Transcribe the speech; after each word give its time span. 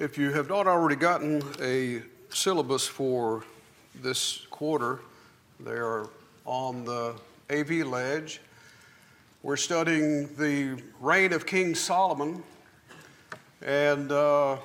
If 0.00 0.16
you 0.16 0.32
have 0.32 0.48
not 0.48 0.66
already 0.66 0.96
gotten 0.96 1.42
a 1.60 2.00
syllabus 2.30 2.86
for 2.86 3.44
this 4.00 4.46
quarter, 4.50 5.00
they 5.62 5.72
are 5.72 6.08
on 6.46 6.86
the 6.86 7.14
AV 7.50 7.86
ledge. 7.86 8.40
We're 9.42 9.58
studying 9.58 10.34
the 10.36 10.82
reign 11.02 11.34
of 11.34 11.44
King 11.44 11.74
Solomon, 11.74 12.42
and 13.60 14.10
uh, 14.10 14.56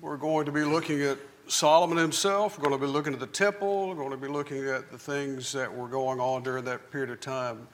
we're 0.00 0.16
going 0.16 0.46
to 0.46 0.52
be 0.52 0.64
looking 0.64 1.02
at 1.02 1.18
Solomon 1.46 1.98
himself. 1.98 2.58
We're 2.58 2.68
going 2.68 2.80
to 2.80 2.84
be 2.84 2.92
looking 2.92 3.12
at 3.12 3.20
the 3.20 3.28
temple. 3.28 3.90
We're 3.90 3.94
going 3.94 4.10
to 4.10 4.16
be 4.16 4.26
looking 4.26 4.66
at 4.66 4.90
the 4.90 4.98
things 4.98 5.52
that 5.52 5.72
were 5.72 5.86
going 5.86 6.18
on 6.18 6.42
during 6.42 6.64
that 6.64 6.90
period 6.90 7.10
of 7.10 7.20
time 7.20 7.68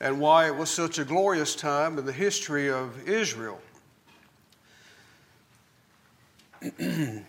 and 0.00 0.18
why 0.18 0.46
it 0.46 0.56
was 0.56 0.70
such 0.70 0.98
a 0.98 1.04
glorious 1.04 1.54
time 1.54 1.98
in 1.98 2.06
the 2.06 2.12
history 2.12 2.70
of 2.70 3.06
Israel. 3.06 3.60
I 6.80 7.22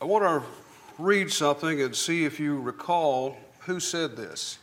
want 0.00 0.24
to 0.24 0.42
read 0.98 1.32
something 1.32 1.80
and 1.80 1.94
see 1.94 2.24
if 2.24 2.40
you 2.40 2.60
recall 2.60 3.36
who 3.60 3.78
said 3.78 4.16
this. 4.16 4.58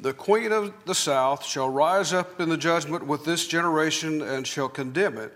The 0.00 0.12
queen 0.12 0.52
of 0.52 0.72
the 0.84 0.94
south 0.94 1.44
shall 1.44 1.68
rise 1.68 2.12
up 2.12 2.40
in 2.40 2.48
the 2.48 2.56
judgment 2.56 3.06
with 3.06 3.24
this 3.24 3.46
generation 3.46 4.22
and 4.22 4.46
shall 4.46 4.68
condemn 4.68 5.18
it. 5.18 5.34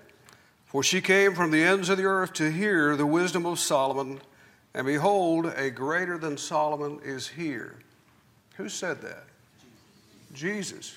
For 0.67 0.83
she 0.83 1.01
came 1.01 1.35
from 1.35 1.51
the 1.51 1.63
ends 1.63 1.89
of 1.89 1.99
the 1.99 2.05
earth 2.05 2.33
to 2.35 2.51
hear 2.51 2.95
the 2.97 3.07
wisdom 3.07 3.45
of 3.45 3.59
Solomon, 3.59 4.21
and 4.73 4.87
behold, 4.87 5.47
a 5.57 5.71
greater 5.71 6.17
than 6.17 6.39
Solomon 6.39 7.01
is 7.03 7.29
here. 7.29 7.77
Who 8.57 8.69
said 8.69 9.03
that? 9.03 9.25
Jesus. 10.33 10.95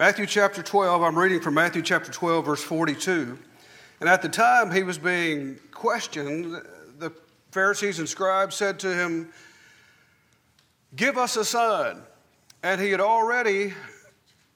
Matthew 0.00 0.24
chapter 0.24 0.62
12, 0.62 1.02
I'm 1.02 1.18
reading 1.18 1.42
from 1.42 1.52
Matthew 1.52 1.82
chapter 1.82 2.10
12, 2.10 2.46
verse 2.46 2.62
42. 2.62 3.38
And 4.00 4.08
at 4.08 4.22
the 4.22 4.30
time 4.30 4.70
he 4.70 4.82
was 4.82 4.96
being 4.96 5.58
questioned, 5.72 6.54
the 6.98 7.12
Pharisees 7.50 7.98
and 7.98 8.08
scribes 8.08 8.56
said 8.56 8.78
to 8.78 8.94
him, 8.94 9.28
Give 10.96 11.18
us 11.18 11.36
a 11.36 11.44
sign. 11.44 12.00
And 12.62 12.80
he 12.80 12.90
had 12.90 13.02
already 13.02 13.74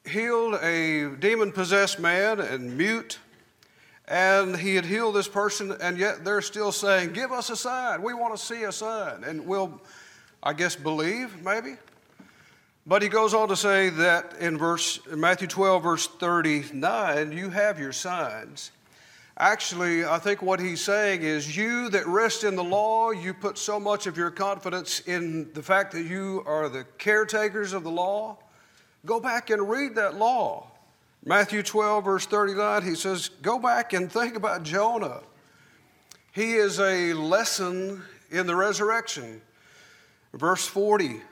healed 0.06 0.55
a 0.62 1.15
demon 1.17 1.53
possessed 1.53 2.00
man 2.00 2.41
and 2.41 2.78
mute, 2.78 3.19
and 4.09 4.56
he 4.56 4.75
had 4.75 4.87
healed 4.87 5.15
this 5.15 5.28
person, 5.28 5.77
and 5.78 5.98
yet 5.98 6.25
they're 6.25 6.41
still 6.41 6.72
saying, 6.72 7.12
Give 7.12 7.33
us 7.33 7.50
a 7.50 7.56
sign. 7.56 8.00
We 8.00 8.15
want 8.15 8.34
to 8.34 8.42
see 8.42 8.62
a 8.62 8.72
sign. 8.72 9.25
And 9.25 9.47
we'll, 9.47 9.78
I 10.42 10.55
guess, 10.55 10.75
believe, 10.75 11.42
maybe. 11.42 11.77
But 12.87 13.01
he 13.01 13.09
goes 13.09 13.33
on 13.33 13.49
to 13.49 13.57
say 13.57 13.89
that 13.89 14.35
in 14.41 14.59
verse 14.59 14.99
in 15.11 15.19
Matthew 15.19 15.49
12, 15.49 15.83
verse 15.83 16.07
39, 16.07 17.33
you 17.33 17.49
have 17.49 17.79
your 17.79 17.93
signs. 17.93 18.73
Actually, 19.39 20.05
I 20.05 20.19
think 20.19 20.43
what 20.43 20.61
he's 20.61 20.81
saying 20.81 21.23
is, 21.23 21.57
you 21.57 21.89
that 21.91 22.07
rest 22.07 22.45
in 22.45 22.55
the 22.55 22.62
law, 22.62 23.11
you 23.11 23.35
put 23.35 23.59
so 23.59 23.81
much 23.81 24.07
of 24.07 24.17
your 24.17 24.31
confidence 24.31 25.01
in 25.01 25.53
the 25.55 25.62
fact 25.62 25.93
that 25.93 26.03
you 26.03 26.45
are 26.47 26.69
the 26.69 26.85
caretakers 26.99 27.73
of 27.73 27.83
the 27.85 27.91
law. 27.91 28.37
Go 29.05 29.19
back 29.19 29.51
and 29.51 29.69
read 29.69 29.97
that 29.97 30.17
law. 30.17 30.69
Matthew 31.25 31.62
12, 31.62 32.05
verse 32.05 32.27
39, 32.27 32.83
he 32.83 32.95
says, 32.95 33.31
Go 33.41 33.59
back 33.59 33.93
and 33.93 34.12
think 34.12 34.37
about 34.37 34.62
Jonah. 34.62 35.21
He 36.33 36.53
is 36.53 36.79
a 36.79 37.15
lesson 37.15 38.03
in 38.31 38.47
the 38.47 38.55
resurrection. 38.55 39.41
Verse 40.33 40.67
40, 40.67 41.23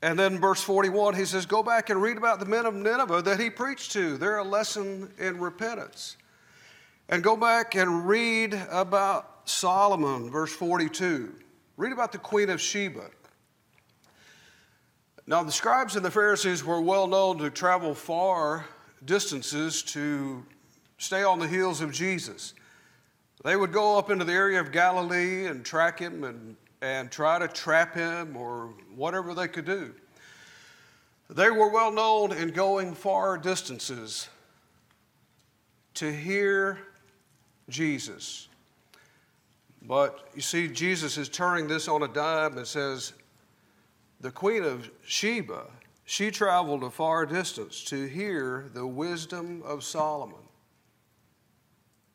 and 0.00 0.18
then 0.18 0.38
verse 0.38 0.62
41, 0.62 1.14
he 1.14 1.24
says, 1.24 1.44
Go 1.46 1.62
back 1.62 1.90
and 1.90 2.00
read 2.00 2.16
about 2.16 2.38
the 2.38 2.46
men 2.46 2.66
of 2.66 2.74
Nineveh 2.74 3.22
that 3.22 3.40
he 3.40 3.50
preached 3.50 3.92
to. 3.92 4.16
They're 4.16 4.38
a 4.38 4.44
lesson 4.44 5.12
in 5.18 5.38
repentance. 5.40 6.16
And 7.08 7.22
go 7.22 7.36
back 7.36 7.74
and 7.74 8.06
read 8.06 8.54
about 8.70 9.48
Solomon, 9.48 10.30
verse 10.30 10.52
42. 10.52 11.34
Read 11.76 11.92
about 11.92 12.12
the 12.12 12.18
Queen 12.18 12.50
of 12.50 12.60
Sheba. 12.60 13.10
Now, 15.26 15.42
the 15.42 15.52
scribes 15.52 15.96
and 15.96 16.04
the 16.04 16.10
Pharisees 16.10 16.64
were 16.64 16.80
well 16.80 17.06
known 17.06 17.38
to 17.38 17.50
travel 17.50 17.94
far 17.94 18.66
distances 19.04 19.82
to 19.82 20.44
stay 20.98 21.22
on 21.22 21.38
the 21.38 21.48
heels 21.48 21.80
of 21.80 21.92
Jesus. 21.92 22.54
They 23.44 23.56
would 23.56 23.72
go 23.72 23.98
up 23.98 24.10
into 24.10 24.24
the 24.24 24.32
area 24.32 24.60
of 24.60 24.72
Galilee 24.72 25.46
and 25.46 25.64
track 25.64 25.98
him 25.98 26.24
and, 26.24 26.56
and 26.80 27.10
try 27.10 27.38
to 27.38 27.48
trap 27.48 27.94
him 27.94 28.36
or 28.36 28.70
whatever 28.94 29.34
they 29.34 29.48
could 29.48 29.64
do. 29.64 29.94
They 31.30 31.50
were 31.50 31.68
well 31.68 31.92
known 31.92 32.32
in 32.32 32.50
going 32.50 32.94
far 32.94 33.36
distances 33.36 34.28
to 35.94 36.12
hear 36.12 36.78
Jesus. 37.68 38.48
But 39.82 40.28
you 40.34 40.42
see, 40.42 40.68
Jesus 40.68 41.18
is 41.18 41.28
turning 41.28 41.68
this 41.68 41.88
on 41.88 42.02
a 42.02 42.08
dime 42.08 42.56
and 42.56 42.66
says, 42.66 43.12
the 44.20 44.30
Queen 44.30 44.64
of 44.64 44.90
Sheba, 45.04 45.66
she 46.04 46.30
traveled 46.30 46.82
a 46.82 46.90
far 46.90 47.26
distance 47.26 47.84
to 47.84 48.06
hear 48.06 48.70
the 48.72 48.86
wisdom 48.86 49.62
of 49.64 49.84
Solomon. 49.84 50.38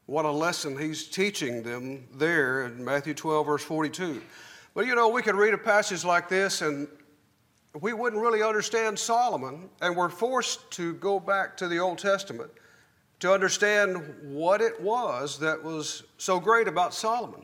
What 0.06 0.26
a 0.26 0.32
lesson 0.32 0.78
he's 0.78 1.08
teaching 1.08 1.64
them 1.64 2.06
there 2.14 2.66
in 2.66 2.84
Matthew 2.84 3.14
12, 3.14 3.46
verse 3.46 3.64
42. 3.64 4.22
But 4.74 4.88
you 4.88 4.96
know, 4.96 5.08
we 5.10 5.22
could 5.22 5.36
read 5.36 5.54
a 5.54 5.58
passage 5.58 6.04
like 6.04 6.30
this 6.30 6.62
and 6.62 6.88
we 7.80 7.94
wouldn't 7.94 8.22
really 8.22 8.44
understand 8.44 9.00
Solomon, 9.00 9.70
and 9.82 9.96
we're 9.96 10.10
forced 10.10 10.70
to 10.72 10.94
go 10.96 11.20
back 11.20 11.58
to 11.58 11.68
the 11.68 11.80
Old 11.80 11.98
Testament 11.98 12.52
to 13.20 13.34
understand 13.34 14.16
what 14.24 14.62
it 14.62 14.80
was 14.80 15.40
that 15.40 15.64
was 15.64 16.04
so 16.18 16.40
great 16.40 16.68
about 16.68 16.94
Solomon. 16.94 17.44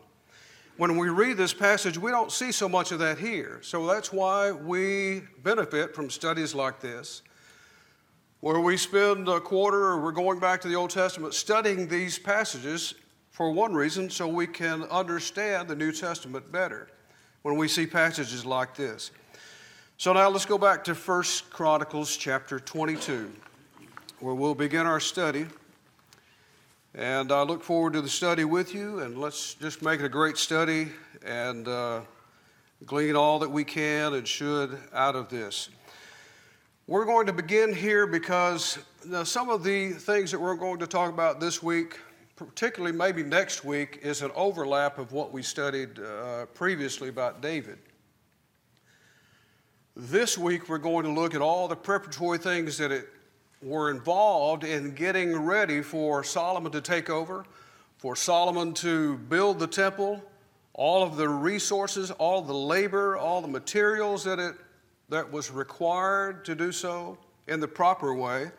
When 0.78 0.98
we 0.98 1.10
read 1.10 1.36
this 1.36 1.54
passage, 1.54 1.98
we 1.98 2.12
don't 2.12 2.32
see 2.32 2.52
so 2.52 2.70
much 2.70 2.92
of 2.92 3.00
that 3.00 3.18
here. 3.18 3.60
So 3.64 3.88
that's 3.88 4.14
why 4.14 4.52
we 4.52 5.24
benefit 5.42 5.96
from 5.96 6.10
studies 6.12 6.54
like 6.54 6.80
this, 6.80 7.24
where 8.42 8.60
we 8.60 8.78
spend 8.78 9.28
a 9.28 9.40
quarter 9.40 9.84
or 9.84 10.02
we're 10.02 10.12
going 10.12 10.40
back 10.40 10.62
to 10.62 10.68
the 10.68 10.76
Old 10.76 10.92
Testament 10.92 11.34
studying 11.34 11.88
these 11.88 12.20
passages 12.20 12.94
for 13.32 13.52
one 13.52 13.74
reason, 13.74 14.10
so 14.10 14.28
we 14.28 14.46
can 14.46 14.84
understand 14.84 15.68
the 15.68 15.76
New 15.76 15.92
Testament 15.92 16.52
better 16.52 16.88
when 17.42 17.56
we 17.56 17.68
see 17.68 17.86
passages 17.86 18.46
like 18.46 18.76
this. 18.76 19.12
So 19.98 20.14
now 20.14 20.30
let's 20.30 20.46
go 20.46 20.58
back 20.58 20.84
to 20.86 20.94
1 20.94 21.24
Chronicles 21.50 22.16
chapter 22.16 22.60
22, 22.60 23.32
where 24.20 24.36
we'll 24.36 24.56
begin 24.56 24.86
our 24.86 25.00
study. 25.00 25.46
And 26.96 27.32
I 27.32 27.44
look 27.44 27.64
forward 27.64 27.94
to 27.94 28.02
the 28.02 28.10
study 28.10 28.46
with 28.46 28.74
you, 28.74 29.00
and 29.00 29.18
let's 29.18 29.54
just 29.56 29.82
make 29.82 30.00
it 30.00 30.06
a 30.06 30.10
great 30.10 30.38
study 30.38 30.90
and 31.26 31.68
uh, 31.68 32.02
glean 32.86 33.16
all 33.16 33.40
that 33.40 33.50
we 33.52 33.64
can 33.64 34.14
and 34.14 34.28
should 34.28 34.78
out 34.94 35.16
of 35.16 35.30
this. 35.30 35.70
We're 36.88 37.06
going 37.06 37.28
to 37.28 37.34
begin 37.34 37.74
here 37.74 38.08
because 38.08 38.80
some 39.24 39.50
of 39.50 39.64
the 39.64 39.92
things 39.92 40.32
that 40.32 40.40
we're 40.40 40.56
going 40.56 40.80
to 40.80 40.88
talk 40.88 41.12
about 41.14 41.40
this 41.40 41.62
week, 41.62 42.00
particularly 42.40 42.96
maybe 42.96 43.22
next 43.22 43.66
week, 43.66 44.00
is 44.02 44.22
an 44.22 44.32
overlap 44.34 44.98
of 44.98 45.12
what 45.12 45.34
we 45.34 45.44
studied 45.44 46.00
uh, 46.00 46.46
previously 46.54 47.10
about 47.10 47.42
David. 47.42 47.78
This 49.94 50.38
week, 50.38 50.70
we're 50.70 50.78
going 50.78 51.04
to 51.04 51.12
look 51.12 51.36
at 51.36 51.42
all 51.42 51.68
the 51.68 51.76
preparatory 51.76 52.38
things 52.38 52.78
that 52.78 52.94
it 52.94 53.10
were 53.62 53.92
involved 53.92 54.64
in 54.64 54.96
getting 54.96 55.38
ready 55.38 55.82
for 55.82 56.24
Solomon 56.24 56.72
to 56.72 56.80
take 56.80 57.10
over, 57.10 57.44
for 57.98 58.16
Solomon 58.16 58.74
to 58.76 59.18
build 59.18 59.60
the 59.60 59.68
temple, 59.68 60.24
all 60.74 61.04
of 61.04 61.18
the 61.18 61.28
resources, 61.28 62.10
all 62.12 62.42
the 62.42 62.54
labor, 62.54 63.18
all 63.18 63.42
the 63.42 63.50
materials 63.50 64.24
that 64.24 64.40
it 64.40 64.56
that 65.10 65.30
was 65.30 65.52
required 65.52 66.46
to 66.46 66.56
do 66.56 66.72
so 66.72 67.18
in 67.48 67.60
the 67.60 67.68
proper 67.68 68.14
way. 68.14 68.52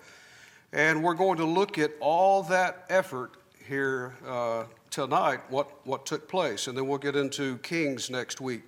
And 0.73 1.03
we're 1.03 1.15
going 1.15 1.39
to 1.39 1.47
look 1.47 1.79
at 1.79 1.93
all 2.01 2.43
that 2.45 2.85
effort 2.91 3.37
here 3.71 4.17
uh, 4.27 4.65
tonight, 4.91 5.39
what, 5.49 5.87
what 5.87 6.05
took 6.05 6.29
place, 6.29 6.67
and 6.67 6.77
then 6.77 6.89
we'll 6.89 6.99
get 6.99 7.15
into 7.15 7.57
Kings 7.59 8.11
next 8.11 8.41
week. 8.41 8.63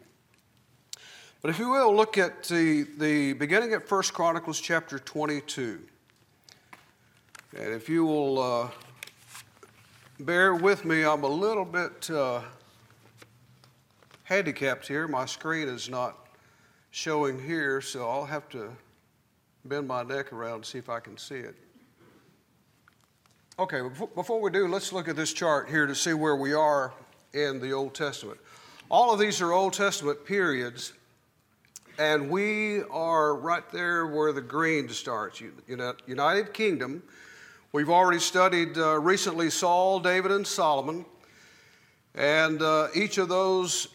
But 1.41 1.51
if 1.51 1.59
you 1.59 1.71
will, 1.71 1.93
look 1.93 2.19
at 2.19 2.45
the, 2.45 2.87
the 2.99 3.33
beginning 3.33 3.73
at 3.73 3.89
First 3.89 4.15
Chronicles 4.15 4.61
chapter 4.61 5.01
22. 5.01 5.81
And 7.57 7.75
if 7.75 7.89
you 7.89 8.05
will 8.05 8.39
uh, 8.39 8.69
bear 10.21 10.55
with 10.55 10.85
me, 10.85 11.05
I'm 11.05 11.25
a 11.25 11.29
little 11.29 11.65
bit 11.65 12.09
uh, 12.09 12.43
handicapped 14.23 14.87
here. 14.87 15.09
My 15.09 15.27
screen 15.27 15.67
is 15.67 15.89
not 15.89 16.29
showing 16.93 17.43
here, 17.43 17.81
so 17.81 18.09
I'll 18.09 18.25
have 18.25 18.49
to 18.51 18.71
bend 19.65 19.89
my 19.89 20.05
neck 20.05 20.33
around 20.33 20.55
and 20.55 20.65
see 20.65 20.79
if 20.79 20.89
I 20.89 21.01
can 21.01 21.19
see 21.19 21.39
it. 21.39 21.57
Okay, 23.59 23.83
before 24.15 24.41
we 24.41 24.51
do, 24.51 24.67
let's 24.67 24.95
look 24.95 25.09
at 25.09 25.17
this 25.17 25.31
chart 25.31 25.69
here 25.69 25.87
to 25.87 25.95
see 25.95 26.15
where 26.15 26.37
we 26.37 26.55
are 26.55 26.95
in 27.35 27.61
the 27.61 27.71
Old 27.73 27.95
Testament. 27.95 28.41
All 28.91 29.13
of 29.13 29.21
these 29.21 29.43
are 29.43 29.53
Old 29.53 29.75
Testament 29.75 30.25
periods, 30.25 30.95
and 31.99 32.31
we 32.31 32.81
are 32.85 33.35
right 33.37 33.71
there 33.71 34.07
where 34.07 34.33
the 34.33 34.41
green 34.41 34.89
starts. 34.89 35.43
United 36.07 36.55
Kingdom. 36.55 37.03
We've 37.73 37.91
already 37.91 38.21
studied 38.21 38.79
uh, 38.79 38.99
recently 38.99 39.51
Saul, 39.51 40.01
David, 40.01 40.31
and 40.31 40.47
Solomon, 40.47 41.05
and 42.15 42.63
uh, 42.63 42.89
each 42.95 43.19
of 43.19 43.29
those 43.29 43.89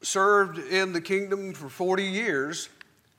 served 0.00 0.56
in 0.56 0.94
the 0.94 1.02
kingdom 1.02 1.52
for 1.52 1.68
40 1.68 2.02
years. 2.02 2.70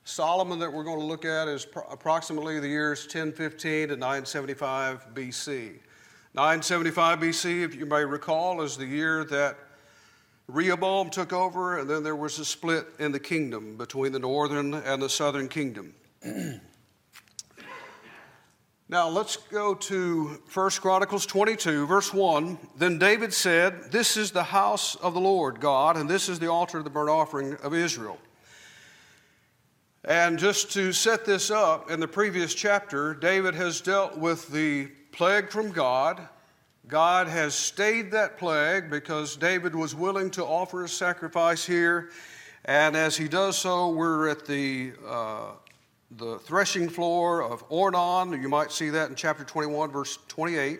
Solomon, 0.08 0.58
that 0.60 0.72
we're 0.72 0.86
going 0.86 1.00
to 1.00 1.06
look 1.06 1.26
at, 1.26 1.50
is 1.50 1.66
pro- 1.66 1.84
approximately 1.84 2.62
the 2.62 2.68
years 2.70 3.04
1015 3.04 3.90
to 3.90 3.98
975 3.98 5.08
BC. 5.14 5.80
975 6.34 7.20
BC, 7.20 7.66
if 7.66 7.76
you 7.76 7.86
may 7.86 8.06
recall, 8.06 8.62
is 8.62 8.78
the 8.78 8.86
year 8.86 9.26
that 9.26 9.58
Rehoboam 10.48 11.10
took 11.10 11.34
over, 11.34 11.80
and 11.80 11.90
then 11.90 12.04
there 12.04 12.16
was 12.16 12.40
a 12.40 12.46
split 12.46 12.88
in 13.00 13.12
the 13.12 13.20
kingdom 13.20 13.76
between 13.76 14.14
the 14.14 14.20
northern 14.20 14.76
and 14.76 15.02
the 15.02 15.10
southern 15.10 15.50
kingdom. 15.50 15.94
now 18.88 19.10
let's 19.10 19.36
go 19.36 19.76
to 19.76 20.42
1 20.54 20.70
Chronicles 20.80 21.26
22, 21.26 21.86
verse 21.86 22.14
1. 22.14 22.58
Then 22.78 22.98
David 22.98 23.34
said, 23.34 23.92
This 23.92 24.16
is 24.16 24.32
the 24.32 24.44
house 24.44 24.96
of 24.96 25.14
the 25.14 25.20
Lord 25.20 25.60
God, 25.60 25.98
and 25.98 26.10
this 26.10 26.30
is 26.30 26.40
the 26.40 26.50
altar 26.50 26.78
of 26.78 26.86
the 26.86 26.90
burnt 26.90 27.10
offering 27.10 27.56
of 27.56 27.74
Israel. 27.74 28.18
And 30.08 30.40
just 30.40 30.72
to 30.72 30.92
set 30.92 31.26
this 31.26 31.52
up, 31.52 31.92
in 31.92 32.00
the 32.00 32.08
previous 32.08 32.56
chapter, 32.56 33.14
David 33.14 33.54
has 33.54 33.82
dealt 33.82 34.18
with 34.18 34.48
the 34.48 34.88
plague 35.12 35.52
from 35.52 35.72
God 35.72 36.28
God 36.88 37.28
has 37.28 37.54
stayed 37.54 38.12
that 38.12 38.38
plague 38.38 38.90
because 38.90 39.36
David 39.36 39.76
was 39.76 39.94
willing 39.94 40.32
to 40.32 40.46
offer 40.46 40.86
a 40.86 40.88
sacrifice 40.88 41.66
here. 41.66 42.12
And 42.64 42.96
as 42.96 43.18
he 43.18 43.28
does 43.28 43.58
so, 43.58 43.90
we're 43.90 44.30
at 44.30 44.46
the, 44.46 44.94
uh, 45.06 45.52
the 46.12 46.40
threshing 46.40 46.88
floor 46.88 47.44
of 47.44 47.68
Ornan. 47.68 48.42
You 48.42 48.48
might 48.48 48.72
see 48.72 48.90
that 48.92 49.10
in 49.10 49.16
chapter 49.16 49.44
21, 49.44 49.92
verse 49.92 50.18
28. 50.30 50.80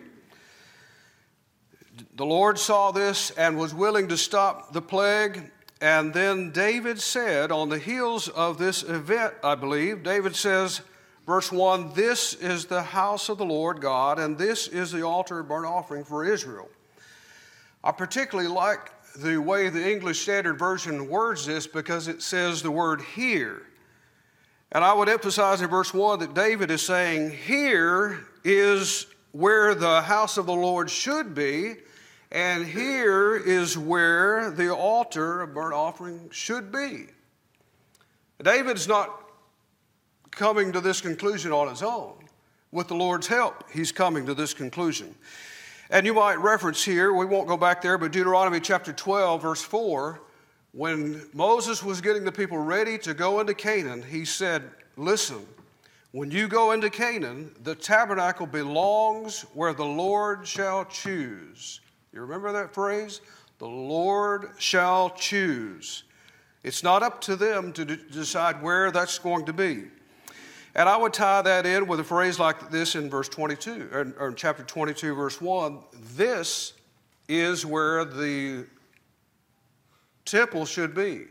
The 2.14 2.24
Lord 2.24 2.58
saw 2.58 2.90
this 2.90 3.30
and 3.32 3.58
was 3.58 3.74
willing 3.74 4.08
to 4.08 4.16
stop 4.16 4.72
the 4.72 4.80
plague. 4.80 5.50
And 5.80 6.12
then 6.12 6.50
David 6.50 7.00
said, 7.00 7.52
on 7.52 7.68
the 7.68 7.78
heels 7.78 8.28
of 8.28 8.58
this 8.58 8.82
event, 8.82 9.34
I 9.44 9.54
believe, 9.54 10.02
David 10.02 10.34
says, 10.34 10.80
Verse 11.28 11.52
1 11.52 11.92
This 11.92 12.32
is 12.32 12.64
the 12.64 12.82
house 12.82 13.28
of 13.28 13.36
the 13.36 13.44
Lord 13.44 13.82
God, 13.82 14.18
and 14.18 14.38
this 14.38 14.66
is 14.66 14.90
the 14.90 15.02
altar 15.02 15.40
of 15.40 15.48
burnt 15.48 15.66
offering 15.66 16.02
for 16.02 16.24
Israel. 16.24 16.70
I 17.84 17.92
particularly 17.92 18.48
like 18.48 18.90
the 19.14 19.36
way 19.36 19.68
the 19.68 19.92
English 19.92 20.22
Standard 20.22 20.58
Version 20.58 21.06
words 21.06 21.44
this 21.44 21.66
because 21.66 22.08
it 22.08 22.22
says 22.22 22.62
the 22.62 22.70
word 22.70 23.02
here. 23.02 23.64
And 24.72 24.82
I 24.82 24.94
would 24.94 25.10
emphasize 25.10 25.60
in 25.60 25.68
verse 25.68 25.92
1 25.92 26.20
that 26.20 26.32
David 26.32 26.70
is 26.70 26.80
saying, 26.80 27.32
Here 27.32 28.26
is 28.42 29.06
where 29.32 29.74
the 29.74 30.00
house 30.00 30.38
of 30.38 30.46
the 30.46 30.54
Lord 30.54 30.88
should 30.88 31.34
be, 31.34 31.76
and 32.30 32.66
here 32.66 33.36
is 33.36 33.78
where 33.78 34.50
the 34.50 34.74
altar 34.74 35.42
of 35.42 35.54
burnt 35.54 35.74
offering 35.74 36.28
should 36.30 36.70
be. 36.70 37.06
David's 38.42 38.86
not 38.86 39.10
coming 40.30 40.72
to 40.72 40.80
this 40.80 41.00
conclusion 41.00 41.52
on 41.52 41.68
his 41.68 41.82
own. 41.82 42.14
With 42.70 42.88
the 42.88 42.94
Lord's 42.94 43.26
help, 43.26 43.64
he's 43.72 43.92
coming 43.92 44.26
to 44.26 44.34
this 44.34 44.52
conclusion. 44.52 45.14
And 45.90 46.04
you 46.04 46.12
might 46.12 46.36
reference 46.36 46.84
here, 46.84 47.14
we 47.14 47.24
won't 47.24 47.48
go 47.48 47.56
back 47.56 47.80
there, 47.80 47.96
but 47.96 48.12
Deuteronomy 48.12 48.60
chapter 48.60 48.92
12, 48.92 49.40
verse 49.40 49.62
4, 49.62 50.20
when 50.72 51.22
Moses 51.32 51.82
was 51.82 52.02
getting 52.02 52.24
the 52.24 52.32
people 52.32 52.58
ready 52.58 52.98
to 52.98 53.14
go 53.14 53.40
into 53.40 53.54
Canaan, 53.54 54.02
he 54.02 54.26
said, 54.26 54.64
Listen, 54.98 55.46
when 56.12 56.30
you 56.30 56.46
go 56.46 56.72
into 56.72 56.90
Canaan, 56.90 57.52
the 57.62 57.74
tabernacle 57.74 58.46
belongs 58.46 59.42
where 59.54 59.72
the 59.72 59.84
Lord 59.84 60.46
shall 60.46 60.84
choose. 60.84 61.80
You 62.12 62.20
remember 62.20 62.52
that 62.52 62.74
phrase? 62.74 63.20
The 63.58 63.66
Lord 63.66 64.50
shall 64.58 65.10
choose. 65.10 66.04
It's 66.62 66.82
not 66.82 67.02
up 67.02 67.20
to 67.22 67.36
them 67.36 67.72
to 67.74 67.84
decide 67.84 68.62
where 68.62 68.90
that's 68.90 69.18
going 69.18 69.46
to 69.46 69.52
be. 69.52 69.84
And 70.74 70.88
I 70.88 70.96
would 70.96 71.12
tie 71.12 71.42
that 71.42 71.66
in 71.66 71.86
with 71.86 72.00
a 72.00 72.04
phrase 72.04 72.38
like 72.38 72.70
this 72.70 72.94
in 72.94 73.10
verse 73.10 73.28
22, 73.28 73.88
or, 73.92 74.14
or 74.18 74.28
in 74.28 74.34
chapter 74.34 74.62
22, 74.62 75.14
verse 75.14 75.40
1. 75.40 75.78
This 76.14 76.74
is 77.28 77.66
where 77.66 78.04
the 78.04 78.66
temple 80.24 80.66
should 80.66 80.94
be. 80.94 81.24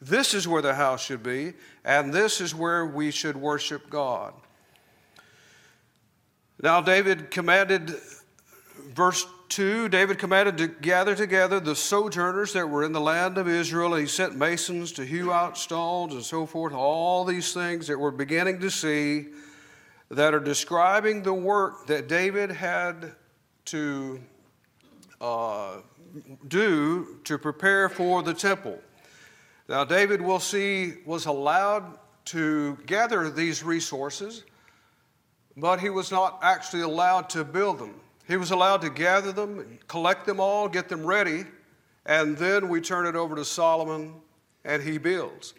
This 0.00 0.34
is 0.34 0.48
where 0.48 0.62
the 0.62 0.74
house 0.74 1.04
should 1.04 1.22
be, 1.22 1.54
and 1.84 2.12
this 2.12 2.40
is 2.40 2.54
where 2.54 2.86
we 2.86 3.10
should 3.10 3.36
worship 3.36 3.88
God. 3.88 4.34
Now, 6.60 6.80
David 6.80 7.30
commanded, 7.30 7.94
verse 8.94 9.26
2 9.52 9.90
David 9.90 10.18
commanded 10.18 10.56
to 10.56 10.66
gather 10.66 11.14
together 11.14 11.60
the 11.60 11.76
sojourners 11.76 12.54
that 12.54 12.66
were 12.70 12.84
in 12.84 12.92
the 12.92 13.00
land 13.00 13.36
of 13.36 13.46
Israel, 13.46 13.92
and 13.92 14.00
he 14.00 14.08
sent 14.08 14.34
masons 14.34 14.92
to 14.92 15.04
hew 15.04 15.30
out 15.30 15.58
stones 15.58 16.14
and 16.14 16.24
so 16.24 16.46
forth, 16.46 16.72
all 16.72 17.22
these 17.26 17.52
things 17.52 17.86
that 17.86 17.98
we're 17.98 18.10
beginning 18.10 18.60
to 18.60 18.70
see 18.70 19.26
that 20.10 20.32
are 20.32 20.40
describing 20.40 21.22
the 21.22 21.34
work 21.34 21.86
that 21.86 22.08
David 22.08 22.50
had 22.50 23.12
to 23.66 24.22
uh, 25.20 25.76
do 26.48 27.18
to 27.24 27.36
prepare 27.36 27.90
for 27.90 28.22
the 28.22 28.32
temple. 28.32 28.80
Now, 29.68 29.84
David, 29.84 30.22
we'll 30.22 30.40
see, 30.40 30.94
was 31.04 31.26
allowed 31.26 31.98
to 32.26 32.78
gather 32.86 33.28
these 33.28 33.62
resources, 33.62 34.44
but 35.58 35.78
he 35.78 35.90
was 35.90 36.10
not 36.10 36.38
actually 36.40 36.84
allowed 36.84 37.28
to 37.30 37.44
build 37.44 37.80
them. 37.80 38.00
He 38.32 38.38
was 38.38 38.50
allowed 38.50 38.80
to 38.80 38.88
gather 38.88 39.30
them, 39.30 39.78
collect 39.88 40.24
them 40.24 40.40
all, 40.40 40.66
get 40.66 40.88
them 40.88 41.04
ready, 41.04 41.44
and 42.06 42.34
then 42.34 42.70
we 42.70 42.80
turn 42.80 43.04
it 43.04 43.14
over 43.14 43.36
to 43.36 43.44
Solomon 43.44 44.14
and 44.64 44.82
he 44.82 44.96
builds. 44.96 45.52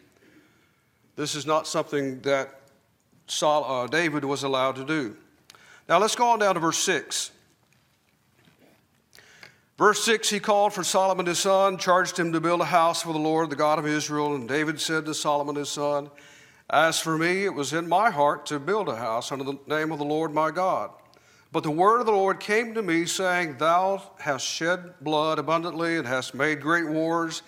This 1.15 1.35
is 1.35 1.45
not 1.45 1.67
something 1.67 2.19
that 2.21 2.61
Sol, 3.27 3.63
uh, 3.63 3.85
David 3.85 4.25
was 4.25 4.41
allowed 4.41 4.75
to 4.77 4.85
do. 4.85 5.15
Now 5.87 5.99
let's 5.99 6.15
go 6.15 6.29
on 6.29 6.39
down 6.39 6.55
to 6.55 6.59
verse 6.59 6.79
6. 6.79 7.29
Verse 9.77 10.03
6 10.03 10.31
He 10.31 10.39
called 10.39 10.73
for 10.73 10.83
Solomon 10.83 11.27
his 11.27 11.37
son, 11.37 11.77
charged 11.77 12.17
him 12.17 12.33
to 12.33 12.41
build 12.41 12.61
a 12.61 12.65
house 12.65 13.03
for 13.03 13.13
the 13.13 13.19
Lord, 13.19 13.51
the 13.51 13.55
God 13.55 13.77
of 13.77 13.85
Israel. 13.85 14.33
And 14.33 14.49
David 14.49 14.81
said 14.81 15.05
to 15.05 15.13
Solomon 15.13 15.57
his 15.57 15.69
son, 15.69 16.09
As 16.71 16.99
for 16.99 17.19
me, 17.19 17.45
it 17.45 17.53
was 17.53 17.71
in 17.71 17.87
my 17.87 18.09
heart 18.09 18.47
to 18.47 18.57
build 18.57 18.89
a 18.89 18.95
house 18.95 19.31
under 19.31 19.43
the 19.43 19.59
name 19.67 19.91
of 19.91 19.99
the 19.99 20.05
Lord 20.05 20.33
my 20.33 20.49
God. 20.49 20.89
But 21.53 21.61
the 21.61 21.69
word 21.69 21.99
of 21.99 22.07
the 22.07 22.11
Lord 22.11 22.39
came 22.39 22.73
to 22.73 22.81
me, 22.81 23.05
saying, 23.05 23.59
Thou 23.59 24.01
hast 24.17 24.43
shed 24.43 24.95
blood 25.01 25.37
abundantly 25.37 25.97
and 25.97 26.07
hast 26.07 26.33
made 26.33 26.59
great 26.59 26.89
wars. 26.89 27.43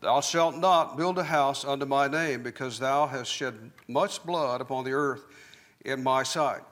Thou 0.00 0.22
shalt 0.22 0.56
not 0.56 0.96
build 0.96 1.18
a 1.18 1.24
house 1.24 1.62
unto 1.62 1.84
my 1.84 2.08
name, 2.08 2.42
because 2.42 2.78
thou 2.78 3.06
hast 3.06 3.30
shed 3.30 3.70
much 3.86 4.24
blood 4.24 4.62
upon 4.62 4.84
the 4.84 4.92
earth 4.92 5.26
in 5.84 6.02
my 6.02 6.22
sight. 6.22 6.62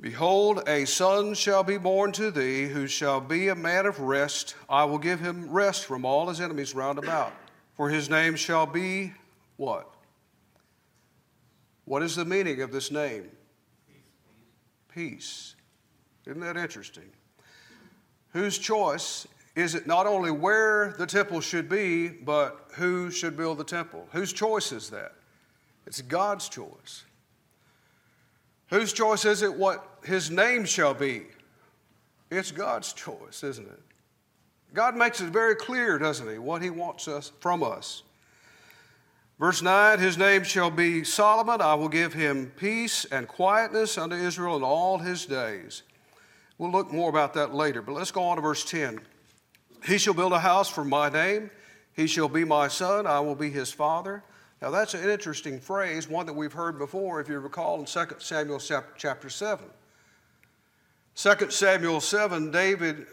Behold, 0.00 0.62
a 0.66 0.86
son 0.86 1.34
shall 1.34 1.62
be 1.62 1.76
born 1.76 2.10
to 2.12 2.30
thee, 2.30 2.68
who 2.68 2.86
shall 2.86 3.20
be 3.20 3.48
a 3.48 3.54
man 3.54 3.84
of 3.84 4.00
rest. 4.00 4.54
I 4.70 4.84
will 4.84 4.96
give 4.96 5.20
him 5.20 5.50
rest 5.50 5.84
from 5.84 6.06
all 6.06 6.30
his 6.30 6.40
enemies 6.40 6.74
round 6.74 6.98
about. 6.98 7.34
For 7.74 7.90
his 7.90 8.08
name 8.08 8.36
shall 8.36 8.64
be 8.64 9.12
what? 9.58 9.92
What 11.84 12.02
is 12.02 12.16
the 12.16 12.24
meaning 12.24 12.62
of 12.62 12.72
this 12.72 12.90
name? 12.90 13.28
Peace. 14.88 15.51
Isn't 16.26 16.40
that 16.40 16.56
interesting? 16.56 17.10
Whose 18.32 18.58
choice 18.58 19.26
is 19.54 19.74
it 19.74 19.86
not 19.86 20.06
only 20.06 20.30
where 20.30 20.94
the 20.98 21.06
temple 21.06 21.40
should 21.40 21.68
be, 21.68 22.08
but 22.08 22.70
who 22.74 23.10
should 23.10 23.36
build 23.36 23.58
the 23.58 23.64
temple? 23.64 24.08
Whose 24.12 24.32
choice 24.32 24.72
is 24.72 24.88
that? 24.90 25.12
It's 25.86 26.00
God's 26.00 26.48
choice. 26.48 27.04
Whose 28.68 28.92
choice 28.92 29.26
is 29.26 29.42
it 29.42 29.52
what 29.52 29.86
his 30.04 30.30
name 30.30 30.64
shall 30.64 30.94
be? 30.94 31.26
It's 32.30 32.50
God's 32.50 32.94
choice, 32.94 33.42
isn't 33.42 33.68
it? 33.68 33.80
God 34.72 34.96
makes 34.96 35.20
it 35.20 35.28
very 35.28 35.54
clear, 35.54 35.98
doesn't 35.98 36.30
he, 36.30 36.38
what 36.38 36.62
he 36.62 36.70
wants 36.70 37.06
us 37.06 37.32
from 37.40 37.62
us. 37.62 38.04
Verse 39.38 39.60
9 39.60 39.98
His 39.98 40.16
name 40.16 40.44
shall 40.44 40.70
be 40.70 41.04
Solomon. 41.04 41.60
I 41.60 41.74
will 41.74 41.90
give 41.90 42.14
him 42.14 42.50
peace 42.56 43.04
and 43.04 43.28
quietness 43.28 43.98
unto 43.98 44.16
Israel 44.16 44.56
in 44.56 44.62
all 44.62 44.96
his 44.96 45.26
days. 45.26 45.82
We'll 46.62 46.70
look 46.70 46.92
more 46.92 47.10
about 47.10 47.34
that 47.34 47.52
later, 47.52 47.82
but 47.82 47.90
let's 47.90 48.12
go 48.12 48.22
on 48.22 48.36
to 48.36 48.40
verse 48.40 48.64
10. 48.64 49.00
He 49.84 49.98
shall 49.98 50.14
build 50.14 50.32
a 50.32 50.38
house 50.38 50.68
for 50.68 50.84
my 50.84 51.08
name. 51.08 51.50
He 51.96 52.06
shall 52.06 52.28
be 52.28 52.44
my 52.44 52.68
son. 52.68 53.04
I 53.04 53.18
will 53.18 53.34
be 53.34 53.50
his 53.50 53.72
father. 53.72 54.22
Now, 54.60 54.70
that's 54.70 54.94
an 54.94 55.10
interesting 55.10 55.58
phrase, 55.58 56.08
one 56.08 56.24
that 56.26 56.34
we've 56.34 56.52
heard 56.52 56.78
before, 56.78 57.20
if 57.20 57.28
you 57.28 57.36
recall, 57.40 57.80
in 57.80 57.84
2 57.84 58.00
Samuel 58.18 58.60
chapter 58.96 59.28
7. 59.28 59.64
2 61.16 61.50
Samuel 61.50 62.00
7, 62.00 62.52
David, 62.52 63.08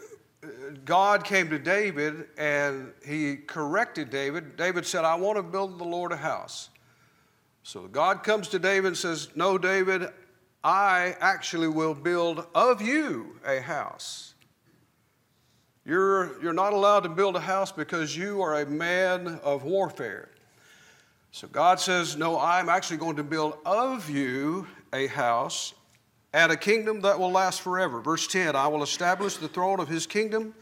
God 0.84 1.24
came 1.24 1.50
to 1.50 1.58
David 1.58 2.28
and 2.38 2.92
he 3.04 3.34
corrected 3.34 4.10
David. 4.10 4.56
David 4.56 4.86
said, 4.86 5.04
I 5.04 5.16
want 5.16 5.38
to 5.38 5.42
build 5.42 5.80
the 5.80 5.84
Lord 5.84 6.12
a 6.12 6.16
house. 6.16 6.68
So 7.64 7.88
God 7.88 8.22
comes 8.22 8.46
to 8.50 8.60
David 8.60 8.86
and 8.86 8.96
says, 8.96 9.30
No, 9.34 9.58
David, 9.58 10.08
I 10.62 11.16
actually 11.20 11.68
will 11.68 11.94
build 11.94 12.46
of 12.54 12.82
you 12.82 13.38
a 13.46 13.60
house. 13.60 14.34
You're, 15.86 16.40
you're 16.42 16.52
not 16.52 16.72
allowed 16.72 17.00
to 17.00 17.08
build 17.08 17.36
a 17.36 17.40
house 17.40 17.72
because 17.72 18.14
you 18.16 18.42
are 18.42 18.60
a 18.60 18.66
man 18.66 19.40
of 19.42 19.64
warfare. 19.64 20.28
So 21.32 21.48
God 21.48 21.80
says, 21.80 22.16
No, 22.16 22.38
I'm 22.38 22.68
actually 22.68 22.98
going 22.98 23.16
to 23.16 23.24
build 23.24 23.56
of 23.64 24.10
you 24.10 24.66
a 24.92 25.06
house 25.06 25.72
and 26.32 26.52
a 26.52 26.56
kingdom 26.56 27.00
that 27.00 27.18
will 27.18 27.32
last 27.32 27.62
forever. 27.62 28.00
Verse 28.00 28.26
10 28.26 28.54
I 28.54 28.68
will 28.68 28.82
establish 28.82 29.36
the 29.36 29.48
throne 29.48 29.80
of 29.80 29.88
his 29.88 30.06
kingdom 30.06 30.54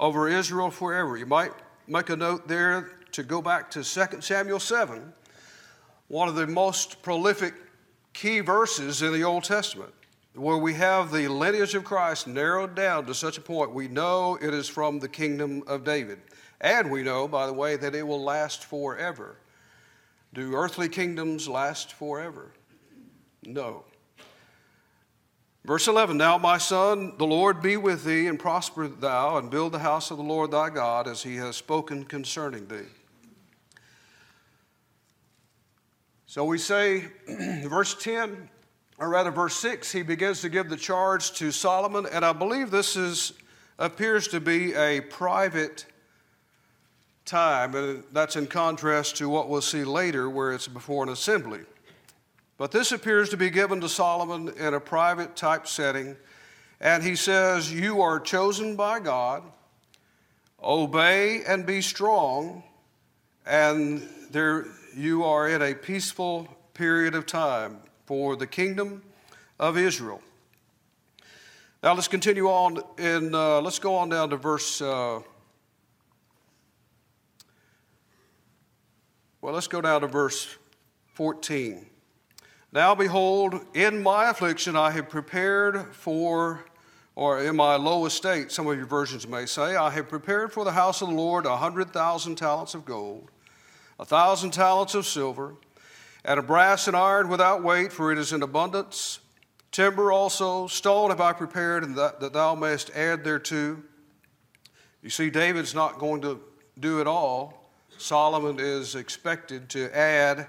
over 0.00 0.28
Israel 0.28 0.70
forever. 0.70 1.16
You 1.16 1.26
might 1.26 1.52
make 1.86 2.10
a 2.10 2.16
note 2.16 2.48
there 2.48 2.90
to 3.12 3.22
go 3.22 3.40
back 3.40 3.70
to 3.72 3.84
2 3.84 4.20
Samuel 4.20 4.60
7, 4.60 5.12
one 6.08 6.28
of 6.28 6.34
the 6.34 6.46
most 6.46 7.02
prolific 7.02 7.54
key 8.18 8.40
verses 8.40 9.00
in 9.00 9.12
the 9.12 9.22
Old 9.22 9.44
Testament, 9.44 9.94
where 10.34 10.56
we 10.56 10.74
have 10.74 11.12
the 11.12 11.28
lineage 11.28 11.76
of 11.76 11.84
Christ 11.84 12.26
narrowed 12.26 12.74
down 12.74 13.06
to 13.06 13.14
such 13.14 13.38
a 13.38 13.40
point 13.40 13.72
we 13.72 13.86
know 13.86 14.36
it 14.42 14.52
is 14.52 14.68
from 14.68 14.98
the 14.98 15.08
kingdom 15.08 15.62
of 15.68 15.84
David. 15.84 16.18
And 16.60 16.90
we 16.90 17.04
know, 17.04 17.28
by 17.28 17.46
the 17.46 17.52
way, 17.52 17.76
that 17.76 17.94
it 17.94 18.04
will 18.04 18.20
last 18.20 18.64
forever. 18.64 19.36
Do 20.34 20.56
earthly 20.56 20.88
kingdoms 20.88 21.48
last 21.48 21.92
forever? 21.92 22.50
No. 23.44 23.84
Verse 25.64 25.86
11 25.86 26.16
Now, 26.16 26.38
my 26.38 26.58
son, 26.58 27.12
the 27.18 27.26
Lord 27.26 27.62
be 27.62 27.76
with 27.76 28.02
thee, 28.02 28.26
and 28.26 28.36
prosper 28.36 28.88
thou, 28.88 29.38
and 29.38 29.48
build 29.48 29.70
the 29.70 29.78
house 29.78 30.10
of 30.10 30.16
the 30.16 30.24
Lord 30.24 30.50
thy 30.50 30.70
God, 30.70 31.06
as 31.06 31.22
he 31.22 31.36
has 31.36 31.54
spoken 31.54 32.02
concerning 32.02 32.66
thee. 32.66 32.86
So 36.30 36.44
we 36.44 36.58
say, 36.58 37.04
verse 37.64 37.94
10, 37.94 38.50
or 38.98 39.08
rather 39.08 39.30
verse 39.30 39.56
6, 39.56 39.90
he 39.90 40.02
begins 40.02 40.42
to 40.42 40.50
give 40.50 40.68
the 40.68 40.76
charge 40.76 41.32
to 41.38 41.50
Solomon, 41.50 42.04
and 42.04 42.22
I 42.22 42.34
believe 42.34 42.70
this 42.70 42.96
is, 42.96 43.32
appears 43.78 44.28
to 44.28 44.38
be 44.38 44.74
a 44.74 45.00
private 45.00 45.86
time, 47.24 47.74
and 47.74 48.04
that's 48.12 48.36
in 48.36 48.46
contrast 48.46 49.16
to 49.16 49.28
what 49.30 49.48
we'll 49.48 49.62
see 49.62 49.84
later, 49.84 50.28
where 50.28 50.52
it's 50.52 50.68
before 50.68 51.02
an 51.02 51.08
assembly. 51.08 51.60
But 52.58 52.72
this 52.72 52.92
appears 52.92 53.30
to 53.30 53.38
be 53.38 53.48
given 53.48 53.80
to 53.80 53.88
Solomon 53.88 54.52
in 54.58 54.74
a 54.74 54.80
private 54.80 55.34
type 55.34 55.66
setting, 55.66 56.14
and 56.78 57.02
he 57.02 57.16
says, 57.16 57.72
You 57.72 58.02
are 58.02 58.20
chosen 58.20 58.76
by 58.76 59.00
God, 59.00 59.44
obey 60.62 61.42
and 61.48 61.64
be 61.64 61.80
strong, 61.80 62.64
and 63.46 64.06
there 64.30 64.66
you 64.98 65.22
are 65.22 65.48
in 65.48 65.62
a 65.62 65.74
peaceful 65.74 66.48
period 66.74 67.14
of 67.14 67.24
time 67.24 67.78
for 68.04 68.34
the 68.34 68.48
kingdom 68.48 69.00
of 69.60 69.78
Israel. 69.78 70.20
Now 71.84 71.94
let's 71.94 72.08
continue 72.08 72.48
on 72.48 72.82
and 72.98 73.32
uh, 73.32 73.60
let's 73.60 73.78
go 73.78 73.94
on 73.94 74.08
down 74.08 74.30
to 74.30 74.36
verse. 74.36 74.82
Uh, 74.82 75.20
well, 79.40 79.54
let's 79.54 79.68
go 79.68 79.80
down 79.80 80.00
to 80.00 80.08
verse 80.08 80.58
14. 81.14 81.86
Now 82.72 82.96
behold, 82.96 83.54
in 83.74 84.02
my 84.02 84.30
affliction 84.30 84.74
I 84.74 84.90
have 84.90 85.08
prepared 85.08 85.94
for, 85.94 86.64
or 87.14 87.44
in 87.44 87.54
my 87.54 87.76
low 87.76 88.04
estate, 88.06 88.50
some 88.50 88.66
of 88.66 88.76
your 88.76 88.86
versions 88.86 89.28
may 89.28 89.46
say, 89.46 89.76
I 89.76 89.90
have 89.90 90.08
prepared 90.08 90.52
for 90.52 90.64
the 90.64 90.72
house 90.72 91.02
of 91.02 91.08
the 91.08 91.14
Lord 91.14 91.46
a 91.46 91.56
hundred 91.56 91.92
thousand 91.92 92.34
talents 92.34 92.74
of 92.74 92.84
gold 92.84 93.30
a 93.98 94.04
thousand 94.04 94.50
talents 94.50 94.94
of 94.94 95.06
silver, 95.06 95.54
and 96.24 96.38
a 96.38 96.42
brass 96.42 96.86
and 96.86 96.96
iron 96.96 97.28
without 97.28 97.62
weight, 97.62 97.92
for 97.92 98.12
it 98.12 98.18
is 98.18 98.32
in 98.32 98.42
abundance. 98.42 99.20
Timber 99.70 100.12
also, 100.12 100.66
stone 100.66 101.10
have 101.10 101.20
I 101.20 101.32
prepared, 101.32 101.84
and 101.84 101.96
that, 101.96 102.20
that 102.20 102.32
thou 102.32 102.54
mayest 102.54 102.90
add 102.90 103.24
thereto. 103.24 103.78
You 105.02 105.10
see, 105.10 105.30
David's 105.30 105.74
not 105.74 105.98
going 105.98 106.22
to 106.22 106.40
do 106.78 107.00
it 107.00 107.06
all. 107.06 107.70
Solomon 107.98 108.58
is 108.60 108.94
expected 108.94 109.68
to 109.70 109.96
add 109.96 110.46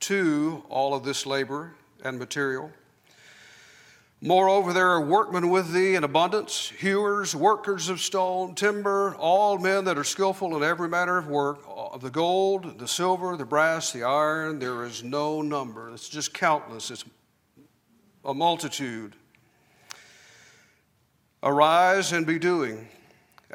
to 0.00 0.62
all 0.68 0.94
of 0.94 1.04
this 1.04 1.26
labor 1.26 1.74
and 2.04 2.18
material. 2.18 2.70
Moreover, 4.24 4.72
there 4.72 4.88
are 4.90 5.00
workmen 5.00 5.50
with 5.50 5.72
thee 5.72 5.96
in 5.96 6.04
abundance, 6.04 6.72
hewers, 6.78 7.34
workers 7.34 7.88
of 7.88 8.00
stone, 8.00 8.54
timber, 8.54 9.16
all 9.16 9.58
men 9.58 9.84
that 9.86 9.98
are 9.98 10.04
skillful 10.04 10.56
in 10.56 10.62
every 10.62 10.88
manner 10.88 11.18
of 11.18 11.26
work, 11.26 11.58
of 11.66 12.02
the 12.02 12.10
gold, 12.10 12.78
the 12.78 12.86
silver, 12.86 13.36
the 13.36 13.44
brass, 13.44 13.90
the 13.90 14.04
iron, 14.04 14.60
there 14.60 14.84
is 14.84 15.02
no 15.02 15.42
number. 15.42 15.90
It's 15.90 16.08
just 16.08 16.32
countless, 16.32 16.92
it's 16.92 17.04
a 18.24 18.32
multitude. 18.32 19.16
Arise 21.42 22.12
and 22.12 22.24
be 22.24 22.38
doing, 22.38 22.86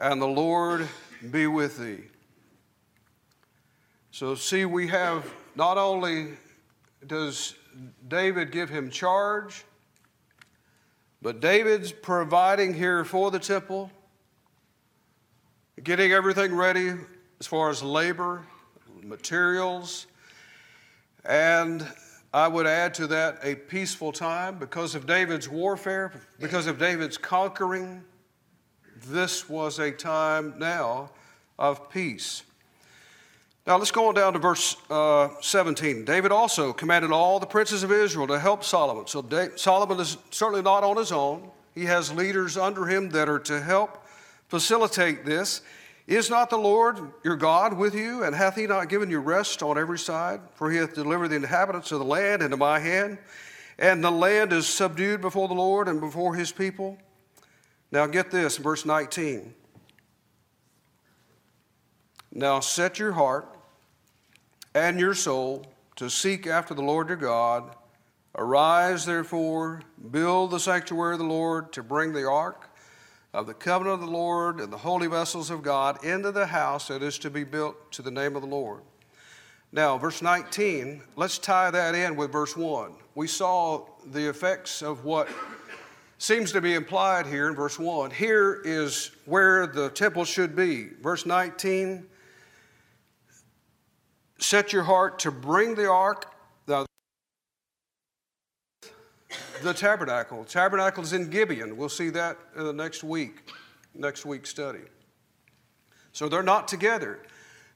and 0.01 0.21
the 0.21 0.27
Lord 0.27 0.85
be 1.31 1.47
with 1.47 1.77
thee. 1.77 2.03
So, 4.11 4.35
see, 4.35 4.65
we 4.65 4.87
have 4.87 5.33
not 5.55 5.77
only 5.77 6.33
does 7.05 7.55
David 8.09 8.51
give 8.51 8.69
him 8.69 8.89
charge, 8.89 9.63
but 11.21 11.39
David's 11.39 11.91
providing 11.91 12.73
here 12.73 13.03
for 13.03 13.31
the 13.31 13.39
temple, 13.39 13.91
getting 15.83 16.11
everything 16.11 16.55
ready 16.55 16.93
as 17.39 17.47
far 17.47 17.69
as 17.69 17.81
labor, 17.81 18.45
materials, 19.03 20.07
and 21.25 21.85
I 22.33 22.47
would 22.47 22.67
add 22.67 22.93
to 22.95 23.07
that 23.07 23.39
a 23.41 23.55
peaceful 23.55 24.11
time 24.11 24.59
because 24.59 24.95
of 24.95 25.05
David's 25.05 25.47
warfare, 25.49 26.13
because 26.39 26.67
of 26.67 26.77
David's 26.77 27.17
conquering. 27.17 28.03
This 29.07 29.49
was 29.49 29.79
a 29.79 29.91
time 29.91 30.55
now 30.57 31.11
of 31.57 31.89
peace. 31.89 32.43
Now 33.67 33.75
let's 33.75 33.91
go 33.91 34.07
on 34.07 34.15
down 34.15 34.31
to 34.31 34.39
verse 34.39 34.77
uh, 34.89 35.27
17. 35.41 36.05
David 36.05 36.31
also 36.31 36.71
commanded 36.71 37.11
all 37.11 37.37
the 37.37 37.45
princes 37.45 37.83
of 37.83 37.91
Israel 37.91 38.25
to 38.27 38.39
help 38.39 38.63
Solomon. 38.63 39.07
So 39.07 39.25
Solomon 39.57 39.99
is 39.99 40.17
certainly 40.31 40.61
not 40.61 40.85
on 40.85 40.95
his 40.95 41.11
own. 41.11 41.51
He 41.75 41.83
has 41.83 42.13
leaders 42.13 42.55
under 42.55 42.85
him 42.85 43.09
that 43.09 43.27
are 43.27 43.39
to 43.39 43.59
help 43.59 44.07
facilitate 44.47 45.25
this. 45.25 45.61
Is 46.07 46.29
not 46.29 46.49
the 46.49 46.57
Lord 46.57 46.97
your 47.25 47.35
God 47.35 47.73
with 47.73 47.93
you, 47.93 48.23
and 48.23 48.33
hath 48.33 48.55
he 48.55 48.67
not 48.67 48.87
given 48.87 49.09
you 49.09 49.19
rest 49.19 49.61
on 49.61 49.77
every 49.77 49.99
side? 49.99 50.39
For 50.55 50.71
he 50.71 50.77
hath 50.77 50.95
delivered 50.95 51.27
the 51.27 51.35
inhabitants 51.35 51.91
of 51.91 51.99
the 51.99 52.05
land 52.05 52.41
into 52.41 52.55
my 52.55 52.79
hand, 52.79 53.17
and 53.77 54.01
the 54.01 54.09
land 54.09 54.53
is 54.53 54.65
subdued 54.65 55.19
before 55.19 55.49
the 55.49 55.53
Lord 55.53 55.89
and 55.89 55.99
before 55.99 56.35
his 56.35 56.53
people. 56.53 56.97
Now 57.91 58.07
get 58.07 58.31
this, 58.31 58.55
verse 58.55 58.85
19. 58.85 59.53
Now 62.31 62.61
set 62.61 62.99
your 62.99 63.11
heart 63.11 63.56
and 64.77 64.99
your 64.99 65.15
soul 65.15 65.65
to 65.95 66.07
seek 66.07 66.45
after 66.45 66.75
the 66.75 66.83
Lord 66.83 67.07
your 67.07 67.17
God. 67.17 67.75
Arise, 68.35 69.07
therefore, 69.07 69.81
build 70.11 70.51
the 70.51 70.59
sanctuary 70.59 71.13
of 71.13 71.19
the 71.19 71.25
Lord 71.25 71.73
to 71.73 71.81
bring 71.81 72.13
the 72.13 72.29
ark 72.29 72.69
of 73.33 73.47
the 73.47 73.55
covenant 73.55 73.95
of 73.95 74.01
the 74.01 74.15
Lord 74.15 74.59
and 74.59 74.71
the 74.71 74.77
holy 74.77 75.07
vessels 75.07 75.49
of 75.49 75.63
God 75.63 76.03
into 76.05 76.31
the 76.31 76.45
house 76.45 76.89
that 76.89 77.01
is 77.01 77.17
to 77.19 77.31
be 77.31 77.43
built 77.43 77.91
to 77.93 78.03
the 78.03 78.11
name 78.11 78.35
of 78.35 78.43
the 78.43 78.47
Lord. 78.47 78.81
Now, 79.71 79.97
verse 79.97 80.21
19, 80.21 81.01
let's 81.15 81.39
tie 81.39 81.71
that 81.71 81.95
in 81.95 82.15
with 82.15 82.31
verse 82.31 82.55
1. 82.55 82.93
We 83.15 83.25
saw 83.25 83.83
the 84.05 84.29
effects 84.29 84.83
of 84.83 85.03
what 85.03 85.27
seems 86.19 86.51
to 86.51 86.61
be 86.61 86.75
implied 86.75 87.25
here 87.25 87.47
in 87.47 87.55
verse 87.55 87.79
1. 87.79 88.11
Here 88.11 88.61
is 88.63 89.09
where 89.25 89.65
the 89.65 89.89
temple 89.89 90.23
should 90.23 90.55
be. 90.55 90.89
Verse 91.01 91.25
19, 91.25 92.05
set 94.39 94.73
your 94.73 94.83
heart 94.83 95.19
to 95.19 95.31
bring 95.31 95.75
the 95.75 95.89
ark, 95.89 96.33
the, 96.65 96.85
the 99.63 99.73
tabernacle. 99.73 100.43
Tabernacle 100.45 101.03
is 101.03 101.13
in 101.13 101.29
Gibeon. 101.29 101.77
We'll 101.77 101.89
see 101.89 102.09
that 102.11 102.37
in 102.55 102.63
the 102.63 102.73
next 102.73 103.03
week, 103.03 103.51
next 103.93 104.25
week's 104.25 104.49
study. 104.49 104.83
So 106.11 106.29
they're 106.29 106.43
not 106.43 106.67
together. 106.67 107.19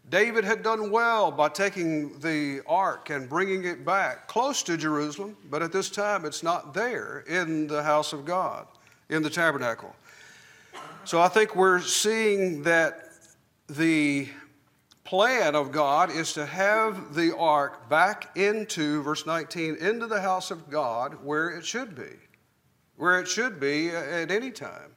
David 0.09 0.43
had 0.43 0.63
done 0.63 0.89
well 0.91 1.31
by 1.31 1.49
taking 1.49 2.19
the 2.19 2.61
ark 2.65 3.09
and 3.11 3.29
bringing 3.29 3.65
it 3.65 3.85
back 3.85 4.27
close 4.27 4.63
to 4.63 4.75
Jerusalem, 4.75 5.37
but 5.49 5.61
at 5.61 5.71
this 5.71 5.89
time 5.89 6.25
it's 6.25 6.41
not 6.41 6.73
there 6.73 7.23
in 7.27 7.67
the 7.67 7.83
house 7.83 8.11
of 8.11 8.25
God, 8.25 8.65
in 9.09 9.21
the 9.21 9.29
tabernacle. 9.29 9.95
So 11.05 11.21
I 11.21 11.27
think 11.27 11.55
we're 11.55 11.81
seeing 11.81 12.63
that 12.63 13.11
the 13.69 14.27
plan 15.03 15.55
of 15.55 15.71
God 15.71 16.11
is 16.11 16.33
to 16.33 16.45
have 16.45 17.15
the 17.15 17.35
ark 17.35 17.89
back 17.89 18.35
into, 18.37 19.01
verse 19.03 19.25
19, 19.25 19.75
into 19.75 20.07
the 20.07 20.21
house 20.21 20.51
of 20.51 20.69
God 20.69 21.23
where 21.23 21.49
it 21.49 21.65
should 21.65 21.95
be, 21.95 22.15
where 22.97 23.19
it 23.19 23.27
should 23.27 23.59
be 23.59 23.89
at 23.89 24.31
any 24.31 24.51
time. 24.51 24.91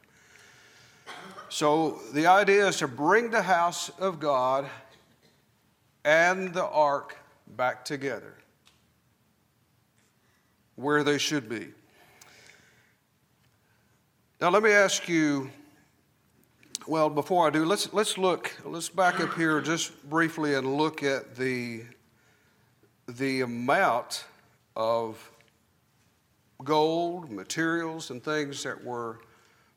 So 1.48 2.00
the 2.12 2.26
idea 2.26 2.66
is 2.68 2.78
to 2.78 2.88
bring 2.88 3.30
the 3.30 3.42
house 3.42 3.88
of 3.98 4.20
God 4.20 4.68
and 6.04 6.52
the 6.52 6.66
ark 6.66 7.16
back 7.56 7.84
together. 7.84 8.34
where 10.76 11.04
they 11.04 11.18
should 11.18 11.48
be. 11.48 11.68
Now, 14.40 14.50
let 14.50 14.62
me 14.62 14.72
ask 14.72 15.08
you 15.08 15.50
well, 16.86 17.08
before 17.08 17.46
I 17.46 17.50
do, 17.50 17.64
let's, 17.64 17.92
let's 17.94 18.18
look, 18.18 18.54
let's 18.64 18.88
back 18.88 19.20
up 19.20 19.34
here 19.34 19.60
just 19.60 20.08
briefly 20.10 20.54
and 20.54 20.76
look 20.76 21.02
at 21.02 21.34
the, 21.34 21.82
the 23.08 23.40
amount 23.40 24.26
of 24.76 25.30
gold, 26.62 27.30
materials, 27.30 28.10
and 28.10 28.22
things 28.22 28.62
that 28.64 28.84
were 28.84 29.18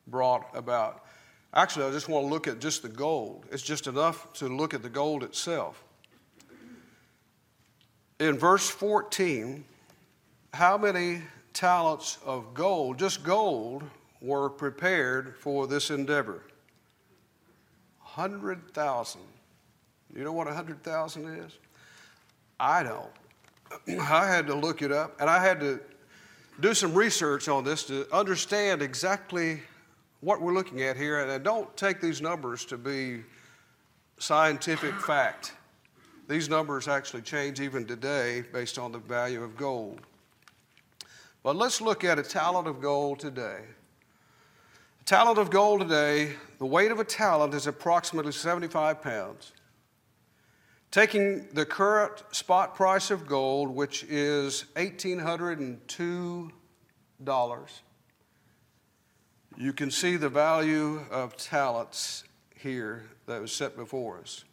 brought 0.07 0.49
about. 0.53 1.05
Actually, 1.53 1.85
I 1.85 1.91
just 1.91 2.09
want 2.09 2.25
to 2.25 2.29
look 2.29 2.47
at 2.47 2.59
just 2.59 2.81
the 2.81 2.89
gold. 2.89 3.45
It's 3.51 3.63
just 3.63 3.87
enough 3.87 4.33
to 4.33 4.47
look 4.49 4.73
at 4.73 4.83
the 4.83 4.89
gold 4.89 5.23
itself. 5.23 5.83
In 8.19 8.37
verse 8.37 8.69
14, 8.69 9.63
how 10.53 10.77
many 10.77 11.21
talents 11.53 12.17
of 12.25 12.53
gold, 12.53 12.99
just 12.99 13.23
gold, 13.23 13.83
were 14.19 14.49
prepared 14.49 15.37
for 15.37 15.67
this 15.67 15.89
endeavor? 15.89 16.43
100,000. 18.17 19.21
You 20.15 20.23
know 20.23 20.31
what 20.31 20.47
100,000 20.47 21.45
is? 21.45 21.51
I 22.59 22.81
don't. 22.81 23.99
I 24.01 24.25
had 24.25 24.47
to 24.47 24.55
look 24.55 24.81
it 24.81 24.91
up 24.91 25.21
and 25.21 25.29
I 25.29 25.43
had 25.43 25.59
to 25.59 25.79
do 26.59 26.73
some 26.73 26.95
research 26.95 27.47
on 27.47 27.63
this 27.63 27.83
to 27.85 28.11
understand 28.11 28.81
exactly 28.81 29.61
what 30.21 30.41
we're 30.41 30.53
looking 30.53 30.81
at 30.81 30.97
here. 30.97 31.21
And 31.21 31.31
I 31.31 31.37
don't 31.37 31.75
take 31.77 32.01
these 32.01 32.19
numbers 32.19 32.65
to 32.65 32.77
be 32.77 33.21
scientific 34.17 34.95
fact. 34.99 35.53
These 36.27 36.49
numbers 36.49 36.87
actually 36.87 37.21
change 37.21 37.61
even 37.61 37.85
today 37.85 38.43
based 38.51 38.79
on 38.79 38.91
the 38.91 38.97
value 38.97 39.43
of 39.43 39.55
gold. 39.55 40.01
But 41.43 41.55
let's 41.55 41.81
look 41.81 42.03
at 42.03 42.17
a 42.17 42.23
talent 42.23 42.67
of 42.67 42.81
gold 42.81 43.19
today. 43.19 43.59
Talent 45.07 45.39
of 45.39 45.49
gold 45.49 45.79
today, 45.79 46.33
the 46.59 46.65
weight 46.65 46.91
of 46.91 46.99
a 46.99 47.05
talent 47.05 47.53
is 47.53 47.65
approximately 47.65 48.33
75 48.33 49.01
pounds. 49.01 49.53
Taking 50.91 51.47
the 51.53 51.65
current 51.65 52.25
spot 52.31 52.75
price 52.75 53.09
of 53.09 53.25
gold, 53.25 53.69
which 53.69 54.03
is 54.09 54.65
$1,802, 54.75 56.51
you 59.55 59.71
can 59.71 59.89
see 59.91 60.17
the 60.17 60.27
value 60.27 60.99
of 61.09 61.37
talents 61.37 62.25
here 62.53 63.05
that 63.27 63.39
was 63.39 63.53
set 63.53 63.77
before 63.77 64.19
us. 64.19 64.43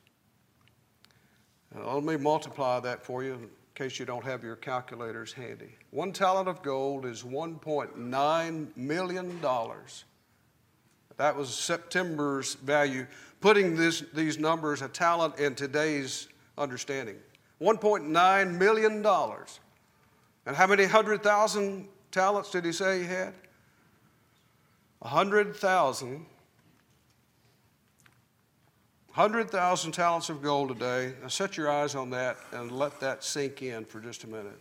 Now, 1.75 1.95
let 1.95 2.05
me 2.05 2.17
multiply 2.17 2.79
that 2.79 3.05
for 3.05 3.25
you 3.25 3.33
in 3.33 3.51
case 3.75 3.99
you 3.99 4.07
don't 4.07 4.25
have 4.25 4.45
your 4.45 4.55
calculators 4.55 5.33
handy. 5.33 5.75
One 5.91 6.13
talent 6.13 6.47
of 6.47 6.63
gold 6.63 7.07
is 7.07 7.25
$1.9 7.25 8.77
million. 8.77 9.41
That 11.17 11.37
was 11.37 11.55
September's 11.55 12.55
value, 12.55 13.07
putting 13.41 13.77
this, 13.77 14.03
these 14.13 14.39
numbers, 14.39 14.83
a 14.83 14.89
talent 14.89 15.39
in 15.39 15.55
today's 15.55 16.29
understanding. 16.59 17.17
$1.9 17.61 18.59
million. 18.59 19.07
And 20.47 20.57
how 20.57 20.67
many 20.67 20.85
hundred 20.85 21.23
thousand 21.23 21.89
talents 22.11 22.51
did 22.51 22.65
he 22.65 22.73
say 22.73 23.01
he 23.01 23.07
had? 23.07 23.35
A 25.03 25.09
hundred 25.09 25.55
thousand 25.57 26.27
100,000 29.15 29.93
talents 29.93 30.29
of 30.29 30.43
gold 30.43 30.71
today. 30.71 31.13
Now 31.23 31.29
set 31.29 31.57
your 31.57 31.71
eyes 31.71 31.95
on 31.95 32.11
that 32.11 32.37
and 32.51 32.73
let 32.73 32.99
that 32.99 33.23
sink 33.23 33.63
in 33.63 33.85
for 33.85 34.01
just 34.01 34.25
a 34.25 34.27
minute. 34.27 34.59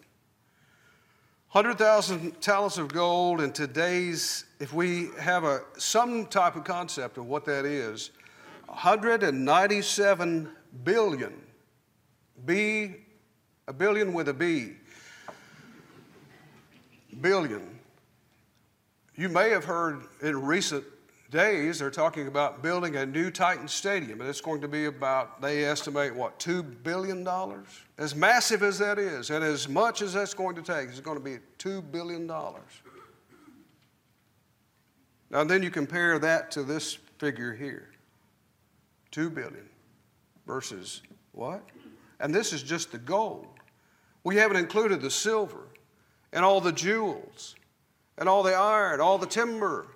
100,000 1.54 2.40
talents 2.40 2.78
of 2.78 2.94
gold 2.94 3.42
in 3.42 3.52
today's, 3.52 4.46
if 4.64 4.72
we 4.72 5.10
have 5.20 5.44
a, 5.44 5.60
some 5.78 6.26
type 6.26 6.56
of 6.56 6.64
concept 6.64 7.18
of 7.18 7.26
what 7.26 7.44
that 7.44 7.66
is, 7.66 8.12
197 8.68 10.50
billion, 10.86 11.34
B, 12.46 12.96
a 13.68 13.74
billion 13.74 14.14
with 14.14 14.30
a 14.30 14.34
B, 14.34 14.76
billion. 17.20 17.78
You 19.18 19.28
may 19.28 19.50
have 19.50 19.66
heard 19.66 20.04
in 20.22 20.42
recent 20.42 20.86
days, 21.30 21.80
they're 21.80 21.92
talking 21.92 22.28
about 22.28 22.64
building 22.64 22.96
a 22.96 23.06
new 23.06 23.32
Titan 23.32 23.68
Stadium, 23.68 24.22
and 24.22 24.30
it's 24.30 24.40
going 24.40 24.62
to 24.62 24.70
be 24.70 24.86
about, 24.86 25.42
they 25.42 25.66
estimate, 25.66 26.16
what, 26.16 26.40
$2 26.40 26.84
billion? 26.84 27.28
As 27.98 28.16
massive 28.16 28.64
as 28.64 28.80
that 28.80 28.98
is, 28.98 29.30
and 29.30 29.44
as 29.44 29.68
much 29.68 30.02
as 30.02 30.14
that's 30.14 30.34
going 30.34 30.56
to 30.56 30.62
take, 30.62 30.88
it's 30.88 31.02
going 31.02 31.18
to 31.18 31.24
be 31.24 31.40
$2 31.60 31.92
billion. 31.92 32.32
Now, 35.34 35.44
then 35.44 35.64
you 35.64 35.70
compare 35.70 36.18
that 36.20 36.52
to 36.52 36.64
this 36.64 36.98
figure 37.18 37.54
here 37.54 37.90
2 39.12 39.30
billion 39.30 39.68
versus 40.48 41.02
what? 41.34 41.62
And 42.22 42.34
this 42.34 42.54
is 42.54 42.64
just 42.64 42.94
the 42.94 42.98
gold. 42.98 43.48
We 44.24 44.38
haven't 44.38 44.58
included 44.58 45.02
the 45.02 45.12
silver 45.12 45.68
and 46.32 46.46
all 46.46 46.62
the 46.62 46.72
jewels 46.72 47.56
and 48.18 48.30
all 48.30 48.44
the 48.44 48.54
iron, 48.54 49.02
all 49.02 49.18
the 49.18 49.28
timber, 49.28 49.88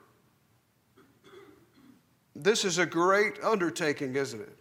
this 2.37 2.65
is 2.65 2.77
a 2.77 2.85
great 2.85 3.43
undertaking, 3.43 4.15
isn't 4.15 4.39
it? 4.39 4.57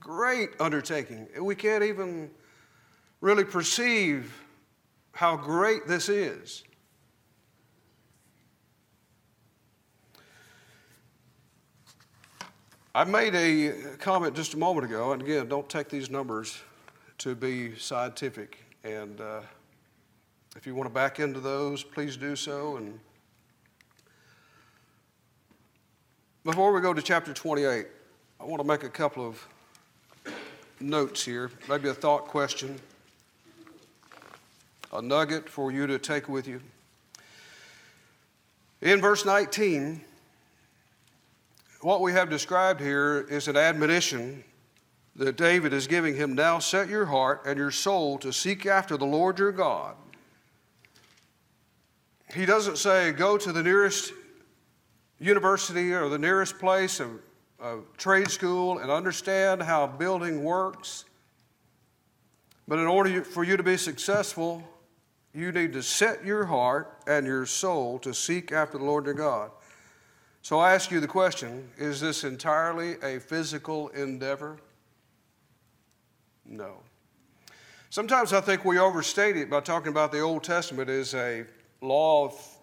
Great 0.00 0.50
undertaking. 0.58 1.28
We 1.40 1.54
can't 1.54 1.84
even 1.84 2.30
really 3.20 3.44
perceive 3.44 4.42
how 5.12 5.36
great 5.36 5.86
this 5.86 6.08
is. 6.08 6.64
I 12.94 13.04
made 13.04 13.34
a 13.34 13.96
comment 13.96 14.36
just 14.36 14.52
a 14.52 14.58
moment 14.58 14.84
ago, 14.84 15.12
and 15.12 15.22
again, 15.22 15.48
don't 15.48 15.66
take 15.66 15.88
these 15.88 16.10
numbers 16.10 16.60
to 17.18 17.34
be 17.34 17.74
scientific. 17.78 18.58
And 18.84 19.18
uh, 19.18 19.40
if 20.56 20.66
you 20.66 20.74
want 20.74 20.90
to 20.90 20.94
back 20.94 21.18
into 21.18 21.40
those, 21.40 21.82
please 21.82 22.18
do 22.18 22.36
so. 22.36 22.76
And 22.76 23.00
Before 26.44 26.72
we 26.72 26.80
go 26.80 26.92
to 26.92 27.00
chapter 27.00 27.32
28, 27.32 27.86
I 28.40 28.44
want 28.44 28.60
to 28.60 28.66
make 28.66 28.82
a 28.82 28.88
couple 28.88 29.24
of 29.24 29.46
notes 30.80 31.24
here, 31.24 31.52
maybe 31.68 31.88
a 31.88 31.94
thought 31.94 32.26
question, 32.26 32.80
a 34.92 35.00
nugget 35.00 35.48
for 35.48 35.70
you 35.70 35.86
to 35.86 36.00
take 36.00 36.28
with 36.28 36.48
you. 36.48 36.60
In 38.80 39.00
verse 39.00 39.24
19, 39.24 40.04
what 41.82 42.00
we 42.00 42.12
have 42.12 42.30
described 42.30 42.80
here 42.80 43.26
is 43.28 43.48
an 43.48 43.56
admonition 43.56 44.44
that 45.16 45.36
David 45.36 45.72
is 45.72 45.86
giving 45.86 46.14
him 46.14 46.34
now 46.34 46.58
set 46.58 46.88
your 46.88 47.06
heart 47.06 47.42
and 47.44 47.58
your 47.58 47.70
soul 47.70 48.18
to 48.18 48.32
seek 48.32 48.66
after 48.66 48.96
the 48.96 49.04
Lord 49.04 49.38
your 49.38 49.52
God. 49.52 49.94
He 52.32 52.46
doesn't 52.46 52.78
say, 52.78 53.12
go 53.12 53.36
to 53.36 53.52
the 53.52 53.62
nearest 53.62 54.12
university 55.18 55.92
or 55.92 56.08
the 56.08 56.18
nearest 56.18 56.58
place 56.58 56.98
of, 56.98 57.10
of 57.60 57.84
trade 57.96 58.30
school 58.30 58.78
and 58.78 58.90
understand 58.90 59.62
how 59.62 59.86
building 59.86 60.42
works. 60.42 61.04
But 62.66 62.78
in 62.78 62.86
order 62.86 63.22
for 63.24 63.44
you 63.44 63.56
to 63.56 63.62
be 63.62 63.76
successful, 63.76 64.62
you 65.34 65.52
need 65.52 65.72
to 65.72 65.82
set 65.82 66.24
your 66.24 66.46
heart 66.46 67.02
and 67.06 67.26
your 67.26 67.44
soul 67.44 67.98
to 67.98 68.14
seek 68.14 68.52
after 68.52 68.78
the 68.78 68.84
Lord 68.84 69.04
your 69.04 69.14
God. 69.14 69.50
So 70.42 70.58
I 70.58 70.74
ask 70.74 70.90
you 70.90 70.98
the 70.98 71.06
question 71.06 71.70
is 71.78 72.00
this 72.00 72.24
entirely 72.24 72.96
a 73.00 73.20
physical 73.20 73.88
endeavor? 73.90 74.58
No. 76.44 76.78
Sometimes 77.90 78.32
I 78.32 78.40
think 78.40 78.64
we 78.64 78.78
overstate 78.78 79.36
it 79.36 79.48
by 79.48 79.60
talking 79.60 79.88
about 79.88 80.10
the 80.10 80.18
Old 80.18 80.42
Testament 80.42 80.90
as 80.90 81.14
a 81.14 81.44
law 81.80 82.24
of 82.24 82.58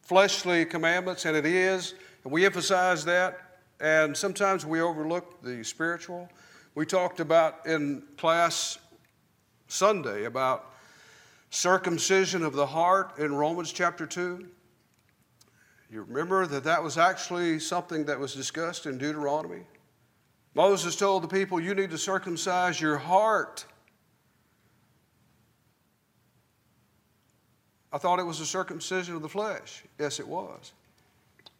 fleshly 0.00 0.64
commandments, 0.64 1.26
and 1.26 1.36
it 1.36 1.44
is, 1.44 1.94
and 2.24 2.32
we 2.32 2.46
emphasize 2.46 3.04
that, 3.04 3.58
and 3.78 4.16
sometimes 4.16 4.64
we 4.64 4.80
overlook 4.80 5.42
the 5.42 5.62
spiritual. 5.64 6.30
We 6.74 6.86
talked 6.86 7.20
about 7.20 7.66
in 7.66 8.04
class 8.16 8.78
Sunday 9.68 10.24
about 10.24 10.72
circumcision 11.50 12.42
of 12.42 12.54
the 12.54 12.66
heart 12.66 13.18
in 13.18 13.34
Romans 13.34 13.70
chapter 13.70 14.06
2. 14.06 14.46
You 15.90 16.02
remember 16.02 16.46
that 16.46 16.64
that 16.64 16.82
was 16.82 16.98
actually 16.98 17.60
something 17.60 18.04
that 18.06 18.18
was 18.18 18.34
discussed 18.34 18.86
in 18.86 18.98
Deuteronomy? 18.98 19.62
Moses 20.54 20.96
told 20.96 21.22
the 21.22 21.28
people, 21.28 21.60
You 21.60 21.74
need 21.74 21.90
to 21.90 21.98
circumcise 21.98 22.80
your 22.80 22.96
heart 22.96 23.66
I 27.96 27.98
thought 27.98 28.18
it 28.18 28.26
was 28.26 28.40
a 28.40 28.46
circumcision 28.46 29.16
of 29.16 29.22
the 29.22 29.28
flesh. 29.30 29.82
Yes, 29.98 30.20
it 30.20 30.28
was. 30.28 30.74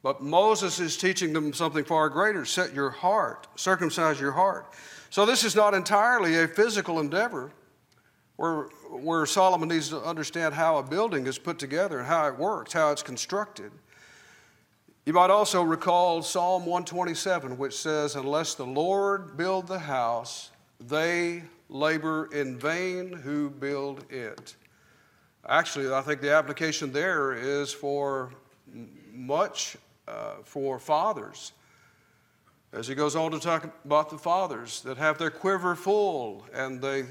But 0.02 0.20
Moses 0.20 0.78
is 0.78 0.98
teaching 0.98 1.32
them 1.32 1.54
something 1.54 1.82
far 1.82 2.10
greater 2.10 2.44
set 2.44 2.74
your 2.74 2.90
heart, 2.90 3.46
circumcise 3.56 4.20
your 4.20 4.32
heart. 4.32 4.66
So 5.08 5.24
this 5.24 5.44
is 5.44 5.56
not 5.56 5.72
entirely 5.72 6.36
a 6.38 6.46
physical 6.46 7.00
endeavor, 7.00 7.52
where, 8.36 8.64
where 8.90 9.24
Solomon 9.24 9.70
needs 9.70 9.88
to 9.88 9.98
understand 10.02 10.52
how 10.52 10.76
a 10.76 10.82
building 10.82 11.26
is 11.26 11.38
put 11.38 11.58
together 11.58 12.00
and 12.00 12.06
how 12.06 12.28
it 12.28 12.38
works, 12.38 12.74
how 12.74 12.92
it's 12.92 13.02
constructed. 13.02 13.72
You 15.06 15.12
might 15.12 15.30
also 15.30 15.62
recall 15.62 16.20
Psalm 16.20 16.66
127, 16.66 17.56
which 17.58 17.76
says, 17.76 18.16
Unless 18.16 18.56
the 18.56 18.66
Lord 18.66 19.36
build 19.36 19.68
the 19.68 19.78
house, 19.78 20.50
they 20.80 21.44
labor 21.68 22.28
in 22.32 22.58
vain 22.58 23.12
who 23.12 23.48
build 23.48 24.04
it. 24.10 24.56
Actually, 25.48 25.94
I 25.94 26.02
think 26.02 26.20
the 26.20 26.32
application 26.32 26.92
there 26.92 27.34
is 27.34 27.72
for 27.72 28.32
much 29.12 29.76
uh, 30.08 30.38
for 30.42 30.80
fathers. 30.80 31.52
As 32.72 32.88
he 32.88 32.96
goes 32.96 33.14
on 33.14 33.30
to 33.30 33.38
talk 33.38 33.70
about 33.84 34.10
the 34.10 34.18
fathers 34.18 34.80
that 34.80 34.96
have 34.96 35.18
their 35.18 35.30
quiver 35.30 35.76
full 35.76 36.44
and 36.52 36.82
they 36.82 37.04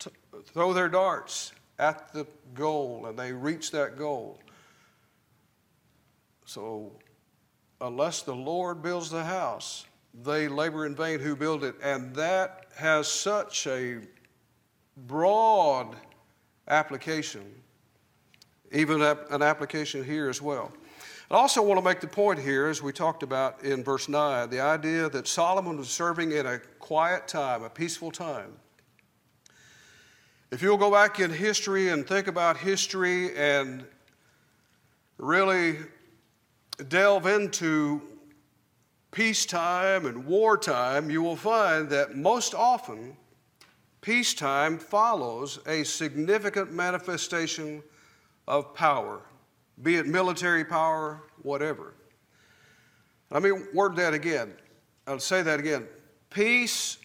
t- 0.00 0.10
throw 0.46 0.72
their 0.72 0.88
darts 0.88 1.52
at 1.78 2.12
the 2.12 2.26
goal 2.54 3.06
and 3.06 3.16
they 3.16 3.32
reach 3.32 3.70
that 3.70 3.96
goal. 3.96 4.40
So, 6.44 6.90
unless 7.80 8.22
the 8.22 8.34
Lord 8.34 8.82
builds 8.82 9.10
the 9.10 9.24
house, 9.24 9.86
they 10.24 10.48
labor 10.48 10.86
in 10.86 10.94
vain 10.94 11.20
who 11.20 11.36
build 11.36 11.64
it. 11.64 11.76
And 11.82 12.14
that 12.16 12.66
has 12.76 13.08
such 13.08 13.66
a 13.66 13.98
broad 15.06 15.94
application, 16.66 17.44
even 18.72 19.00
an 19.02 19.42
application 19.42 20.04
here 20.04 20.28
as 20.28 20.42
well. 20.42 20.72
I 21.30 21.34
also 21.34 21.62
want 21.62 21.78
to 21.78 21.84
make 21.84 22.00
the 22.00 22.08
point 22.08 22.38
here, 22.38 22.68
as 22.68 22.82
we 22.82 22.90
talked 22.92 23.22
about 23.22 23.62
in 23.62 23.84
verse 23.84 24.08
9, 24.08 24.48
the 24.48 24.60
idea 24.60 25.10
that 25.10 25.28
Solomon 25.28 25.76
was 25.76 25.90
serving 25.90 26.32
in 26.32 26.46
a 26.46 26.58
quiet 26.78 27.28
time, 27.28 27.62
a 27.62 27.68
peaceful 27.68 28.10
time. 28.10 28.56
If 30.50 30.62
you'll 30.62 30.78
go 30.78 30.90
back 30.90 31.20
in 31.20 31.30
history 31.30 31.90
and 31.90 32.06
think 32.06 32.26
about 32.26 32.56
history 32.56 33.36
and 33.36 33.84
really 35.18 35.76
delve 36.86 37.26
into 37.26 38.02
peacetime 39.10 40.06
and 40.06 40.26
wartime, 40.26 41.10
you 41.10 41.22
will 41.22 41.36
find 41.36 41.88
that 41.90 42.16
most 42.16 42.54
often 42.54 43.16
peacetime 44.00 44.78
follows 44.78 45.58
a 45.66 45.82
significant 45.84 46.72
manifestation 46.72 47.82
of 48.46 48.74
power, 48.74 49.20
be 49.82 49.96
it 49.96 50.06
military 50.06 50.64
power, 50.64 51.22
whatever. 51.42 51.94
Let 53.30 53.42
me 53.42 53.52
word 53.74 53.96
that 53.96 54.14
again. 54.14 54.54
I'll 55.06 55.18
say 55.18 55.42
that 55.42 55.60
again. 55.60 55.86
Peace 56.30 56.98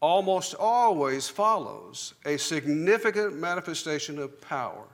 almost 0.00 0.54
always 0.54 1.28
follows 1.28 2.14
a 2.26 2.36
significant 2.36 3.36
manifestation 3.36 4.18
of 4.18 4.40
power. 4.40 4.86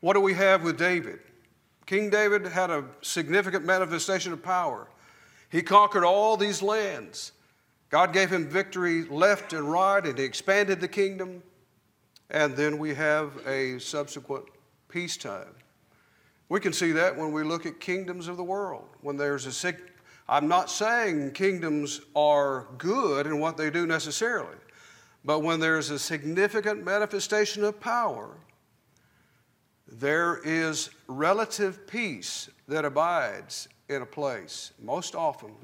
What 0.00 0.12
do 0.12 0.20
we 0.20 0.34
have 0.34 0.62
with 0.62 0.78
David? 0.78 1.18
King 1.88 2.10
David 2.10 2.46
had 2.46 2.68
a 2.68 2.84
significant 3.00 3.64
manifestation 3.64 4.30
of 4.34 4.42
power. 4.42 4.88
He 5.48 5.62
conquered 5.62 6.04
all 6.04 6.36
these 6.36 6.60
lands. 6.60 7.32
God 7.88 8.12
gave 8.12 8.28
him 8.28 8.46
victory 8.46 9.04
left 9.04 9.54
and 9.54 9.72
right, 9.72 10.04
and 10.04 10.18
he 10.18 10.22
expanded 10.22 10.82
the 10.82 10.88
kingdom. 10.88 11.42
And 12.28 12.54
then 12.54 12.76
we 12.76 12.92
have 12.92 13.32
a 13.46 13.78
subsequent 13.78 14.44
peacetime. 14.90 15.54
We 16.50 16.60
can 16.60 16.74
see 16.74 16.92
that 16.92 17.16
when 17.16 17.32
we 17.32 17.42
look 17.42 17.64
at 17.64 17.80
kingdoms 17.80 18.28
of 18.28 18.36
the 18.36 18.44
world. 18.44 18.90
When 19.00 19.16
there's 19.16 19.46
a 19.46 19.52
sick, 19.52 19.78
I'm 20.28 20.46
not 20.46 20.70
saying 20.70 21.30
kingdoms 21.30 22.02
are 22.14 22.66
good 22.76 23.26
in 23.26 23.40
what 23.40 23.56
they 23.56 23.70
do 23.70 23.86
necessarily, 23.86 24.58
but 25.24 25.38
when 25.38 25.58
there's 25.58 25.88
a 25.88 25.98
significant 25.98 26.84
manifestation 26.84 27.64
of 27.64 27.80
power, 27.80 28.36
there 29.90 30.40
is 30.44 30.90
relative 31.06 31.86
peace 31.86 32.50
that 32.68 32.84
abides 32.84 33.68
in 33.88 34.02
a 34.02 34.06
place, 34.06 34.72
most 34.80 35.14
often. 35.14 35.54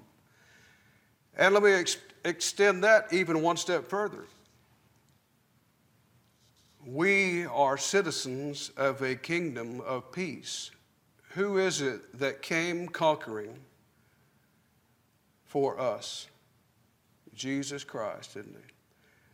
And 1.37 1.53
let 1.53 1.63
me 1.63 1.73
ex- 1.73 1.99
extend 2.25 2.83
that 2.85 3.13
even 3.13 3.43
one 3.43 3.57
step 3.57 3.89
further. 3.89 4.25
We 6.87 7.47
are 7.47 7.77
citizens 7.77 8.71
of 8.77 9.03
a 9.03 9.15
kingdom 9.15 9.81
of 9.83 10.11
peace. 10.13 10.71
Who 11.31 11.59
is 11.59 11.81
it 11.81 12.19
that 12.19 12.43
came 12.43 12.89
conquering 12.89 13.59
for 15.45 15.81
us? 15.81 16.29
Jesus 17.35 17.85
Christ, 17.85 18.35
didn't 18.35 18.55
he? 18.55 18.73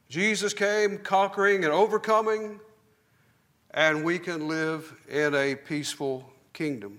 Jesus 0.09 0.55
came 0.55 0.99
conquering 0.99 1.65
and 1.65 1.73
overcoming 1.73 2.59
and 3.75 4.05
we 4.05 4.19
can 4.19 4.49
live 4.49 4.95
in 5.09 5.35
a 5.35 5.55
peaceful 5.55 6.31
kingdom. 6.53 6.99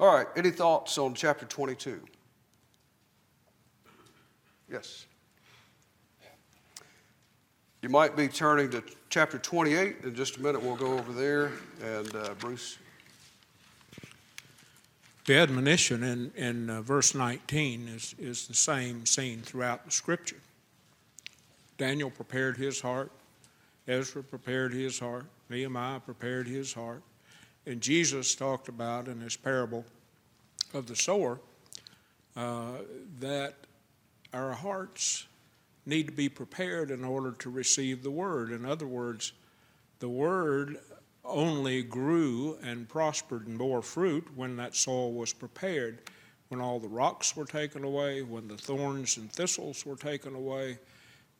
All 0.00 0.14
right, 0.14 0.26
any 0.36 0.50
thoughts 0.50 0.96
on 0.96 1.14
chapter 1.14 1.44
22? 1.44 2.00
Yes. 4.70 5.06
You 7.82 7.88
might 7.88 8.16
be 8.16 8.28
turning 8.28 8.70
to 8.70 8.82
chapter 9.08 9.38
28 9.38 9.98
in 10.04 10.14
just 10.14 10.36
a 10.36 10.42
minute. 10.42 10.62
We'll 10.62 10.76
go 10.76 10.98
over 10.98 11.12
there. 11.12 11.52
And 11.82 12.14
uh, 12.14 12.34
Bruce. 12.38 12.78
The 15.26 15.36
admonition 15.36 16.02
in, 16.02 16.32
in 16.36 16.70
uh, 16.70 16.82
verse 16.82 17.14
19 17.14 17.88
is, 17.88 18.14
is 18.18 18.46
the 18.46 18.54
same 18.54 19.04
seen 19.06 19.42
throughout 19.42 19.84
the 19.84 19.90
scripture. 19.90 20.38
Daniel 21.76 22.10
prepared 22.10 22.56
his 22.56 22.80
heart 22.80 23.12
Ezra 23.88 24.22
prepared 24.22 24.74
his 24.74 24.98
heart, 24.98 25.24
Nehemiah 25.48 26.00
prepared 26.00 26.46
his 26.46 26.74
heart. 26.74 27.02
And 27.66 27.80
Jesus 27.80 28.34
talked 28.34 28.68
about 28.68 29.08
in 29.08 29.20
his 29.20 29.36
parable 29.36 29.84
of 30.74 30.86
the 30.86 30.96
sower 30.96 31.40
uh, 32.36 32.72
that 33.18 33.54
our 34.32 34.52
hearts 34.52 35.26
need 35.86 36.06
to 36.06 36.12
be 36.12 36.28
prepared 36.28 36.90
in 36.90 37.02
order 37.02 37.32
to 37.32 37.50
receive 37.50 38.02
the 38.02 38.10
word. 38.10 38.52
In 38.52 38.66
other 38.66 38.86
words, 38.86 39.32
the 40.00 40.08
word 40.08 40.76
only 41.24 41.82
grew 41.82 42.58
and 42.62 42.88
prospered 42.88 43.46
and 43.46 43.58
bore 43.58 43.82
fruit 43.82 44.26
when 44.34 44.56
that 44.56 44.76
soil 44.76 45.12
was 45.12 45.32
prepared, 45.32 45.98
when 46.48 46.60
all 46.60 46.78
the 46.78 46.88
rocks 46.88 47.34
were 47.34 47.46
taken 47.46 47.84
away, 47.84 48.22
when 48.22 48.48
the 48.48 48.56
thorns 48.56 49.16
and 49.16 49.32
thistles 49.32 49.84
were 49.84 49.96
taken 49.96 50.34
away, 50.34 50.78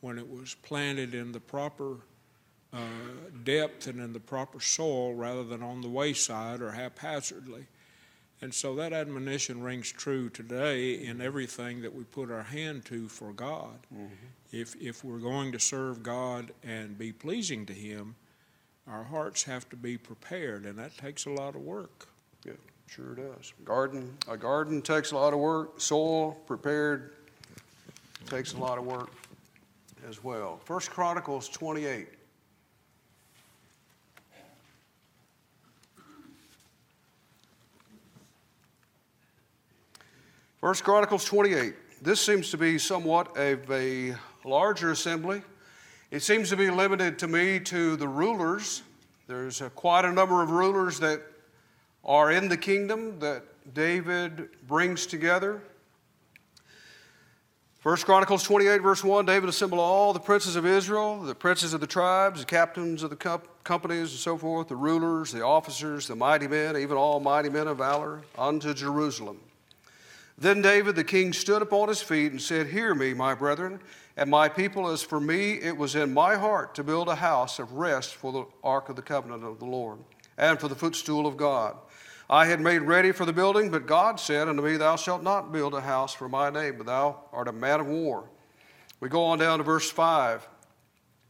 when 0.00 0.18
it 0.18 0.28
was 0.28 0.54
planted 0.54 1.14
in 1.14 1.32
the 1.32 1.40
proper 1.40 1.98
uh, 2.72 2.78
depth 3.44 3.86
and 3.86 4.00
in 4.00 4.12
the 4.12 4.20
proper 4.20 4.60
soil 4.60 5.14
rather 5.14 5.44
than 5.44 5.62
on 5.62 5.80
the 5.80 5.88
wayside 5.88 6.60
or 6.60 6.72
haphazardly. 6.72 7.66
And 8.40 8.54
so 8.54 8.74
that 8.76 8.92
admonition 8.92 9.62
rings 9.62 9.90
true 9.90 10.28
today 10.28 10.94
in 10.94 11.20
everything 11.20 11.82
that 11.82 11.92
we 11.92 12.04
put 12.04 12.30
our 12.30 12.44
hand 12.44 12.84
to 12.86 13.08
for 13.08 13.32
God. 13.32 13.78
Mm-hmm. 13.92 14.14
If, 14.52 14.76
if 14.80 15.04
we're 15.04 15.18
going 15.18 15.52
to 15.52 15.58
serve 15.58 16.02
God 16.02 16.52
and 16.62 16.96
be 16.96 17.12
pleasing 17.12 17.66
to 17.66 17.72
Him, 17.72 18.14
our 18.86 19.02
hearts 19.02 19.42
have 19.44 19.68
to 19.70 19.76
be 19.76 19.98
prepared, 19.98 20.64
and 20.64 20.78
that 20.78 20.96
takes 20.96 21.26
a 21.26 21.30
lot 21.30 21.54
of 21.56 21.62
work. 21.62 22.08
Yeah, 22.46 22.52
sure 22.86 23.14
does. 23.14 23.52
Garden, 23.64 24.16
a 24.28 24.36
garden 24.36 24.82
takes 24.82 25.10
a 25.10 25.16
lot 25.16 25.34
of 25.34 25.40
work. 25.40 25.80
Soil 25.80 26.32
prepared 26.46 27.14
takes 28.26 28.52
a 28.52 28.58
lot 28.58 28.78
of 28.78 28.84
work 28.84 29.10
as 30.08 30.22
well. 30.22 30.60
First 30.64 30.90
Chronicles 30.90 31.48
28. 31.48 32.08
First 40.60 40.82
Chronicles 40.82 41.24
28. 41.24 42.02
This 42.02 42.20
seems 42.20 42.50
to 42.50 42.56
be 42.56 42.78
somewhat 42.78 43.36
of 43.36 43.70
a 43.70 44.16
larger 44.44 44.90
assembly. 44.90 45.40
It 46.10 46.20
seems 46.24 46.48
to 46.48 46.56
be 46.56 46.68
limited 46.68 47.16
to 47.20 47.28
me 47.28 47.60
to 47.60 47.94
the 47.94 48.08
rulers. 48.08 48.82
There's 49.28 49.60
a, 49.60 49.70
quite 49.70 50.04
a 50.04 50.10
number 50.10 50.42
of 50.42 50.50
rulers 50.50 50.98
that 50.98 51.22
are 52.04 52.32
in 52.32 52.48
the 52.48 52.56
kingdom 52.56 53.20
that 53.20 53.44
David 53.72 54.48
brings 54.66 55.06
together. 55.06 55.62
First 57.78 58.04
Chronicles 58.04 58.42
28, 58.42 58.82
verse 58.82 59.04
1 59.04 59.26
David 59.26 59.48
assembled 59.48 59.80
all 59.80 60.12
the 60.12 60.18
princes 60.18 60.56
of 60.56 60.66
Israel, 60.66 61.22
the 61.22 61.36
princes 61.36 61.72
of 61.72 61.80
the 61.80 61.86
tribes, 61.86 62.40
the 62.40 62.46
captains 62.46 63.04
of 63.04 63.10
the 63.10 63.40
companies, 63.62 64.10
and 64.10 64.18
so 64.18 64.36
forth, 64.36 64.66
the 64.66 64.74
rulers, 64.74 65.30
the 65.30 65.44
officers, 65.44 66.08
the 66.08 66.16
mighty 66.16 66.48
men, 66.48 66.76
even 66.76 66.96
all 66.96 67.20
mighty 67.20 67.48
men 67.48 67.68
of 67.68 67.78
valor, 67.78 68.22
unto 68.36 68.74
Jerusalem. 68.74 69.38
Then 70.40 70.62
David 70.62 70.94
the 70.94 71.02
king 71.02 71.32
stood 71.32 71.62
upon 71.62 71.88
his 71.88 72.00
feet 72.00 72.30
and 72.30 72.40
said, 72.40 72.68
Hear 72.68 72.94
me, 72.94 73.12
my 73.12 73.34
brethren, 73.34 73.80
and 74.16 74.30
my 74.30 74.48
people, 74.48 74.88
as 74.88 75.02
for 75.02 75.20
me, 75.20 75.54
it 75.54 75.76
was 75.76 75.96
in 75.96 76.14
my 76.14 76.36
heart 76.36 76.76
to 76.76 76.84
build 76.84 77.08
a 77.08 77.16
house 77.16 77.58
of 77.58 77.72
rest 77.72 78.14
for 78.14 78.30
the 78.32 78.44
ark 78.62 78.88
of 78.88 78.94
the 78.94 79.02
covenant 79.02 79.42
of 79.42 79.58
the 79.58 79.64
Lord, 79.64 79.98
and 80.36 80.60
for 80.60 80.68
the 80.68 80.76
footstool 80.76 81.26
of 81.26 81.36
God. 81.36 81.76
I 82.30 82.46
had 82.46 82.60
made 82.60 82.82
ready 82.82 83.10
for 83.10 83.24
the 83.24 83.32
building, 83.32 83.70
but 83.70 83.86
God 83.86 84.20
said 84.20 84.48
unto 84.48 84.62
me, 84.62 84.76
Thou 84.76 84.94
shalt 84.94 85.24
not 85.24 85.50
build 85.50 85.74
a 85.74 85.80
house 85.80 86.14
for 86.14 86.28
my 86.28 86.50
name, 86.50 86.76
but 86.76 86.86
thou 86.86 87.20
art 87.32 87.48
a 87.48 87.52
man 87.52 87.80
of 87.80 87.86
war. 87.86 88.28
We 89.00 89.08
go 89.08 89.24
on 89.24 89.38
down 89.38 89.58
to 89.58 89.64
verse 89.64 89.90
5. 89.90 90.46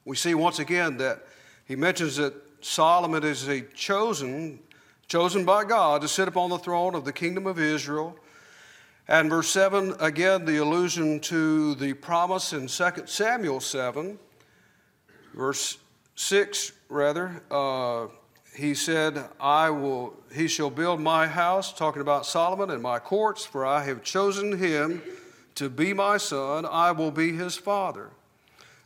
we 0.05 0.17
see 0.17 0.35
once 0.35 0.59
again 0.59 0.99
that 0.99 1.25
he 1.65 1.77
mentions 1.77 2.17
that 2.17 2.35
Solomon 2.61 3.25
is 3.25 3.47
a 3.49 3.61
chosen, 3.61 4.59
chosen 5.07 5.45
by 5.45 5.65
God 5.65 6.03
to 6.03 6.09
sit 6.09 6.29
upon 6.29 6.51
the 6.51 6.59
throne 6.59 6.95
of 6.95 7.05
the 7.05 7.13
kingdom 7.13 7.47
of 7.47 7.59
Israel. 7.59 8.19
And 9.11 9.31
verse 9.31 9.49
7, 9.49 9.95
again, 10.01 10.45
the 10.45 10.59
allusion 10.59 11.19
to 11.21 11.75
the 11.77 11.95
promise 11.95 12.53
in 12.53 12.67
2 12.67 13.07
Samuel 13.07 13.59
7. 13.59 14.19
Verse 15.33 15.79
6, 16.15 16.73
rather, 16.91 17.43
uh, 17.51 18.09
he 18.55 18.75
said, 18.75 19.25
I 19.41 19.71
will, 19.71 20.15
he 20.35 20.47
shall 20.47 20.69
build 20.69 21.01
my 21.01 21.27
house, 21.27 21.73
talking 21.73 22.03
about 22.03 22.27
Solomon, 22.27 22.71
and 22.71 22.83
my 22.83 22.99
courts, 22.99 23.47
for 23.47 23.65
I 23.65 23.83
have 23.85 24.03
chosen 24.03 24.59
him 24.59 25.01
to 25.55 25.71
be 25.71 25.95
my 25.95 26.19
son. 26.19 26.67
I 26.67 26.93
will 26.93 27.11
be 27.11 27.33
his 27.33 27.57
father. 27.57 28.11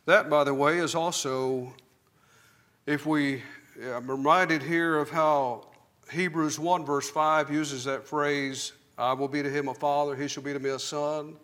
That, 0.05 0.29
by 0.29 0.45
the 0.45 0.53
way, 0.53 0.77
is 0.77 0.95
also, 0.95 1.73
if 2.85 3.05
we, 3.05 3.43
I'm 3.83 4.09
reminded 4.09 4.63
here 4.63 4.97
of 4.97 5.09
how 5.09 5.67
Hebrews 6.09 6.59
1, 6.59 6.85
verse 6.85 7.09
5 7.09 7.51
uses 7.51 7.83
that 7.83 8.07
phrase, 8.07 8.71
I 8.97 9.13
will 9.13 9.27
be 9.27 9.41
to 9.43 9.49
him 9.49 9.67
a 9.67 9.73
father, 9.73 10.15
he 10.15 10.27
shall 10.27 10.43
be 10.43 10.53
to 10.53 10.59
me 10.59 10.69
a 10.69 10.79
son. 10.79 11.35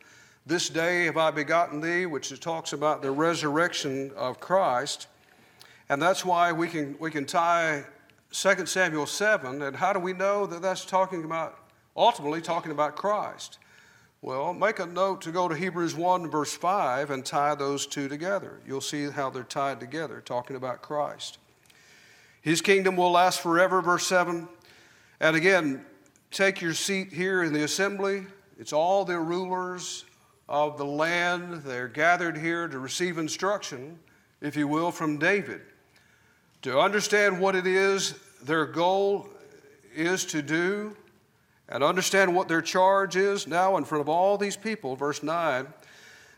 This 0.46 0.70
day 0.70 1.06
have 1.06 1.18
I 1.18 1.32
begotten 1.32 1.82
thee, 1.82 2.06
which 2.06 2.38
talks 2.40 2.74
about 2.74 3.02
the 3.02 3.12
resurrection 3.12 4.12
of 4.16 4.40
Christ. 4.40 5.08
And 5.90 6.02
that's 6.02 6.24
why 6.24 6.52
we 6.52 6.68
can, 6.68 6.96
we 7.00 7.12
can 7.12 7.26
tie 7.26 7.84
2 8.32 8.66
Samuel 8.68 9.08
7, 9.08 9.64
and 9.64 9.76
how 9.76 9.92
do 9.92 10.00
we 10.00 10.14
know 10.14 10.46
that 10.46 10.62
that's 10.62 10.86
talking 10.86 11.24
about, 11.24 11.58
ultimately 11.98 12.42
talking 12.42 12.72
about 12.72 12.96
Christ? 12.96 13.58
Well, 14.22 14.54
make 14.54 14.80
a 14.80 14.86
note 14.86 15.22
to 15.22 15.32
go 15.32 15.48
to 15.48 15.56
Hebrews 15.56 15.96
1, 15.96 16.30
verse 16.30 16.54
5, 16.54 17.10
and 17.10 17.26
tie 17.26 17.56
those 17.56 17.88
two 17.88 18.08
together. 18.08 18.60
You'll 18.68 18.82
see 18.82 19.10
how 19.10 19.30
they're 19.30 19.44
tied 19.44 19.80
together, 19.80 20.22
talking 20.24 20.56
about 20.56 20.82
Christ. 20.84 21.40
His 22.42 22.62
kingdom 22.62 22.96
will 22.96 23.12
last 23.12 23.42
forever, 23.42 23.82
verse 23.82 24.06
7. 24.06 24.48
And 25.20 25.36
again, 25.36 25.86
take 26.32 26.62
your 26.62 26.74
seat 26.74 27.12
here 27.12 27.44
in 27.44 27.54
the 27.54 27.64
assembly. 27.64 28.26
It's 28.58 28.74
all 28.74 29.06
the 29.06 29.20
rulers 29.20 30.06
of 30.48 30.78
the 30.78 30.86
land. 30.86 31.64
They're 31.64 31.88
gathered 31.88 32.38
here 32.38 32.68
to 32.68 32.80
receive 32.80 33.18
instruction, 33.18 34.00
if 34.42 34.56
you 34.56 34.68
will, 34.68 34.92
from 34.92 35.18
David 35.18 35.62
to 36.62 36.80
understand 36.80 37.40
what 37.40 37.56
it 37.56 37.66
is 37.66 38.16
their 38.44 38.66
goal 38.66 39.30
is 39.96 40.26
to 40.26 40.42
do 40.42 40.96
and 41.68 41.84
understand 41.84 42.36
what 42.36 42.48
their 42.48 42.62
charge 42.62 43.16
is 43.16 43.48
now 43.48 43.78
in 43.78 43.86
front 43.86 44.02
of 44.02 44.10
all 44.10 44.38
these 44.38 44.58
people. 44.58 44.96
Verse 44.96 45.24
9 45.24 45.68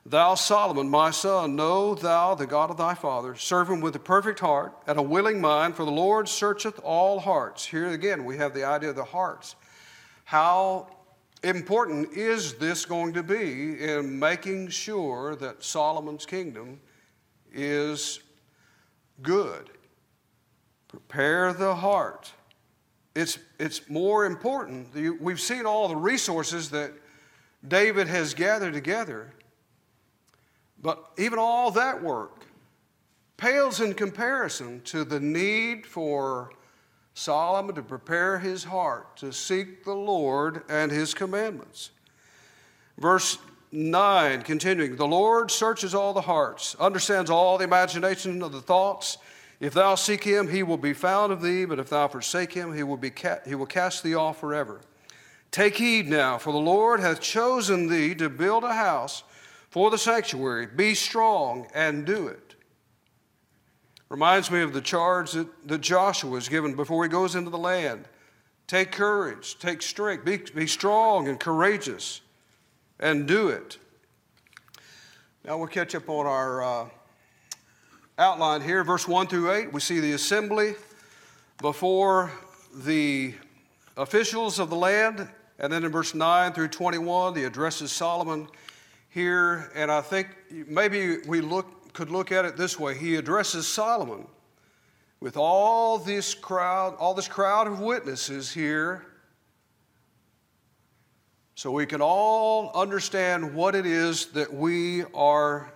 Thou, 0.03 0.33
Solomon, 0.33 0.89
my 0.89 1.11
son, 1.11 1.55
know 1.55 1.93
thou 1.93 2.33
the 2.33 2.47
God 2.47 2.71
of 2.71 2.77
thy 2.77 2.95
father, 2.95 3.35
serve 3.35 3.69
him 3.69 3.81
with 3.81 3.95
a 3.95 3.99
perfect 3.99 4.39
heart 4.39 4.73
and 4.87 4.97
a 4.97 5.03
willing 5.03 5.39
mind, 5.39 5.75
for 5.75 5.85
the 5.85 5.91
Lord 5.91 6.27
searcheth 6.27 6.79
all 6.83 7.19
hearts. 7.19 7.65
Here 7.65 7.87
again, 7.89 8.25
we 8.25 8.37
have 8.37 8.55
the 8.55 8.63
idea 8.63 8.89
of 8.89 8.95
the 8.95 9.03
hearts. 9.03 9.55
How 10.31 10.87
important 11.43 12.13
is 12.13 12.53
this 12.53 12.85
going 12.85 13.11
to 13.15 13.21
be 13.21 13.83
in 13.83 14.17
making 14.17 14.69
sure 14.69 15.35
that 15.35 15.61
Solomon's 15.61 16.25
kingdom 16.25 16.79
is 17.51 18.21
good? 19.21 19.71
Prepare 20.87 21.51
the 21.51 21.75
heart. 21.75 22.31
It's, 23.13 23.39
it's 23.59 23.89
more 23.89 24.25
important. 24.25 24.95
We've 25.19 25.37
seen 25.37 25.65
all 25.65 25.89
the 25.89 25.97
resources 25.97 26.69
that 26.69 26.93
David 27.67 28.07
has 28.07 28.33
gathered 28.33 28.71
together, 28.71 29.33
but 30.81 31.11
even 31.17 31.39
all 31.39 31.71
that 31.71 32.01
work 32.01 32.45
pales 33.35 33.81
in 33.81 33.93
comparison 33.93 34.79
to 34.83 35.03
the 35.03 35.19
need 35.19 35.85
for 35.85 36.51
Solomon 37.13 37.75
to 37.75 37.81
prepare 37.81 38.39
his 38.39 38.63
heart 38.63 39.17
to 39.17 39.33
seek 39.33 39.83
the 39.83 39.95
Lord 39.95 40.63
and 40.69 40.91
his 40.91 41.13
commandments. 41.13 41.91
Verse 42.97 43.37
9, 43.71 44.41
continuing, 44.41 44.95
the 44.95 45.07
Lord 45.07 45.49
searches 45.49 45.95
all 45.95 46.13
the 46.13 46.21
hearts, 46.21 46.75
understands 46.79 47.29
all 47.29 47.57
the 47.57 47.63
imagination 47.63 48.41
of 48.41 48.51
the 48.51 48.61
thoughts. 48.61 49.17
If 49.59 49.73
thou 49.73 49.95
seek 49.95 50.23
him, 50.23 50.49
he 50.49 50.63
will 50.63 50.77
be 50.77 50.93
found 50.93 51.31
of 51.31 51.41
thee, 51.41 51.65
but 51.65 51.79
if 51.79 51.89
thou 51.89 52.07
forsake 52.07 52.53
him, 52.53 52.73
he 52.73 52.83
will, 52.83 52.97
be 52.97 53.11
ca- 53.11 53.39
he 53.45 53.55
will 53.55 53.65
cast 53.65 54.03
thee 54.03 54.15
off 54.15 54.39
forever. 54.39 54.81
Take 55.51 55.77
heed 55.77 56.07
now, 56.07 56.37
for 56.37 56.51
the 56.51 56.59
Lord 56.59 56.99
hath 56.99 57.21
chosen 57.21 57.87
thee 57.87 58.15
to 58.15 58.29
build 58.29 58.63
a 58.63 58.73
house 58.73 59.23
for 59.69 59.89
the 59.89 59.97
sanctuary. 59.97 60.65
Be 60.65 60.95
strong 60.95 61.67
and 61.73 62.05
do 62.05 62.27
it. 62.27 62.50
Reminds 64.11 64.51
me 64.51 64.61
of 64.61 64.73
the 64.73 64.81
charge 64.81 65.31
that, 65.31 65.47
that 65.69 65.79
Joshua 65.79 66.29
was 66.29 66.49
given 66.49 66.75
before 66.75 67.03
he 67.05 67.09
goes 67.09 67.33
into 67.33 67.49
the 67.49 67.57
land. 67.57 68.09
Take 68.67 68.91
courage, 68.91 69.57
take 69.57 69.81
strength, 69.81 70.25
be, 70.25 70.35
be 70.53 70.67
strong 70.67 71.29
and 71.29 71.39
courageous, 71.39 72.19
and 72.99 73.25
do 73.25 73.47
it. 73.47 73.77
Now 75.45 75.57
we'll 75.57 75.67
catch 75.67 75.95
up 75.95 76.09
on 76.09 76.25
our. 76.25 76.61
Uh, 76.61 76.89
outlined 78.17 78.63
here, 78.63 78.83
verse 78.83 79.07
1 79.07 79.27
through 79.27 79.51
8, 79.51 79.73
we 79.73 79.79
see 79.79 79.99
the 79.99 80.11
assembly 80.11 80.75
before 81.61 82.31
the 82.83 83.33
officials 83.97 84.59
of 84.59 84.69
the 84.69 84.75
land. 84.75 85.27
And 85.57 85.71
then 85.71 85.83
in 85.83 85.91
verse 85.91 86.13
9 86.13 86.53
through 86.53 86.67
21, 86.67 87.33
the 87.33 87.45
addresses 87.45 87.91
Solomon 87.91 88.47
here. 89.09 89.71
And 89.73 89.89
I 89.89 90.01
think 90.01 90.27
maybe 90.51 91.19
we 91.27 91.41
look, 91.41 91.65
could 91.93 92.09
look 92.09 92.31
at 92.31 92.45
it 92.45 92.57
this 92.57 92.79
way 92.79 92.97
He 92.97 93.15
addresses 93.15 93.67
Solomon 93.67 94.27
with 95.19 95.37
all 95.37 95.97
this 95.97 96.33
crowd, 96.33 96.95
all 96.97 97.13
this 97.13 97.27
crowd 97.27 97.67
of 97.67 97.79
witnesses 97.79 98.51
here. 98.51 99.05
So 101.55 101.71
we 101.71 101.85
can 101.85 102.01
all 102.01 102.71
understand 102.73 103.53
what 103.53 103.75
it 103.75 103.85
is 103.85 104.27
that 104.27 104.51
we 104.51 105.03
are 105.13 105.71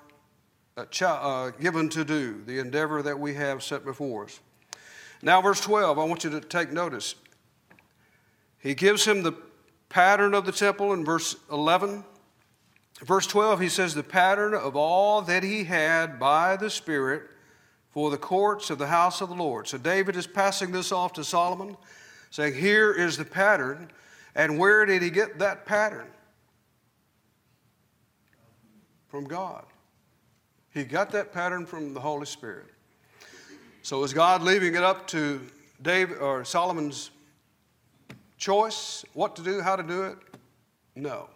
uh, 0.78 0.86
uh, 1.06 1.52
given 1.52 1.90
to 1.90 2.04
do, 2.04 2.42
the 2.46 2.60
endeavor 2.60 3.04
that 3.04 3.20
we 3.20 3.36
have 3.36 3.62
set 3.62 3.86
before 3.86 4.26
us. 4.26 4.40
Now, 5.22 5.42
verse 5.42 5.62
12, 5.62 6.00
I 6.00 6.04
want 6.04 6.24
you 6.24 6.32
to 6.32 6.42
take 6.42 6.72
notice. 6.72 7.16
He 8.58 8.74
gives 8.74 9.06
him 9.06 9.22
the 9.22 9.34
pattern 9.90 10.34
of 10.34 10.46
the 10.46 10.52
temple 10.52 10.92
in 10.94 11.06
verse 11.06 11.36
11. 11.52 12.04
Verse 13.02 13.28
12, 13.28 13.60
he 13.60 13.70
says, 13.70 13.94
The 13.94 14.04
pattern 14.04 14.54
of 14.54 14.76
all 14.76 15.22
that 15.24 15.44
he 15.44 15.66
had 15.66 16.20
by 16.20 16.56
the 16.56 16.70
Spirit 16.70 17.24
for 17.92 18.10
the 18.10 18.18
courts 18.18 18.70
of 18.70 18.78
the 18.78 18.88
house 18.88 19.22
of 19.22 19.30
the 19.30 19.36
Lord. 19.36 19.68
So 19.68 19.78
David 19.78 20.16
is 20.16 20.28
passing 20.28 20.72
this 20.72 20.92
off 20.92 21.14
to 21.14 21.24
Solomon, 21.24 21.78
saying, 22.30 22.56
Here 22.56 22.92
is 22.92 23.18
the 23.18 23.26
pattern. 23.26 23.92
And 24.36 24.60
where 24.60 24.86
did 24.86 25.02
he 25.02 25.10
get 25.10 25.40
that 25.40 25.66
pattern? 25.66 26.08
From 29.08 29.26
God. 29.26 29.66
He 30.74 30.84
got 30.84 31.12
that 31.12 31.32
pattern 31.32 31.66
from 31.66 31.94
the 31.94 32.02
Holy 32.02 32.26
Spirit. 32.26 32.66
So 33.82 34.04
is 34.04 34.14
God 34.14 34.42
leaving 34.42 34.76
it 34.76 34.84
up 34.84 35.08
to 35.08 35.40
David 35.82 36.18
or 36.18 36.44
Solomon's 36.44 37.12
choice 38.38 39.06
what 39.14 39.36
to 39.38 39.42
do, 39.42 39.62
how 39.62 39.76
to 39.76 39.84
do 39.84 40.04
it? 40.04 40.18
No. 40.96 41.30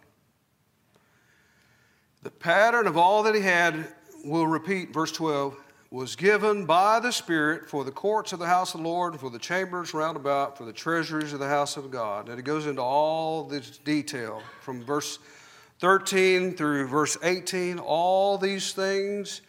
The 2.21 2.31
pattern 2.31 2.85
of 2.85 2.97
all 2.97 3.23
that 3.23 3.35
he 3.35 3.41
had, 3.41 3.87
we'll 4.25 4.47
repeat, 4.47 4.93
verse 4.93 5.11
12, 5.13 5.55
was 5.89 6.15
given 6.15 6.65
by 6.65 6.99
the 6.99 7.11
Spirit 7.11 7.69
for 7.69 7.83
the 7.83 7.91
courts 7.91 8.33
of 8.33 8.39
the 8.39 8.45
house 8.45 8.75
of 8.75 8.81
the 8.81 8.87
Lord, 8.87 9.19
for 9.19 9.29
the 9.29 9.39
chambers 9.39 9.93
round 9.93 10.17
about, 10.17 10.57
for 10.57 10.65
the 10.65 10.73
treasuries 10.73 11.31
of 11.33 11.39
the 11.39 11.47
house 11.47 11.77
of 11.77 11.89
God. 11.89 12.27
And 12.29 12.37
it 12.37 12.43
goes 12.43 12.67
into 12.67 12.81
all 12.81 13.45
this 13.45 13.77
detail 13.77 14.41
from 14.61 14.83
verse 14.83 15.17
13 15.79 16.55
through 16.55 16.87
verse 16.87 17.17
18, 17.23 17.79
all 17.79 18.37
these 18.37 18.73
things, 18.73 19.41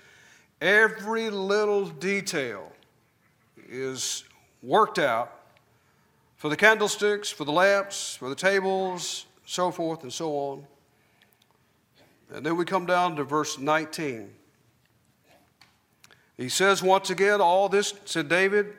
every 0.61 1.29
little 1.29 1.87
detail 1.87 2.71
is 3.69 4.25
worked 4.63 4.99
out 5.01 5.33
for 6.37 6.49
the 6.49 6.57
candlesticks, 6.57 7.31
for 7.31 7.45
the 7.45 7.53
lamps, 7.53 8.15
for 8.15 8.29
the 8.29 8.35
tables, 8.35 9.27
so 9.45 9.73
forth 9.73 10.05
and 10.05 10.13
so 10.13 10.33
on. 10.33 10.65
And 12.33 12.45
then 12.45 12.57
we 12.57 12.65
come 12.65 12.87
down 12.87 13.17
to 13.17 13.25
verse 13.25 13.59
19. 13.59 14.31
He 16.37 16.49
says 16.49 16.83
once 16.83 17.11
again, 17.11 17.41
All 17.41 17.69
this, 17.69 17.95
said 18.05 18.29
David, 18.29 18.73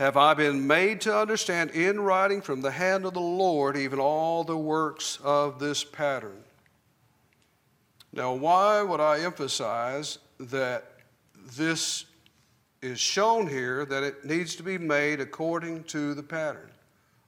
have 0.00 0.16
I 0.16 0.32
been 0.32 0.66
made 0.66 1.02
to 1.02 1.14
understand 1.14 1.72
in 1.72 2.00
writing 2.00 2.40
from 2.40 2.62
the 2.62 2.70
hand 2.70 3.04
of 3.04 3.12
the 3.12 3.20
Lord 3.20 3.76
even 3.76 3.98
all 3.98 4.44
the 4.44 4.56
works 4.56 5.18
of 5.22 5.58
this 5.58 5.84
pattern. 5.84 6.42
Now, 8.12 8.32
why 8.32 8.82
would 8.82 9.00
I 9.00 9.20
emphasize 9.20 10.18
that 10.38 10.92
this 11.54 12.06
is 12.80 12.98
shown 12.98 13.46
here 13.46 13.84
that 13.84 14.02
it 14.02 14.24
needs 14.24 14.56
to 14.56 14.62
be 14.62 14.78
made 14.78 15.20
according 15.20 15.84
to 15.84 16.14
the 16.14 16.22
pattern? 16.22 16.70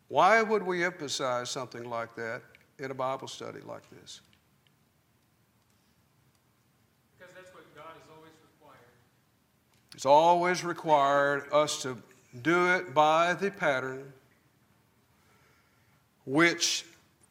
Why 0.09 0.43
would 0.43 0.63
we 0.63 0.83
emphasize 0.83 1.51
something 1.51 1.85
like 1.85 2.15
that 2.17 2.43
in 2.79 2.91
a 2.91 2.95
Bible 2.95 3.29
study 3.29 3.61
like 3.61 3.89
this? 3.91 4.23
Because 7.19 7.35
that's 7.35 7.55
what 7.55 7.65
God 7.75 7.93
has 7.95 8.09
always 8.17 8.33
required. 8.43 8.81
It's 10.03 10.07
always 10.07 10.65
required 10.65 11.45
us 11.53 11.81
to 11.83 11.97
do 12.43 12.73
it 12.73 12.93
by 12.93 13.35
the 13.35 13.53
pattern 13.53 14.13
which 16.25 16.85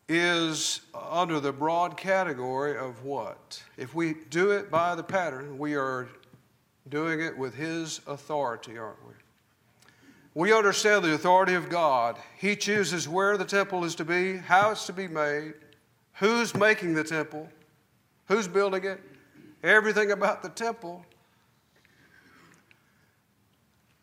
is 0.08 0.80
under 0.96 1.42
the 1.42 1.52
broad 1.52 1.98
category 1.98 2.78
of 2.78 3.04
what? 3.04 3.62
If 3.76 3.94
we 3.94 4.16
do 4.30 4.52
it 4.52 4.72
by 4.72 4.96
the 4.96 5.04
pattern, 5.04 5.58
we 5.58 5.76
are 5.76 6.08
doing 6.88 7.20
it 7.20 7.38
with 7.38 7.54
His 7.56 8.00
authority, 8.08 8.78
aren't 8.78 9.06
we? 9.06 9.16
We 10.34 10.54
understand 10.54 11.04
the 11.04 11.14
authority 11.14 11.56
of 11.56 11.68
God. 11.68 12.18
He 12.38 12.56
chooses 12.56 13.06
where 13.06 13.36
the 13.36 13.44
temple 13.44 13.84
is 13.84 13.96
to 13.96 14.06
be, 14.06 14.38
how 14.38 14.72
it's 14.72 14.86
to 14.86 14.94
be 14.94 15.10
made, 15.10 15.56
who's 16.14 16.56
making 16.56 16.94
the 16.94 17.04
temple, 17.04 17.50
who's 18.30 18.48
building 18.48 18.86
it, 18.86 19.02
everything 19.62 20.12
about 20.12 20.42
the 20.42 20.48
temple. 20.48 21.06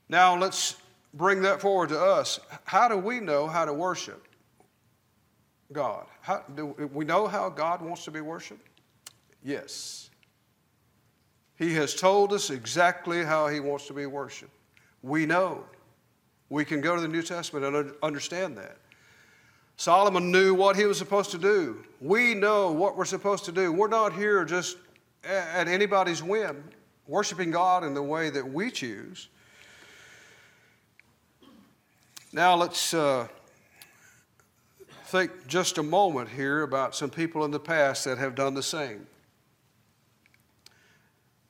Now 0.09 0.37
let's 0.37 0.77
bring 1.15 1.43
that 1.43 1.61
forward 1.61 1.91
to 1.91 2.01
us. 2.01 2.41
How 2.65 2.89
do 2.89 2.97
we 2.97 3.21
know 3.21 3.47
how 3.47 3.65
to 3.65 3.73
worship? 3.73 4.27
God. 5.73 6.07
How, 6.23 6.45
do 6.55 6.67
we 6.93 7.05
know 7.05 7.27
how 7.27 7.51
God 7.51 7.83
wants 7.83 8.05
to 8.05 8.11
be 8.11 8.21
worshiped? 8.21 8.67
Yes. 9.43 10.11
He 11.57 11.75
has 11.75 11.95
told 11.95 12.33
us 12.33 12.51
exactly 12.51 13.25
how 13.25 13.49
He 13.49 13.61
wants 13.61 13.87
to 13.89 13.93
be 13.93 14.07
worshiped. 14.07 14.53
We 15.03 15.27
know. 15.27 15.65
We 16.51 16.65
can 16.65 16.81
go 16.81 16.97
to 16.97 17.03
the 17.03 17.09
New 17.09 17.23
Testament 17.23 17.65
and 17.65 17.95
understand 18.03 18.57
that. 18.57 18.79
Solomon 19.77 20.33
knew 20.33 20.55
what 20.55 20.75
he 20.75 20.87
was 20.87 20.99
supposed 20.99 21.31
to 21.31 21.39
do. 21.39 21.85
We 22.01 22.35
know 22.35 22.73
what 22.73 22.97
we're 22.97 23.05
supposed 23.05 23.45
to 23.45 23.53
do. 23.53 23.71
We're 23.71 23.87
not 23.87 24.13
here 24.13 24.45
just 24.45 24.77
at 25.23 25.69
anybody's 25.69 26.21
whim, 26.21 26.65
worshiping 27.07 27.53
God 27.53 27.85
in 27.85 27.95
the 27.95 28.03
way 28.03 28.29
that 28.31 28.45
we 28.45 28.73
choose. 28.73 29.29
Now 32.33 32.57
let's. 32.57 32.95
Uh, 32.95 33.29
think 35.09 35.47
just 35.47 35.79
a 35.79 35.83
moment 35.83 36.29
here 36.29 36.61
about 36.61 36.95
some 36.95 37.09
people 37.09 37.43
in 37.47 37.51
the 37.51 37.59
past 37.59 38.05
that 38.05 38.19
have 38.19 38.35
done 38.35 38.53
the 38.53 38.63
same. 38.63 39.07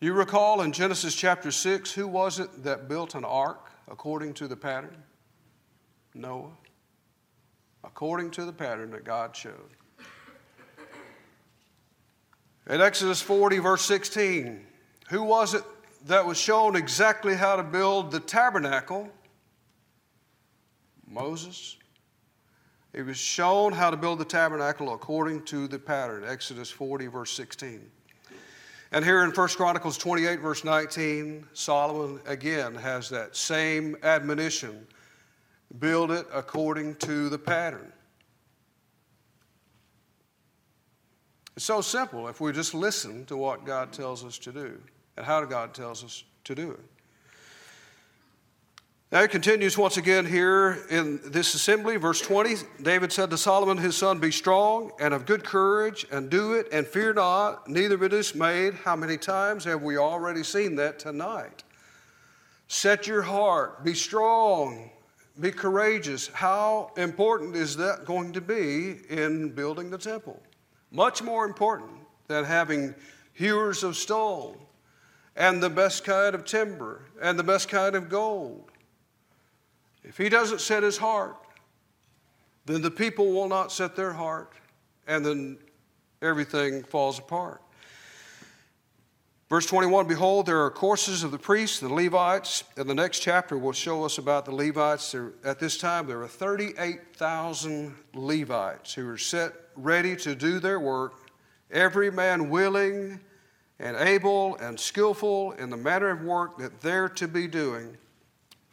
You 0.00 0.12
recall 0.12 0.60
in 0.60 0.70
Genesis 0.70 1.12
chapter 1.12 1.50
6, 1.50 1.92
who 1.92 2.06
was 2.06 2.38
it 2.38 2.62
that 2.62 2.88
built 2.88 3.16
an 3.16 3.24
ark 3.24 3.72
according 3.88 4.34
to 4.34 4.46
the 4.46 4.54
pattern? 4.54 5.02
Noah. 6.14 6.52
According 7.82 8.30
to 8.32 8.44
the 8.44 8.52
pattern 8.52 8.92
that 8.92 9.02
God 9.02 9.34
showed. 9.34 9.70
In 12.70 12.80
Exodus 12.80 13.20
40, 13.20 13.58
verse 13.58 13.82
16, 13.82 14.64
who 15.08 15.24
was 15.24 15.54
it 15.54 15.64
that 16.06 16.24
was 16.24 16.38
shown 16.38 16.76
exactly 16.76 17.34
how 17.34 17.56
to 17.56 17.64
build 17.64 18.12
the 18.12 18.20
tabernacle? 18.20 19.10
Moses. 21.10 21.76
He 22.94 23.02
was 23.02 23.16
shown 23.16 23.72
how 23.72 23.90
to 23.90 23.96
build 23.96 24.18
the 24.18 24.24
tabernacle 24.24 24.92
according 24.94 25.44
to 25.46 25.68
the 25.68 25.78
pattern, 25.78 26.24
Exodus 26.26 26.70
40, 26.70 27.06
verse 27.06 27.30
16. 27.32 27.90
And 28.90 29.04
here 29.04 29.22
in 29.22 29.30
1 29.30 29.48
Chronicles 29.48 29.98
28, 29.98 30.40
verse 30.40 30.64
19, 30.64 31.46
Solomon 31.52 32.20
again 32.26 32.74
has 32.74 33.10
that 33.10 33.36
same 33.36 33.96
admonition 34.02 34.86
build 35.78 36.10
it 36.10 36.26
according 36.32 36.94
to 36.96 37.28
the 37.28 37.38
pattern. 37.38 37.92
It's 41.56 41.66
so 41.66 41.80
simple 41.80 42.28
if 42.28 42.40
we 42.40 42.52
just 42.52 42.72
listen 42.72 43.26
to 43.26 43.36
what 43.36 43.66
God 43.66 43.92
tells 43.92 44.24
us 44.24 44.38
to 44.38 44.52
do 44.52 44.80
and 45.16 45.26
how 45.26 45.44
God 45.44 45.74
tells 45.74 46.02
us 46.02 46.24
to 46.44 46.54
do 46.54 46.70
it. 46.70 46.80
Now 49.10 49.22
it 49.22 49.30
continues 49.30 49.78
once 49.78 49.96
again 49.96 50.26
here 50.26 50.84
in 50.90 51.18
this 51.24 51.54
assembly, 51.54 51.96
verse 51.96 52.20
20. 52.20 52.56
David 52.82 53.10
said 53.10 53.30
to 53.30 53.38
Solomon 53.38 53.78
his 53.78 53.96
son, 53.96 54.18
Be 54.18 54.30
strong 54.30 54.92
and 55.00 55.14
of 55.14 55.24
good 55.24 55.44
courage, 55.44 56.04
and 56.12 56.28
do 56.28 56.52
it, 56.52 56.68
and 56.72 56.86
fear 56.86 57.14
not, 57.14 57.66
neither 57.68 57.96
be 57.96 58.10
dismayed. 58.10 58.74
How 58.74 58.96
many 58.96 59.16
times 59.16 59.64
have 59.64 59.80
we 59.80 59.96
already 59.96 60.42
seen 60.42 60.76
that 60.76 60.98
tonight? 60.98 61.64
Set 62.66 63.06
your 63.06 63.22
heart, 63.22 63.82
be 63.82 63.94
strong, 63.94 64.90
be 65.40 65.52
courageous. 65.52 66.28
How 66.28 66.92
important 66.98 67.56
is 67.56 67.78
that 67.78 68.04
going 68.04 68.34
to 68.34 68.42
be 68.42 68.98
in 69.08 69.48
building 69.54 69.88
the 69.88 69.96
temple? 69.96 70.38
Much 70.90 71.22
more 71.22 71.46
important 71.46 71.92
than 72.26 72.44
having 72.44 72.94
hewers 73.32 73.82
of 73.84 73.96
stone 73.96 74.58
and 75.34 75.62
the 75.62 75.70
best 75.70 76.04
kind 76.04 76.34
of 76.34 76.44
timber 76.44 77.06
and 77.22 77.38
the 77.38 77.44
best 77.44 77.70
kind 77.70 77.94
of 77.94 78.10
gold 78.10 78.70
if 80.08 80.16
he 80.16 80.30
doesn't 80.30 80.62
set 80.62 80.82
his 80.82 80.96
heart, 80.96 81.36
then 82.64 82.80
the 82.80 82.90
people 82.90 83.30
will 83.30 83.48
not 83.48 83.70
set 83.70 83.94
their 83.94 84.14
heart, 84.14 84.54
and 85.06 85.24
then 85.24 85.58
everything 86.22 86.82
falls 86.82 87.18
apart. 87.18 87.62
Verse 89.50 89.66
21 89.66 90.06
Behold, 90.06 90.46
there 90.46 90.64
are 90.64 90.70
courses 90.70 91.22
of 91.22 91.30
the 91.30 91.38
priests 91.38 91.82
and 91.82 91.90
the 91.90 91.94
Levites, 91.94 92.64
and 92.78 92.88
the 92.88 92.94
next 92.94 93.20
chapter 93.20 93.58
will 93.58 93.72
show 93.72 94.02
us 94.02 94.16
about 94.16 94.46
the 94.46 94.54
Levites. 94.54 95.12
There, 95.12 95.32
at 95.44 95.58
this 95.58 95.76
time, 95.76 96.06
there 96.06 96.22
are 96.22 96.28
38,000 96.28 97.94
Levites 98.14 98.94
who 98.94 99.08
are 99.08 99.18
set 99.18 99.52
ready 99.76 100.16
to 100.16 100.34
do 100.34 100.58
their 100.58 100.80
work, 100.80 101.14
every 101.70 102.10
man 102.10 102.48
willing 102.48 103.20
and 103.78 103.96
able 103.96 104.56
and 104.56 104.80
skillful 104.80 105.52
in 105.52 105.68
the 105.68 105.76
manner 105.76 106.08
of 106.08 106.22
work 106.22 106.56
that 106.58 106.80
they're 106.80 107.08
to 107.10 107.28
be 107.28 107.46
doing 107.46 107.96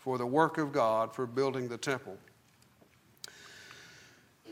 for 0.05 0.19
the 0.19 0.27
work 0.27 0.59
of 0.59 0.71
God 0.71 1.15
for 1.15 1.25
building 1.25 1.67
the 1.67 1.79
temple. 1.79 2.15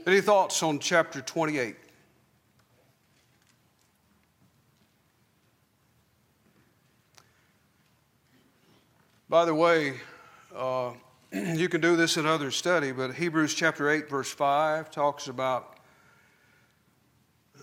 Any 0.08 0.20
thoughts 0.20 0.64
on 0.64 0.80
chapter 0.80 1.22
28? 1.22 1.76
By 9.30 9.46
the 9.46 9.54
way, 9.54 9.94
uh, 10.56 10.94
you 11.32 11.70
can 11.70 11.82
do 11.82 11.96
this 11.96 12.18
in 12.18 12.26
other 12.26 12.50
study, 12.50 12.92
but 12.92 13.14
Hebrews 13.14 13.54
chapter 13.54 13.92
8, 13.92 14.10
verse 14.10 14.32
5 14.32 14.90
talks 14.90 15.28
about 15.28 15.78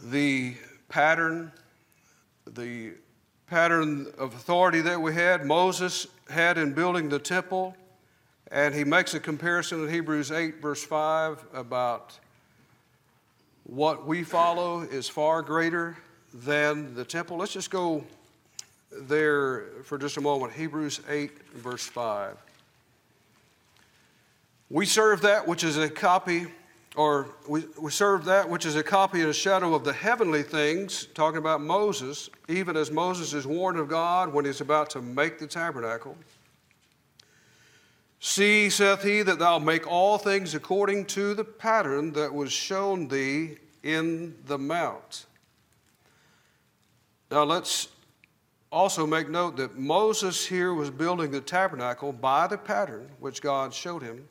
the 0.00 0.55
pattern, 0.88 1.50
the 2.46 2.92
pattern 3.48 4.07
of 4.16 4.33
authority 4.35 4.81
that 4.81 5.03
we 5.03 5.12
had, 5.12 5.44
Moses 5.44 6.07
had 6.29 6.57
in 6.57 6.72
building 6.72 7.09
the 7.09 7.18
temple. 7.18 7.74
And 8.51 8.75
he 8.75 8.83
makes 8.85 9.15
a 9.15 9.21
comparison 9.21 9.85
in 9.85 9.93
Hebrews 9.93 10.33
8, 10.33 10.61
verse 10.61 10.83
5, 10.83 11.45
about 11.55 12.19
what 13.65 14.07
we 14.07 14.25
follow 14.25 14.81
is 14.81 15.09
far 15.09 15.43
greater 15.43 15.97
than 16.35 16.95
the 16.95 17.05
temple. 17.05 17.37
Let's 17.37 17.53
just 17.53 17.71
go 17.71 18.05
there 18.91 19.67
for 19.85 19.99
just 19.99 20.17
a 20.17 20.21
moment. 20.21 20.53
Hebrews 20.53 21.01
8, 21.09 21.31
verse 21.55 21.87
5. 21.87 22.37
We 24.69 24.87
serve 24.87 25.23
that 25.23 25.47
which 25.47 25.63
is 25.63 25.79
a 25.79 25.89
copy, 25.89 26.47
or 26.97 27.29
we, 27.49 27.65
we 27.81 27.93
serve 27.93 28.25
that 28.25 28.49
which 28.49 28.67
is 28.67 28.75
a 28.75 28.83
copy 28.83 29.21
and 29.21 29.31
a 29.31 29.35
shadow 29.35 29.75
of 29.75 29.85
the 29.85 29.93
heavenly 29.93 30.43
things, 30.43 31.07
talking 31.15 31.39
about 31.39 31.61
Moses, 31.61 32.31
even 32.49 32.77
as 32.77 32.91
Moses 32.91 33.33
is 33.33 33.47
warned 33.47 33.79
of 33.79 33.89
God 33.89 34.33
when 34.33 34.45
he's 34.45 34.61
about 34.61 34.91
to 34.91 35.03
make 35.03 35.39
the 35.39 35.47
tabernacle. 35.47 36.17
See, 38.22 38.68
saith 38.68 39.02
he, 39.02 39.22
that 39.22 39.38
thou 39.38 39.59
make 39.59 39.90
all 39.90 40.18
things 40.18 40.54
according 40.54 41.06
to 41.06 41.33
the 41.33 41.44
pattern 41.44 42.12
that 42.12 42.35
was 42.35 42.52
shown 42.52 43.09
thee 43.09 43.56
in 43.83 44.37
the 44.44 44.59
mount. 44.59 45.24
Now 47.30 47.44
let's 47.44 47.88
also 48.70 49.06
make 49.06 49.30
note 49.30 49.56
that 49.56 49.79
Moses 49.79 50.44
here 50.44 50.75
was 50.75 50.90
building 50.90 51.31
the 51.31 51.40
tabernacle 51.40 52.12
by 52.12 52.46
the 52.46 52.58
pattern 52.58 53.10
which 53.21 53.40
God 53.40 53.73
showed 53.73 54.02
him. 54.02 54.29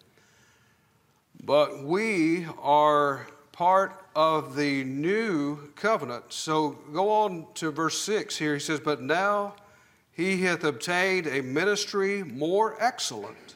But 1.44 1.84
we 1.84 2.46
are 2.62 3.26
part 3.52 4.06
of 4.16 4.56
the 4.56 4.84
new 4.84 5.72
covenant. 5.76 6.26
So 6.30 6.78
go 6.94 7.10
on 7.10 7.48
to 7.56 7.72
verse 7.72 7.98
6 8.02 8.38
here. 8.38 8.54
He 8.54 8.60
says, 8.60 8.80
But 8.80 9.02
now 9.02 9.56
he 10.12 10.44
hath 10.44 10.64
obtained 10.64 11.26
a 11.26 11.42
ministry 11.42 12.24
more 12.24 12.78
excellent 12.80 13.56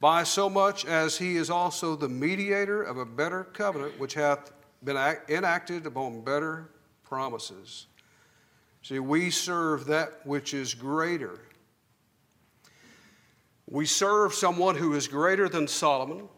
by 0.00 0.22
so 0.22 0.48
much 0.48 0.86
as 0.86 1.18
he 1.18 1.36
is 1.36 1.50
also 1.50 1.94
the 1.94 2.08
mediator 2.08 2.82
of 2.82 2.96
a 2.96 3.04
better 3.04 3.44
covenant, 3.44 3.98
which 4.00 4.14
hath 4.14 4.50
been 4.82 4.96
enacted 5.28 5.84
upon 5.84 6.22
better 6.22 6.70
promises. 7.04 7.86
See, 8.82 8.98
we 8.98 9.30
serve 9.30 9.84
that 9.86 10.26
which 10.26 10.54
is 10.54 10.72
greater. 10.72 11.38
We 13.68 13.84
serve 13.84 14.32
someone 14.32 14.74
who 14.74 14.94
is 14.94 15.06
greater 15.06 15.48
than 15.48 15.68
Solomon, 15.68 16.28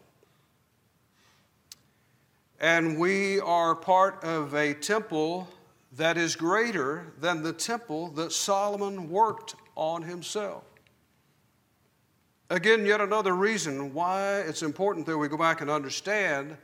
and 2.59 2.99
we 2.99 3.39
are 3.39 3.75
part 3.75 4.23
of 4.23 4.53
a 4.53 4.73
temple 4.73 5.47
that 5.93 6.17
is 6.17 6.35
greater 6.35 7.13
than 7.19 7.43
the 7.43 7.53
temple 7.53 8.09
that 8.09 8.33
Solomon 8.33 9.09
worked 9.09 9.55
on 9.75 10.01
himself. 10.01 10.63
Again, 12.49 12.85
yet 12.85 13.01
another 13.01 13.35
reason 13.35 13.93
why 13.93 14.39
it's 14.41 14.63
important 14.63 15.05
that 15.05 15.17
we 15.17 15.27
go 15.27 15.37
back 15.37 15.61
and 15.61 15.69
understand 15.69 16.57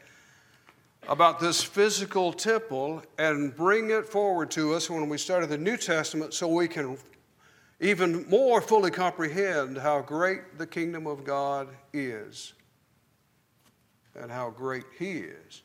about 1.08 1.40
this 1.40 1.64
physical 1.64 2.34
temple 2.34 3.02
and 3.18 3.56
bring 3.56 3.90
it 3.90 4.06
forward 4.06 4.52
to 4.52 4.74
us 4.74 4.90
when 4.90 5.10
we 5.10 5.18
study 5.18 5.46
the 5.46 5.58
New 5.58 5.78
Testament 5.78 6.34
so 6.34 6.48
we 6.48 6.68
can 6.68 6.98
even 7.80 8.28
more 8.30 8.62
fully 8.62 8.92
comprehend 8.92 9.78
how 9.78 10.02
great 10.02 10.58
the 10.58 10.68
kingdom 10.68 11.08
of 11.08 11.24
God 11.24 11.70
is 11.94 12.54
and 14.16 14.30
how 14.30 14.50
great 14.50 14.84
He 14.98 15.20
is. 15.20 15.64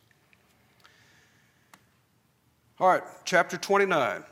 All 2.79 2.89
right, 2.89 3.03
chapter 3.25 3.57
29. 3.57 4.23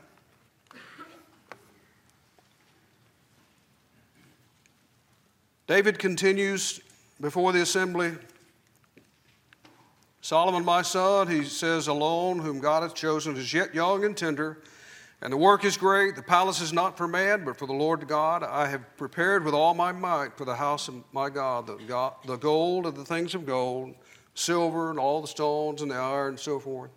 David 5.67 5.99
continues 5.99 6.81
before 7.21 7.53
the 7.53 7.61
assembly. 7.61 8.13
Solomon, 10.21 10.63
my 10.63 10.81
son, 10.81 11.27
he 11.27 11.43
says, 11.43 11.87
alone, 11.87 12.39
whom 12.39 12.59
God 12.59 12.83
hath 12.83 12.95
chosen, 12.95 13.35
is 13.35 13.53
yet 13.53 13.75
young 13.75 14.05
and 14.05 14.15
tender 14.15 14.59
and 15.23 15.31
the 15.31 15.37
work 15.37 15.63
is 15.63 15.77
great. 15.77 16.17
The 16.17 16.21
palace 16.21 16.59
is 16.59 16.73
not 16.73 16.97
for 16.97 17.07
man, 17.07 17.45
but 17.45 17.55
for 17.55 17.65
the 17.65 17.73
Lord 17.73 18.05
God. 18.09 18.43
I 18.43 18.67
have 18.67 18.97
prepared 18.97 19.45
with 19.45 19.53
all 19.53 19.73
my 19.73 19.93
might 19.93 20.37
for 20.37 20.43
the 20.43 20.57
house 20.57 20.89
of 20.89 21.01
my 21.13 21.29
God 21.29 21.65
the, 21.65 21.77
God, 21.87 22.15
the 22.25 22.35
gold 22.35 22.85
and 22.85 22.97
the 22.97 23.05
things 23.05 23.33
of 23.33 23.45
gold, 23.45 23.95
silver 24.35 24.89
and 24.89 24.99
all 24.99 25.21
the 25.21 25.27
stones 25.29 25.81
and 25.81 25.89
the 25.89 25.95
iron 25.95 26.31
and 26.31 26.39
so 26.39 26.59
forth. 26.59 26.91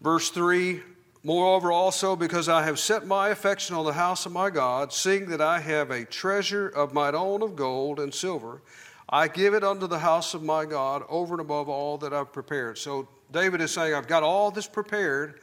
Verse 0.00 0.30
3 0.30 0.80
Moreover, 1.26 1.72
also 1.72 2.14
because 2.14 2.50
I 2.50 2.64
have 2.64 2.78
set 2.78 3.06
my 3.06 3.30
affection 3.30 3.74
on 3.74 3.86
the 3.86 3.94
house 3.94 4.26
of 4.26 4.32
my 4.32 4.50
God, 4.50 4.92
seeing 4.92 5.26
that 5.30 5.40
I 5.40 5.58
have 5.58 5.90
a 5.90 6.04
treasure 6.04 6.68
of 6.68 6.92
mine 6.92 7.14
own 7.14 7.40
of 7.42 7.56
gold 7.56 7.98
and 7.98 8.12
silver, 8.12 8.60
I 9.08 9.28
give 9.28 9.54
it 9.54 9.64
unto 9.64 9.86
the 9.86 9.98
house 9.98 10.34
of 10.34 10.42
my 10.42 10.66
God 10.66 11.02
over 11.08 11.34
and 11.34 11.40
above 11.40 11.70
all 11.70 11.96
that 11.98 12.12
I've 12.12 12.30
prepared. 12.30 12.76
So 12.76 13.08
David 13.32 13.62
is 13.62 13.72
saying, 13.72 13.94
I've 13.94 14.06
got 14.06 14.22
all 14.22 14.50
this 14.50 14.66
prepared 14.66 15.40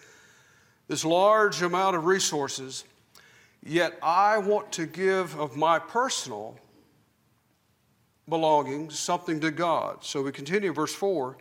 this 0.87 1.05
large 1.05 1.61
amount 1.61 1.95
of 1.95 2.03
resources, 2.03 2.83
yet 3.63 3.97
I 4.03 4.37
want 4.39 4.73
to 4.73 4.85
give 4.85 5.39
of 5.39 5.55
my 5.55 5.79
personal 5.79 6.59
belongings 8.27 8.99
something 8.99 9.39
to 9.39 9.51
God. 9.51 10.03
So 10.03 10.21
we 10.21 10.33
continue, 10.33 10.73
verse 10.73 10.93
4. 10.93 11.37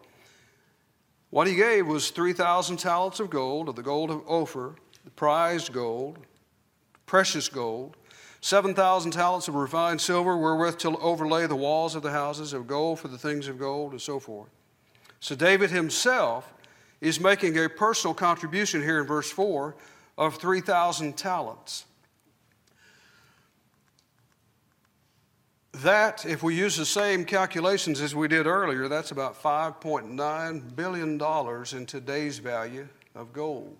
What 1.31 1.47
he 1.47 1.55
gave 1.55 1.87
was 1.87 2.11
3,000 2.11 2.77
talents 2.77 3.21
of 3.21 3.31
gold, 3.31 3.69
of 3.69 3.77
the 3.77 3.83
gold 3.83 4.11
of 4.11 4.23
Ophir, 4.29 4.75
the 5.05 5.11
prized 5.13 5.73
gold, 5.73 6.19
precious 7.07 7.49
gold, 7.49 7.97
7,000 8.41 9.13
talents 9.13 9.49
of 9.49 9.55
refined 9.55 10.01
silver, 10.01 10.37
wherewith 10.37 10.79
to 10.79 10.97
overlay 10.99 11.47
the 11.47 11.57
walls 11.57 11.95
of 11.95 12.03
the 12.03 12.11
houses, 12.11 12.53
of 12.53 12.67
gold 12.67 12.99
for 12.99 13.09
the 13.09 13.19
things 13.19 13.49
of 13.49 13.59
gold, 13.59 13.93
and 13.93 14.01
so 14.01 14.19
forth. 14.19 14.49
So 15.21 15.35
David 15.37 15.71
himself 15.71 16.53
is 17.01 17.21
making 17.21 17.59
a 17.59 17.69
personal 17.69 18.15
contribution 18.15 18.83
here 18.83 19.01
in 19.01 19.07
verse 19.07 19.31
4 19.31 19.77
of 20.19 20.37
3,000 20.37 21.17
talents. 21.17 21.85
That, 25.73 26.27
if 26.27 26.43
we 26.43 26.57
use 26.57 26.77
the 26.77 26.85
same 26.85 27.25
calculations 27.25 28.01
as 28.01 28.15
we 28.15 28.27
did 28.27 28.47
earlier, 28.47 28.89
that's 28.89 29.13
about 29.13 29.41
$5.9 29.41 30.77
billion 30.77 31.77
in 31.77 31.87
today's 31.87 32.39
value 32.39 32.89
of 33.15 33.33
gold. 33.33 33.77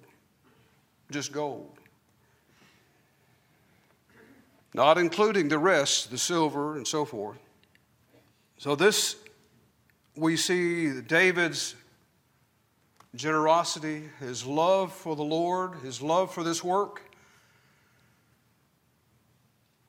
Just 1.11 1.33
gold. 1.33 1.73
Not 4.73 4.99
including 4.99 5.49
the 5.49 5.59
rest, 5.59 6.13
the 6.13 6.19
silver 6.19 6.77
and 6.77 6.87
so 6.87 7.05
forth. 7.05 7.39
So, 8.57 8.77
this, 8.77 9.17
we 10.15 10.37
see 10.37 11.01
David's 11.01 11.75
generosity, 13.17 14.05
his 14.21 14.47
love 14.47 14.93
for 14.93 15.17
the 15.17 15.25
Lord, 15.25 15.75
his 15.83 16.01
love 16.01 16.33
for 16.33 16.45
this 16.45 16.63
work, 16.63 17.03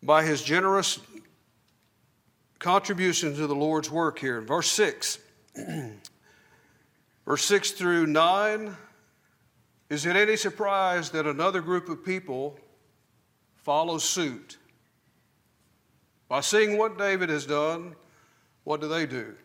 by 0.02 0.24
his 0.24 0.42
generous 0.42 1.00
contribution 2.62 3.36
to 3.36 3.48
the 3.48 3.56
Lord's 3.56 3.90
work 3.90 4.20
here. 4.20 4.38
In 4.38 4.46
verse 4.46 4.70
6, 4.72 5.18
verse 7.26 7.44
6 7.44 7.72
through 7.72 8.06
9, 8.06 8.78
is 9.90 10.06
it 10.06 10.16
any 10.16 10.38
surprise 10.38 11.10
that 11.10 11.26
another 11.26 11.60
group 11.60 11.90
of 11.90 12.06
people 12.06 12.58
follows 13.56 14.04
suit? 14.04 14.58
By 16.30 16.42
seeing 16.42 16.78
what 16.78 16.98
David 16.98 17.30
has 17.30 17.46
done, 17.46 17.96
what 18.64 18.80
do 18.80 18.88
they 18.88 19.08
do? 19.08 19.36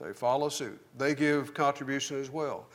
They 0.00 0.14
follow 0.14 0.48
suit. 0.48 0.80
They 0.96 1.14
give 1.14 1.54
contribution 1.54 2.18
as 2.18 2.30
well. 2.30 2.66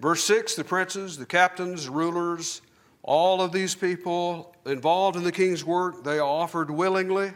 Verse 0.00 0.24
6 0.24 0.56
the 0.56 0.64
princes, 0.64 1.16
the 1.16 1.24
captains, 1.24 1.88
rulers, 1.88 2.62
all 3.02 3.40
of 3.40 3.52
these 3.52 3.74
people 3.74 4.54
involved 4.66 5.16
in 5.16 5.24
the 5.24 5.32
king's 5.32 5.64
work, 5.64 6.04
they 6.04 6.18
offered 6.18 6.70
willingly. 6.70 7.32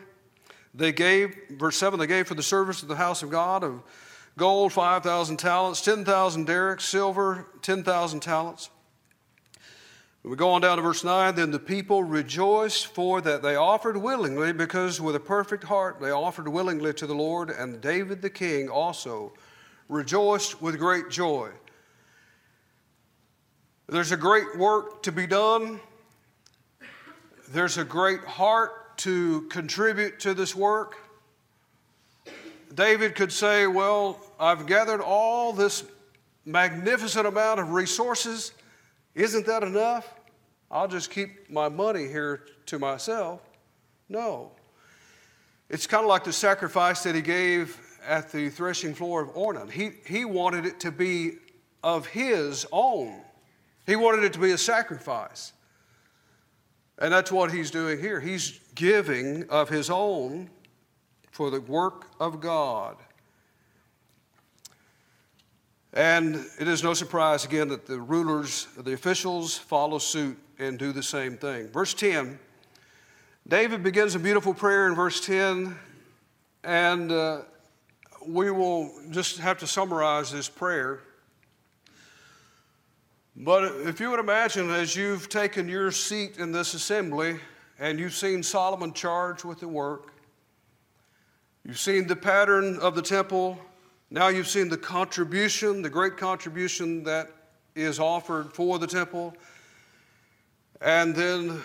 They 0.75 0.93
gave, 0.93 1.37
verse 1.51 1.77
7, 1.77 1.99
they 1.99 2.07
gave 2.07 2.27
for 2.27 2.35
the 2.35 2.43
service 2.43 2.83
of 2.83 2.89
the 2.89 2.97
house 2.97 3.23
of 3.23 3.31
God 3.31 3.63
of 3.63 3.83
gold 4.37 4.73
5,000 4.73 5.37
talents, 5.37 5.81
10,000 5.83 6.47
darics, 6.47 6.83
silver 6.83 7.47
10,000 7.63 8.21
talents. 8.21 8.71
We 10.25 10.37
go 10.37 10.51
on 10.51 10.61
down 10.61 10.77
to 10.77 10.83
verse 10.83 11.03
9. 11.03 11.35
Then 11.35 11.51
the 11.51 11.59
people 11.59 12.05
rejoiced 12.05 12.87
for 12.87 13.21
that 13.23 13.43
they 13.43 13.57
offered 13.57 13.97
willingly, 13.97 14.53
because 14.53 15.01
with 15.01 15.17
a 15.17 15.21
perfect 15.21 15.65
heart 15.65 16.01
they 16.01 16.11
offered 16.11 16.47
willingly 16.47 16.95
to 16.95 17.07
the 17.07 17.15
Lord, 17.15 17.51
and 17.51 17.81
David 17.81 18.23
the 18.23 18.31
king 18.31 18.69
also 18.69 19.33
rejoiced 19.89 20.63
with 20.63 20.79
great 20.79 21.11
joy. 21.11 21.51
There's 23.93 24.11
a 24.11 24.17
great 24.17 24.57
work 24.57 25.03
to 25.03 25.13
be 25.13 25.27
done, 25.27 25.79
there's 27.51 27.77
a 27.77 27.85
great 27.85 28.21
heart 28.21 28.97
to 28.99 29.43
contribute 29.51 30.19
to 30.21 30.33
this 30.33 30.57
work. 30.57 30.97
David 32.75 33.15
could 33.15 33.31
say, 33.31 33.67
Well, 33.67 34.19
I've 34.41 34.65
gathered 34.65 35.03
all 35.03 35.53
this 35.53 35.85
magnificent 36.47 37.27
amount 37.27 37.61
of 37.61 37.73
resources. 37.73 38.53
Isn't 39.15 39.45
that 39.45 39.63
enough? 39.63 40.15
I'll 40.71 40.89
just 40.89 41.11
keep 41.11 41.51
my 41.51 41.69
money 41.69 42.09
here 42.09 42.47
to 42.65 42.79
myself. 42.79 43.43
No. 44.09 44.53
It's 45.69 45.87
kind 45.87 46.03
of 46.03 46.09
like 46.09 46.25
the 46.25 46.33
sacrifice 46.33 47.03
that 47.03 47.15
he 47.15 47.21
gave 47.21 47.79
at 48.07 48.33
the 48.33 48.49
threshing 48.49 48.95
floor 48.95 49.21
of 49.21 49.35
Ornan. 49.35 49.71
He, 49.71 49.91
he 50.07 50.25
wanted 50.25 50.65
it 50.65 50.81
to 50.81 50.91
be 50.91 51.33
of 51.85 52.07
his 52.07 52.65
own, 52.73 53.21
he 53.87 53.97
wanted 53.97 54.25
it 54.25 54.33
to 54.35 54.39
be 54.39 54.53
a 54.53 54.59
sacrifice. 54.59 55.53
And 56.99 57.13
that's 57.13 57.33
what 57.33 57.53
he's 57.53 57.71
doing 57.71 57.99
here. 57.99 58.21
He's 58.21 58.61
giving 58.75 59.49
of 59.51 59.69
his 59.69 59.91
own 59.91 60.51
for 61.31 61.51
the 61.51 61.61
work 61.61 62.07
of 62.21 62.41
God. 62.41 62.97
And 65.95 66.37
it 66.59 66.69
is 66.69 66.83
no 66.83 66.95
surprise, 66.95 67.45
again, 67.45 67.69
that 67.69 67.87
the 67.87 68.01
rulers, 68.01 68.67
the 68.79 68.95
officials 68.95 69.59
follow 69.59 69.99
suit 69.99 70.39
and 70.59 70.79
do 70.79 70.93
the 70.93 71.03
same 71.03 71.37
thing. 71.37 71.69
Verse 71.69 71.93
10 71.95 72.39
David 73.49 73.83
begins 73.83 74.15
a 74.15 74.21
beautiful 74.21 74.55
prayer 74.55 74.87
in 74.87 74.95
verse 74.95 75.21
10, 75.21 75.77
and 76.63 77.11
uh, 77.11 77.41
we 78.25 78.53
will 78.53 78.93
just 79.11 79.39
have 79.39 79.59
to 79.59 79.67
summarize 79.67 80.31
this 80.31 80.49
prayer. 80.49 81.01
But 83.35 83.65
if 83.87 84.01
you 84.01 84.11
would 84.11 84.21
imagine, 84.21 84.71
as 84.71 84.95
you've 84.95 85.29
taken 85.29 85.69
your 85.69 85.91
seat 85.91 86.39
in 86.39 86.53
this 86.53 86.75
assembly 86.75 87.39
and 87.79 87.99
you've 87.99 88.15
seen 88.15 88.43
Solomon 88.43 88.93
charged 88.93 89.45
with 89.45 89.61
the 89.61 89.69
work, 89.69 90.13
you've 91.65 91.79
seen 91.79 92.07
the 92.07 92.17
pattern 92.17 92.79
of 92.79 92.95
the 92.95 93.03
temple 93.03 93.59
now 94.13 94.29
you've 94.29 94.47
seen 94.47 94.69
the 94.69 94.77
contribution, 94.77 95.81
the 95.81 95.89
great 95.89 96.19
contribution 96.19 97.03
that 97.05 97.31
is 97.75 97.99
offered 97.99 98.53
for 98.53 98.79
the 98.79 98.87
temple. 98.87 99.35
And 100.83 101.15
then 101.15 101.63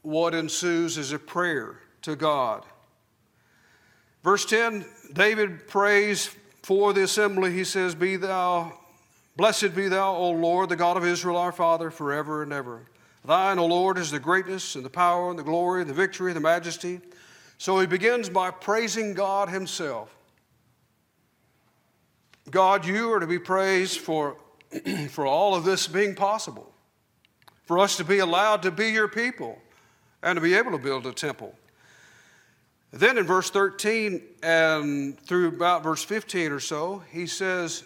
what 0.00 0.34
ensues 0.34 0.96
is 0.96 1.12
a 1.12 1.18
prayer 1.18 1.78
to 2.02 2.16
God. 2.16 2.64
Verse 4.24 4.46
10 4.46 4.86
David 5.12 5.68
prays 5.68 6.34
for 6.62 6.94
the 6.94 7.02
assembly. 7.02 7.52
He 7.52 7.64
says, 7.64 7.94
Be 7.94 8.16
thou, 8.16 8.72
blessed 9.38 9.74
be 9.74 9.86
thou, 9.86 10.16
O 10.16 10.32
Lord, 10.32 10.68
the 10.68 10.76
God 10.76 10.96
of 10.96 11.06
Israel, 11.06 11.36
our 11.36 11.52
Father, 11.52 11.90
forever 11.92 12.42
and 12.42 12.52
ever. 12.52 12.82
Thine, 13.24 13.58
O 13.58 13.66
Lord, 13.66 13.96
is 13.96 14.10
the 14.10 14.18
greatness 14.18 14.74
and 14.74 14.84
the 14.84 14.90
power 14.90 15.30
and 15.30 15.38
the 15.38 15.44
glory 15.44 15.80
and 15.80 15.88
the 15.88 15.94
victory 15.94 16.32
and 16.32 16.36
the 16.36 16.40
majesty. 16.40 17.00
So 17.56 17.78
he 17.78 17.86
begins 17.86 18.28
by 18.28 18.50
praising 18.50 19.14
God 19.14 19.48
himself. 19.48 20.14
God, 22.50 22.84
you 22.84 23.12
are 23.12 23.20
to 23.20 23.26
be 23.28 23.38
praised 23.38 24.00
for, 24.00 24.36
for 25.08 25.24
all 25.24 25.54
of 25.54 25.64
this 25.64 25.86
being 25.86 26.16
possible, 26.16 26.72
for 27.64 27.78
us 27.78 27.96
to 27.98 28.04
be 28.04 28.18
allowed 28.18 28.62
to 28.62 28.72
be 28.72 28.88
your 28.88 29.08
people, 29.08 29.56
and 30.20 30.36
to 30.36 30.40
be 30.40 30.54
able 30.54 30.72
to 30.72 30.78
build 30.78 31.06
a 31.06 31.12
temple. 31.12 31.54
Then 32.90 33.18
in 33.18 33.24
verse 33.24 33.50
13 33.50 34.20
and 34.42 35.20
through 35.20 35.48
about 35.48 35.84
verse 35.84 36.02
15 36.02 36.50
or 36.50 36.60
so, 36.60 37.04
he 37.12 37.26
says, 37.26 37.84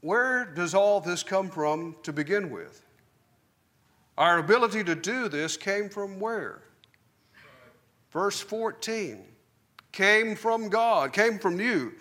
Where 0.00 0.44
does 0.44 0.74
all 0.74 1.00
this 1.00 1.22
come 1.22 1.48
from 1.50 1.96
to 2.02 2.12
begin 2.12 2.50
with? 2.50 2.82
Our 4.18 4.38
ability 4.38 4.84
to 4.84 4.94
do 4.94 5.28
this 5.28 5.56
came 5.56 5.88
from 5.88 6.18
where? 6.20 6.62
Verse 8.10 8.40
14 8.40 9.24
came 9.92 10.36
from 10.36 10.68
God, 10.68 11.12
came 11.12 11.38
from 11.38 11.58
you. 11.58 11.94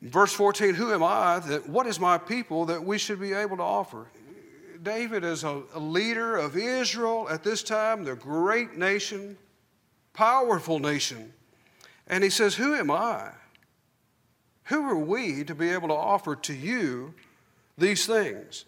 Verse 0.00 0.32
14, 0.32 0.74
who 0.74 0.92
am 0.92 1.02
I 1.02 1.40
that 1.40 1.68
what 1.68 1.86
is 1.86 2.00
my 2.00 2.16
people 2.16 2.64
that 2.66 2.82
we 2.82 2.98
should 2.98 3.20
be 3.20 3.32
able 3.32 3.56
to 3.56 3.62
offer? 3.62 4.08
David 4.82 5.22
is 5.22 5.44
a, 5.44 5.62
a 5.74 5.78
leader 5.78 6.36
of 6.36 6.56
Israel 6.56 7.28
at 7.30 7.44
this 7.44 7.62
time, 7.62 8.04
the 8.04 8.16
great 8.16 8.76
nation, 8.76 9.36
powerful 10.12 10.78
nation. 10.80 11.32
And 12.08 12.24
he 12.24 12.30
says, 12.30 12.56
Who 12.56 12.74
am 12.74 12.90
I? 12.90 13.30
Who 14.64 14.82
are 14.88 14.98
we 14.98 15.44
to 15.44 15.54
be 15.54 15.70
able 15.70 15.88
to 15.88 15.94
offer 15.94 16.36
to 16.36 16.54
you 16.54 17.14
these 17.76 18.06
things? 18.06 18.64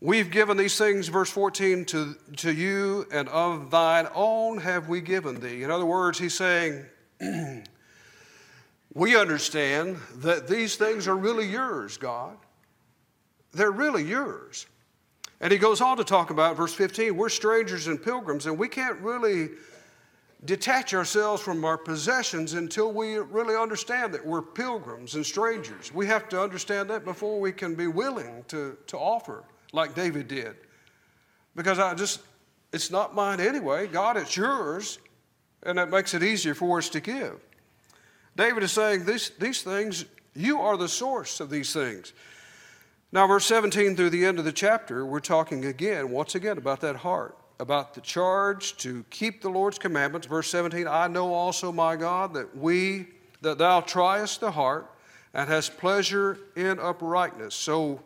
We've 0.00 0.30
given 0.30 0.56
these 0.56 0.76
things, 0.76 1.08
verse 1.08 1.30
14, 1.30 1.84
to, 1.86 2.14
to 2.38 2.52
you, 2.52 3.06
and 3.10 3.28
of 3.28 3.70
thine 3.70 4.06
own 4.14 4.58
have 4.58 4.88
we 4.88 5.00
given 5.00 5.40
thee. 5.40 5.62
In 5.62 5.70
other 5.70 5.86
words, 5.86 6.18
he's 6.18 6.34
saying, 6.34 6.84
We 8.94 9.16
understand 9.16 9.98
that 10.18 10.46
these 10.46 10.76
things 10.76 11.08
are 11.08 11.16
really 11.16 11.46
yours, 11.46 11.96
God. 11.96 12.36
They're 13.52 13.72
really 13.72 14.04
yours. 14.04 14.66
And 15.40 15.52
he 15.52 15.58
goes 15.58 15.80
on 15.80 15.96
to 15.96 16.04
talk 16.04 16.30
about, 16.30 16.56
verse 16.56 16.72
15, 16.72 17.16
we're 17.16 17.28
strangers 17.28 17.88
and 17.88 18.00
pilgrims, 18.00 18.46
and 18.46 18.56
we 18.56 18.68
can't 18.68 19.00
really 19.00 19.50
detach 20.44 20.92
ourselves 20.92 21.42
from 21.42 21.64
our 21.64 21.78
possessions 21.78 22.54
until 22.54 22.92
we 22.92 23.16
really 23.16 23.56
understand 23.56 24.12
that 24.14 24.24
we're 24.24 24.42
pilgrims 24.42 25.14
and 25.14 25.24
strangers. 25.24 25.92
We 25.92 26.06
have 26.06 26.28
to 26.30 26.42
understand 26.42 26.90
that 26.90 27.04
before 27.04 27.40
we 27.40 27.52
can 27.52 27.74
be 27.74 27.86
willing 27.86 28.44
to, 28.48 28.76
to 28.88 28.98
offer 28.98 29.44
like 29.72 29.94
David 29.94 30.28
did. 30.28 30.56
Because 31.56 31.78
I 31.78 31.94
just, 31.94 32.20
it's 32.72 32.90
not 32.90 33.14
mine 33.14 33.40
anyway. 33.40 33.86
God, 33.86 34.16
it's 34.16 34.36
yours. 34.36 34.98
And 35.62 35.78
that 35.78 35.90
makes 35.90 36.12
it 36.12 36.22
easier 36.22 36.54
for 36.54 36.78
us 36.78 36.90
to 36.90 37.00
give. 37.00 37.40
David 38.36 38.62
is 38.62 38.72
saying, 38.72 39.06
these, 39.06 39.30
these 39.38 39.62
things, 39.62 40.04
you 40.34 40.60
are 40.60 40.76
the 40.76 40.88
source 40.88 41.40
of 41.40 41.48
these 41.48 41.72
things. 41.72 42.12
Now, 43.12 43.26
verse 43.28 43.46
17 43.46 43.94
through 43.96 44.10
the 44.10 44.24
end 44.24 44.38
of 44.40 44.44
the 44.44 44.52
chapter, 44.52 45.06
we're 45.06 45.20
talking 45.20 45.64
again, 45.64 46.10
once 46.10 46.34
again, 46.34 46.58
about 46.58 46.80
that 46.80 46.96
heart, 46.96 47.38
about 47.60 47.94
the 47.94 48.00
charge 48.00 48.76
to 48.78 49.04
keep 49.10 49.40
the 49.40 49.48
Lord's 49.48 49.78
commandments. 49.78 50.26
Verse 50.26 50.48
17, 50.48 50.88
I 50.88 51.06
know 51.08 51.32
also, 51.32 51.70
my 51.70 51.96
God, 51.96 52.34
that 52.34 52.56
we, 52.56 53.06
that 53.42 53.58
thou 53.58 53.80
triest 53.80 54.40
the 54.40 54.50
heart 54.50 54.90
and 55.32 55.48
hast 55.48 55.78
pleasure 55.78 56.38
in 56.56 56.78
uprightness. 56.78 57.54
So, 57.54 58.00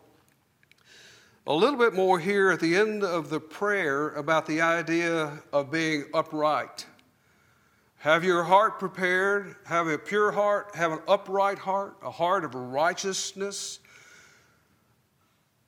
a 1.47 1.53
little 1.53 1.79
bit 1.79 1.93
more 1.93 2.19
here 2.19 2.51
at 2.51 2.59
the 2.59 2.75
end 2.75 3.03
of 3.03 3.29
the 3.29 3.39
prayer 3.39 4.09
about 4.09 4.45
the 4.45 4.61
idea 4.61 5.39
of 5.51 5.71
being 5.71 6.05
upright. 6.13 6.85
Have 7.97 8.23
your 8.23 8.43
heart 8.43 8.79
prepared, 8.79 9.55
have 9.65 9.87
a 9.87 9.97
pure 9.97 10.31
heart, 10.31 10.75
have 10.75 10.91
an 10.91 10.99
upright 11.07 11.57
heart, 11.57 11.97
a 12.03 12.11
heart 12.11 12.45
of 12.45 12.53
righteousness. 12.53 13.79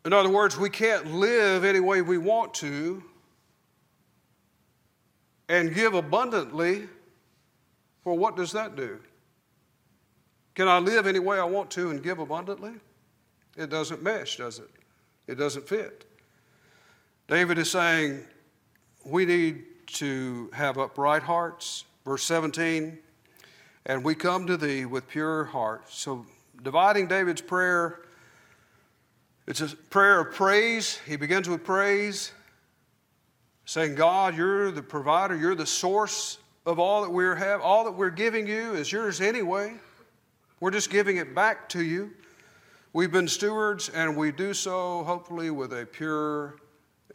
In 0.06 0.14
other 0.14 0.30
words, 0.30 0.58
we 0.58 0.70
can't 0.70 1.14
live 1.14 1.64
any 1.64 1.80
way 1.80 2.02
we 2.02 2.18
want 2.18 2.54
to 2.56 3.04
and 5.52 5.76
give 5.76 5.94
abundantly, 5.94 6.88
for 8.06 8.18
what 8.18 8.38
does 8.38 8.54
that 8.54 8.78
do? 8.78 9.00
Can 10.56 10.70
I 10.70 10.80
live 10.80 11.06
any 11.06 11.20
way 11.20 11.40
I 11.40 11.44
want 11.44 11.70
to 11.72 11.90
and 11.90 12.02
give 12.02 12.20
abundantly? 12.20 12.72
It 13.58 13.70
doesn't 13.70 14.02
mesh, 14.02 14.38
does 14.38 14.60
it? 14.60 14.70
It 15.28 15.36
doesn't 15.36 15.68
fit. 15.68 16.06
David 17.28 17.58
is 17.58 17.70
saying 17.70 18.22
we 19.04 19.26
need 19.26 19.66
to 19.88 20.50
have 20.54 20.78
upright 20.78 21.24
hearts. 21.24 21.84
Verse 22.06 22.24
17, 22.24 22.98
and 23.86 24.04
we 24.06 24.16
come 24.16 24.48
to 24.48 24.56
thee 24.56 24.86
with 24.86 25.08
pure 25.10 25.44
hearts. 25.44 26.00
So, 26.00 26.26
dividing 26.64 27.08
David's 27.08 27.42
prayer, 27.42 28.06
it's 29.46 29.60
a 29.60 29.68
prayer 29.68 30.22
of 30.22 30.34
praise. 30.34 30.98
He 31.06 31.18
begins 31.18 31.50
with 31.50 31.64
praise, 31.64 32.32
saying, 33.72 33.96
God, 33.96 34.36
you're 34.36 34.70
the 34.70 34.82
provider, 34.82 35.34
you're 35.34 35.56
the 35.56 35.66
source 35.66 36.40
of 36.66 36.78
all 36.78 37.04
that 37.04 37.10
we 37.10 37.24
have. 37.24 37.62
All 37.62 37.86
that 37.86 37.94
we're 37.94 38.10
giving 38.10 38.46
you 38.46 38.74
is 38.74 38.92
yours 38.92 39.22
anyway. 39.22 39.76
We're 40.60 40.72
just 40.72 40.90
giving 40.90 41.16
it 41.16 41.34
back 41.34 41.70
to 41.70 41.82
you. 41.82 42.12
We've 42.92 43.14
been 43.14 43.30
stewards, 43.30 43.88
and 43.88 44.18
we 44.18 44.34
do 44.34 44.54
so 44.54 45.06
hopefully 45.06 45.52
with 45.52 45.72
a 45.72 45.86
pure 45.86 46.58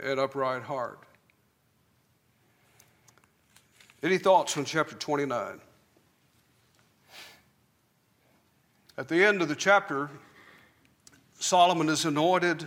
and 0.00 0.18
upright 0.18 0.62
heart. 0.62 1.00
Any 4.02 4.16
thoughts 4.16 4.56
on 4.56 4.64
chapter 4.64 4.94
29? 4.94 5.60
At 8.96 9.08
the 9.08 9.22
end 9.22 9.42
of 9.42 9.48
the 9.48 9.56
chapter, 9.56 10.08
Solomon 11.38 11.90
is 11.90 12.06
anointed. 12.06 12.66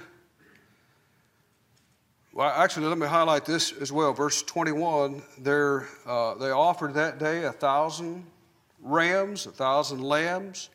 Well, 2.32 2.50
actually, 2.50 2.86
let 2.86 2.98
me 2.98 3.08
highlight 3.08 3.46
this 3.46 3.72
as 3.72 3.92
well. 3.92 4.14
Verse 4.14 4.44
21 4.44 5.22
uh, 6.06 6.36
they 6.36 6.52
offered 6.52 6.94
that 6.94 7.18
day 7.18 7.44
a 7.46 7.52
thousand 7.52 8.26
rams, 8.82 9.48
a 9.48 9.52
thousand 9.52 10.02
lambs. 10.02 10.70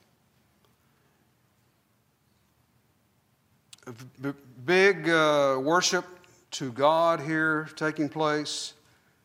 big 4.64 5.08
uh, 5.08 5.58
worship 5.62 6.04
to 6.50 6.72
God 6.72 7.20
here 7.20 7.68
taking 7.76 8.08
place 8.08 8.74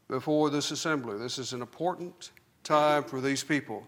before 0.07 0.49
this 0.49 0.71
assembly. 0.71 1.17
This 1.17 1.37
is 1.37 1.53
an 1.53 1.61
important 1.61 2.31
time 2.63 3.03
for 3.03 3.21
these 3.21 3.43
people. 3.43 3.87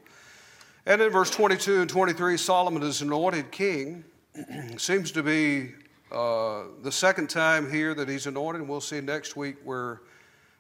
And 0.86 1.02
in 1.02 1.12
verse 1.12 1.30
22 1.30 1.82
and 1.82 1.90
23, 1.90 2.38
Solomon 2.38 2.84
is 2.84 3.02
anointed 3.02 3.52
king. 3.52 4.04
Seems 4.78 5.12
to 5.12 5.22
be 5.22 5.74
uh, 6.12 6.64
the 6.84 6.92
second 6.92 7.30
time 7.30 7.72
here 7.72 7.94
that 7.94 8.10
he's 8.10 8.28
anointed. 8.28 8.68
We'll 8.68 8.82
see 8.82 9.00
next 9.00 9.38
week 9.38 9.56
where 9.64 10.02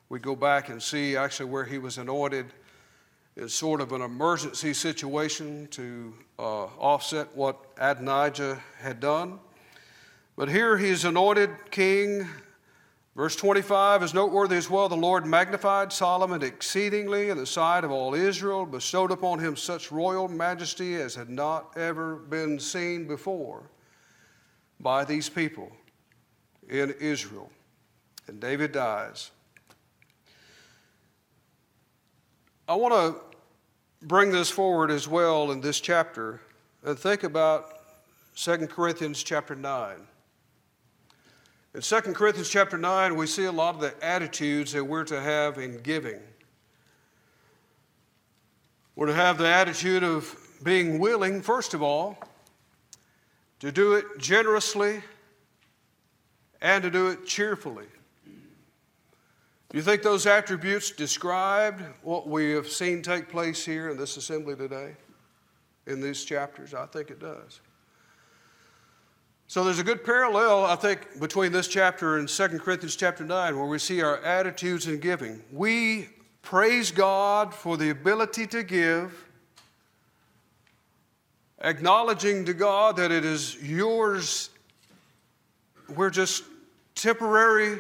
we 0.08 0.20
go 0.20 0.36
back 0.36 0.70
and 0.70 0.82
see 0.82 1.18
actually 1.18 1.49
where 1.49 1.66
he 1.66 1.78
was 1.78 1.97
anointed. 1.97 2.45
It's 3.36 3.54
sort 3.54 3.82
of 3.82 3.91
an 3.91 4.02
emergency 4.02 4.74
situation 4.74 5.68
to 5.72 6.14
uh, 6.39 6.66
offset 6.80 7.36
what 7.36 7.58
Adonijah 7.78 8.62
had 8.80 8.99
done. 8.99 9.39
But 10.38 10.47
here 10.49 10.78
he's 10.78 11.04
anointed 11.04 11.49
king. 11.70 12.28
Verse 13.16 13.36
25 13.36 14.04
is 14.04 14.14
noteworthy 14.14 14.56
as 14.56 14.70
well. 14.70 14.88
The 14.88 14.95
Lord 14.95 15.26
magnified 15.26 15.91
Solomon 15.91 16.43
exceedingly 16.43 17.30
in 17.30 17.38
the 17.38 17.45
sight 17.45 17.84
of 17.84 17.91
all 17.91 18.14
Israel, 18.14 18.66
bestowed 18.66 19.12
upon 19.12 19.39
him 19.39 19.58
such 19.58 19.91
royal 19.91 20.30
majesty 20.30 20.95
as 20.95 21.14
had 21.14 21.30
not 21.30 21.78
ever 21.78 22.16
been 22.16 22.58
seen 22.58 23.06
before 23.06 23.64
by 24.82 25.05
these 25.05 25.29
people 25.29 25.71
in 26.67 26.93
Israel. 26.99 27.49
And 28.27 28.39
David 28.39 28.71
dies. 28.71 29.32
I 32.67 32.75
want 32.75 32.93
to 32.93 33.21
bring 34.05 34.32
this 34.32 34.49
forward 34.49 34.91
as 34.91 35.07
well 35.07 35.51
in 35.51 35.61
this 35.61 35.79
chapter 35.79 36.41
and 36.84 36.97
think 36.97 37.23
about 37.23 37.77
2 38.36 38.67
Corinthians 38.67 39.23
chapter 39.23 39.55
9. 39.55 39.97
In 41.73 41.82
2 41.82 42.01
Corinthians 42.13 42.49
chapter 42.49 42.77
9, 42.77 43.15
we 43.15 43.27
see 43.27 43.45
a 43.45 43.51
lot 43.51 43.75
of 43.75 43.82
the 43.82 43.93
attitudes 44.03 44.71
that 44.73 44.84
we're 44.84 45.03
to 45.05 45.21
have 45.21 45.57
in 45.57 45.82
giving. 45.82 46.19
We're 48.95 49.07
to 49.07 49.13
have 49.13 49.38
the 49.38 49.47
attitude 49.47 50.03
of 50.03 50.36
being 50.63 50.99
willing, 50.99 51.41
first 51.41 51.73
of 51.73 51.82
all, 51.82 52.17
to 53.62 53.72
do 53.72 53.93
it 53.93 54.05
generously 54.18 55.01
and 56.62 56.84
to 56.84 56.91
do 56.91 57.07
it 57.07 57.26
cheerfully. 57.26 57.86
You 59.74 59.82
think 59.82 60.01
those 60.01 60.28
attributes 60.28 60.91
described 60.91 61.82
what 62.03 62.28
we 62.28 62.51
have 62.51 62.68
seen 62.68 63.01
take 63.01 63.30
place 63.30 63.64
here 63.64 63.89
in 63.89 63.97
this 63.97 64.18
assembly 64.18 64.55
today, 64.55 64.95
in 65.88 66.01
these 66.01 66.26
chapters? 66.26 66.74
I 66.74 66.88
think 66.88 67.09
it 67.09 67.20
does. 67.20 67.62
So 69.47 69.64
there's 69.64 69.80
a 69.80 69.84
good 69.84 70.03
parallel, 70.03 70.66
I 70.66 70.76
think, 70.76 71.20
between 71.20 71.51
this 71.51 71.68
chapter 71.68 72.18
and 72.18 72.28
2 72.28 72.47
Corinthians 72.59 72.95
chapter 72.95 73.24
9, 73.24 73.57
where 73.57 73.66
we 73.66 73.80
see 73.80 74.01
our 74.01 74.18
attitudes 74.24 74.88
in 74.88 74.99
giving. 74.99 75.43
We 75.51 76.09
praise 76.41 76.89
God 76.91 77.53
for 77.53 77.78
the 77.78 77.91
ability 77.91 78.47
to 78.47 78.64
give, 78.64 79.30
acknowledging 81.62 82.45
to 82.45 82.53
God 82.53 82.97
that 82.97 83.12
it 83.12 83.24
is 83.26 83.62
yours. 83.62 84.49
We're 85.95 86.09
just 86.09 86.43
temporary 86.95 87.80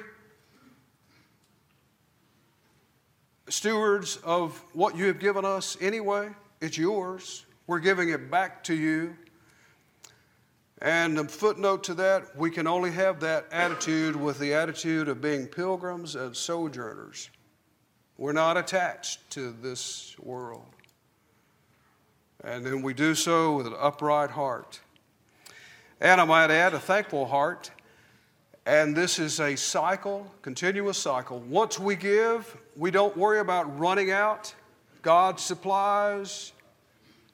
stewards 3.49 4.17
of 4.17 4.63
what 4.73 4.95
you 4.95 5.05
have 5.05 5.19
given 5.19 5.45
us 5.45 5.77
anyway. 5.81 6.29
It's 6.61 6.77
yours. 6.77 7.45
We're 7.67 7.79
giving 7.79 8.09
it 8.09 8.31
back 8.31 8.63
to 8.65 8.75
you. 8.75 9.15
And 10.81 11.19
a 11.19 11.25
footnote 11.25 11.83
to 11.85 11.93
that, 11.95 12.35
we 12.35 12.49
can 12.49 12.65
only 12.65 12.91
have 12.91 13.19
that 13.19 13.45
attitude 13.51 14.15
with 14.15 14.39
the 14.39 14.53
attitude 14.53 15.09
of 15.09 15.21
being 15.21 15.45
pilgrims 15.45 16.15
and 16.15 16.35
sojourners. 16.35 17.29
We're 18.17 18.33
not 18.33 18.57
attached 18.57 19.29
to 19.31 19.51
this 19.51 20.15
world. 20.19 20.65
And 22.43 22.65
then 22.65 22.81
we 22.81 22.93
do 22.93 23.13
so 23.13 23.55
with 23.57 23.67
an 23.67 23.75
upright 23.79 24.31
heart. 24.31 24.79
And 25.99 26.19
I 26.19 26.25
might 26.25 26.49
add, 26.49 26.73
a 26.73 26.79
thankful 26.79 27.27
heart. 27.27 27.69
And 28.65 28.95
this 28.95 29.19
is 29.19 29.39
a 29.39 29.55
cycle, 29.55 30.31
continuous 30.41 30.97
cycle. 30.97 31.39
Once 31.41 31.79
we 31.79 31.95
give, 31.95 32.57
we 32.75 32.89
don't 32.89 33.15
worry 33.15 33.39
about 33.39 33.79
running 33.79 34.11
out. 34.11 34.53
God 35.01 35.39
supplies. 35.39 36.53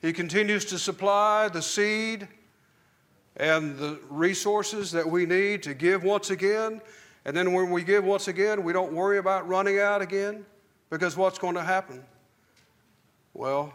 He 0.02 0.14
continues 0.14 0.66
to 0.66 0.78
supply 0.78 1.48
the 1.48 1.62
seed 1.62 2.28
and 3.38 3.78
the 3.78 4.00
resources 4.10 4.92
that 4.92 5.08
we 5.10 5.26
need 5.26 5.64
to 5.64 5.74
give 5.74 6.04
once 6.04 6.30
again. 6.30 6.82
And 7.26 7.36
then 7.36 7.54
when 7.54 7.72
we 7.72 7.84
give 7.84 8.04
once 8.04 8.28
again, 8.28 8.64
we 8.64 8.74
don't 8.74 8.94
worry 8.94 9.18
about 9.18 9.48
running 9.48 9.80
out 9.80 10.02
again 10.02 10.46
because 10.90 11.16
what's 11.16 11.40
going 11.40 11.56
to 11.56 11.64
happen? 11.64 12.04
Well, 13.34 13.74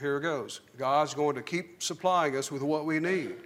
here 0.00 0.18
it 0.18 0.22
goes. 0.22 0.60
God's 0.78 1.14
going 1.14 1.36
to 1.36 1.42
keep 1.42 1.82
supplying 1.82 2.36
us 2.36 2.52
with 2.52 2.62
what 2.62 2.84
we 2.84 2.98
need. 2.98 3.36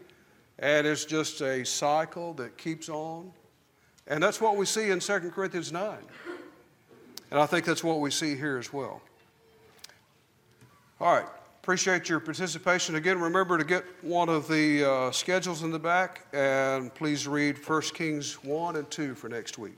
And 0.59 0.87
it's 0.87 1.05
just 1.05 1.41
a 1.41 1.65
cycle 1.65 2.35
that 2.35 2.59
keeps 2.59 2.89
on. 2.89 3.33
And 4.07 4.23
that's 4.23 4.41
what 4.41 4.57
we 4.57 4.67
see 4.67 4.91
in 4.91 5.01
2 5.01 5.31
Corinthians 5.31 5.73
9. 5.73 5.97
And 7.31 7.41
I 7.41 7.47
think 7.47 7.65
that's 7.65 7.85
what 7.85 8.01
we 8.01 8.11
see 8.11 8.35
here 8.35 8.59
as 8.59 8.73
well. 8.73 9.01
All 11.01 11.15
right. 11.15 11.27
Appreciate 11.63 12.09
your 12.09 12.21
participation. 12.21 12.95
Again, 12.95 13.21
remember 13.21 13.57
to 13.59 13.65
get 13.65 13.85
one 14.03 14.29
of 14.29 14.49
the 14.49 14.85
uh, 14.85 15.11
schedules 15.13 15.63
in 15.63 15.71
the 15.71 15.79
back 15.79 16.27
and 16.33 16.93
please 16.95 17.29
read 17.29 17.57
1 17.65 17.83
Kings 17.95 18.43
1 18.43 18.77
and 18.77 18.91
2 18.91 19.15
for 19.15 19.29
next 19.29 19.59
week. 19.59 19.77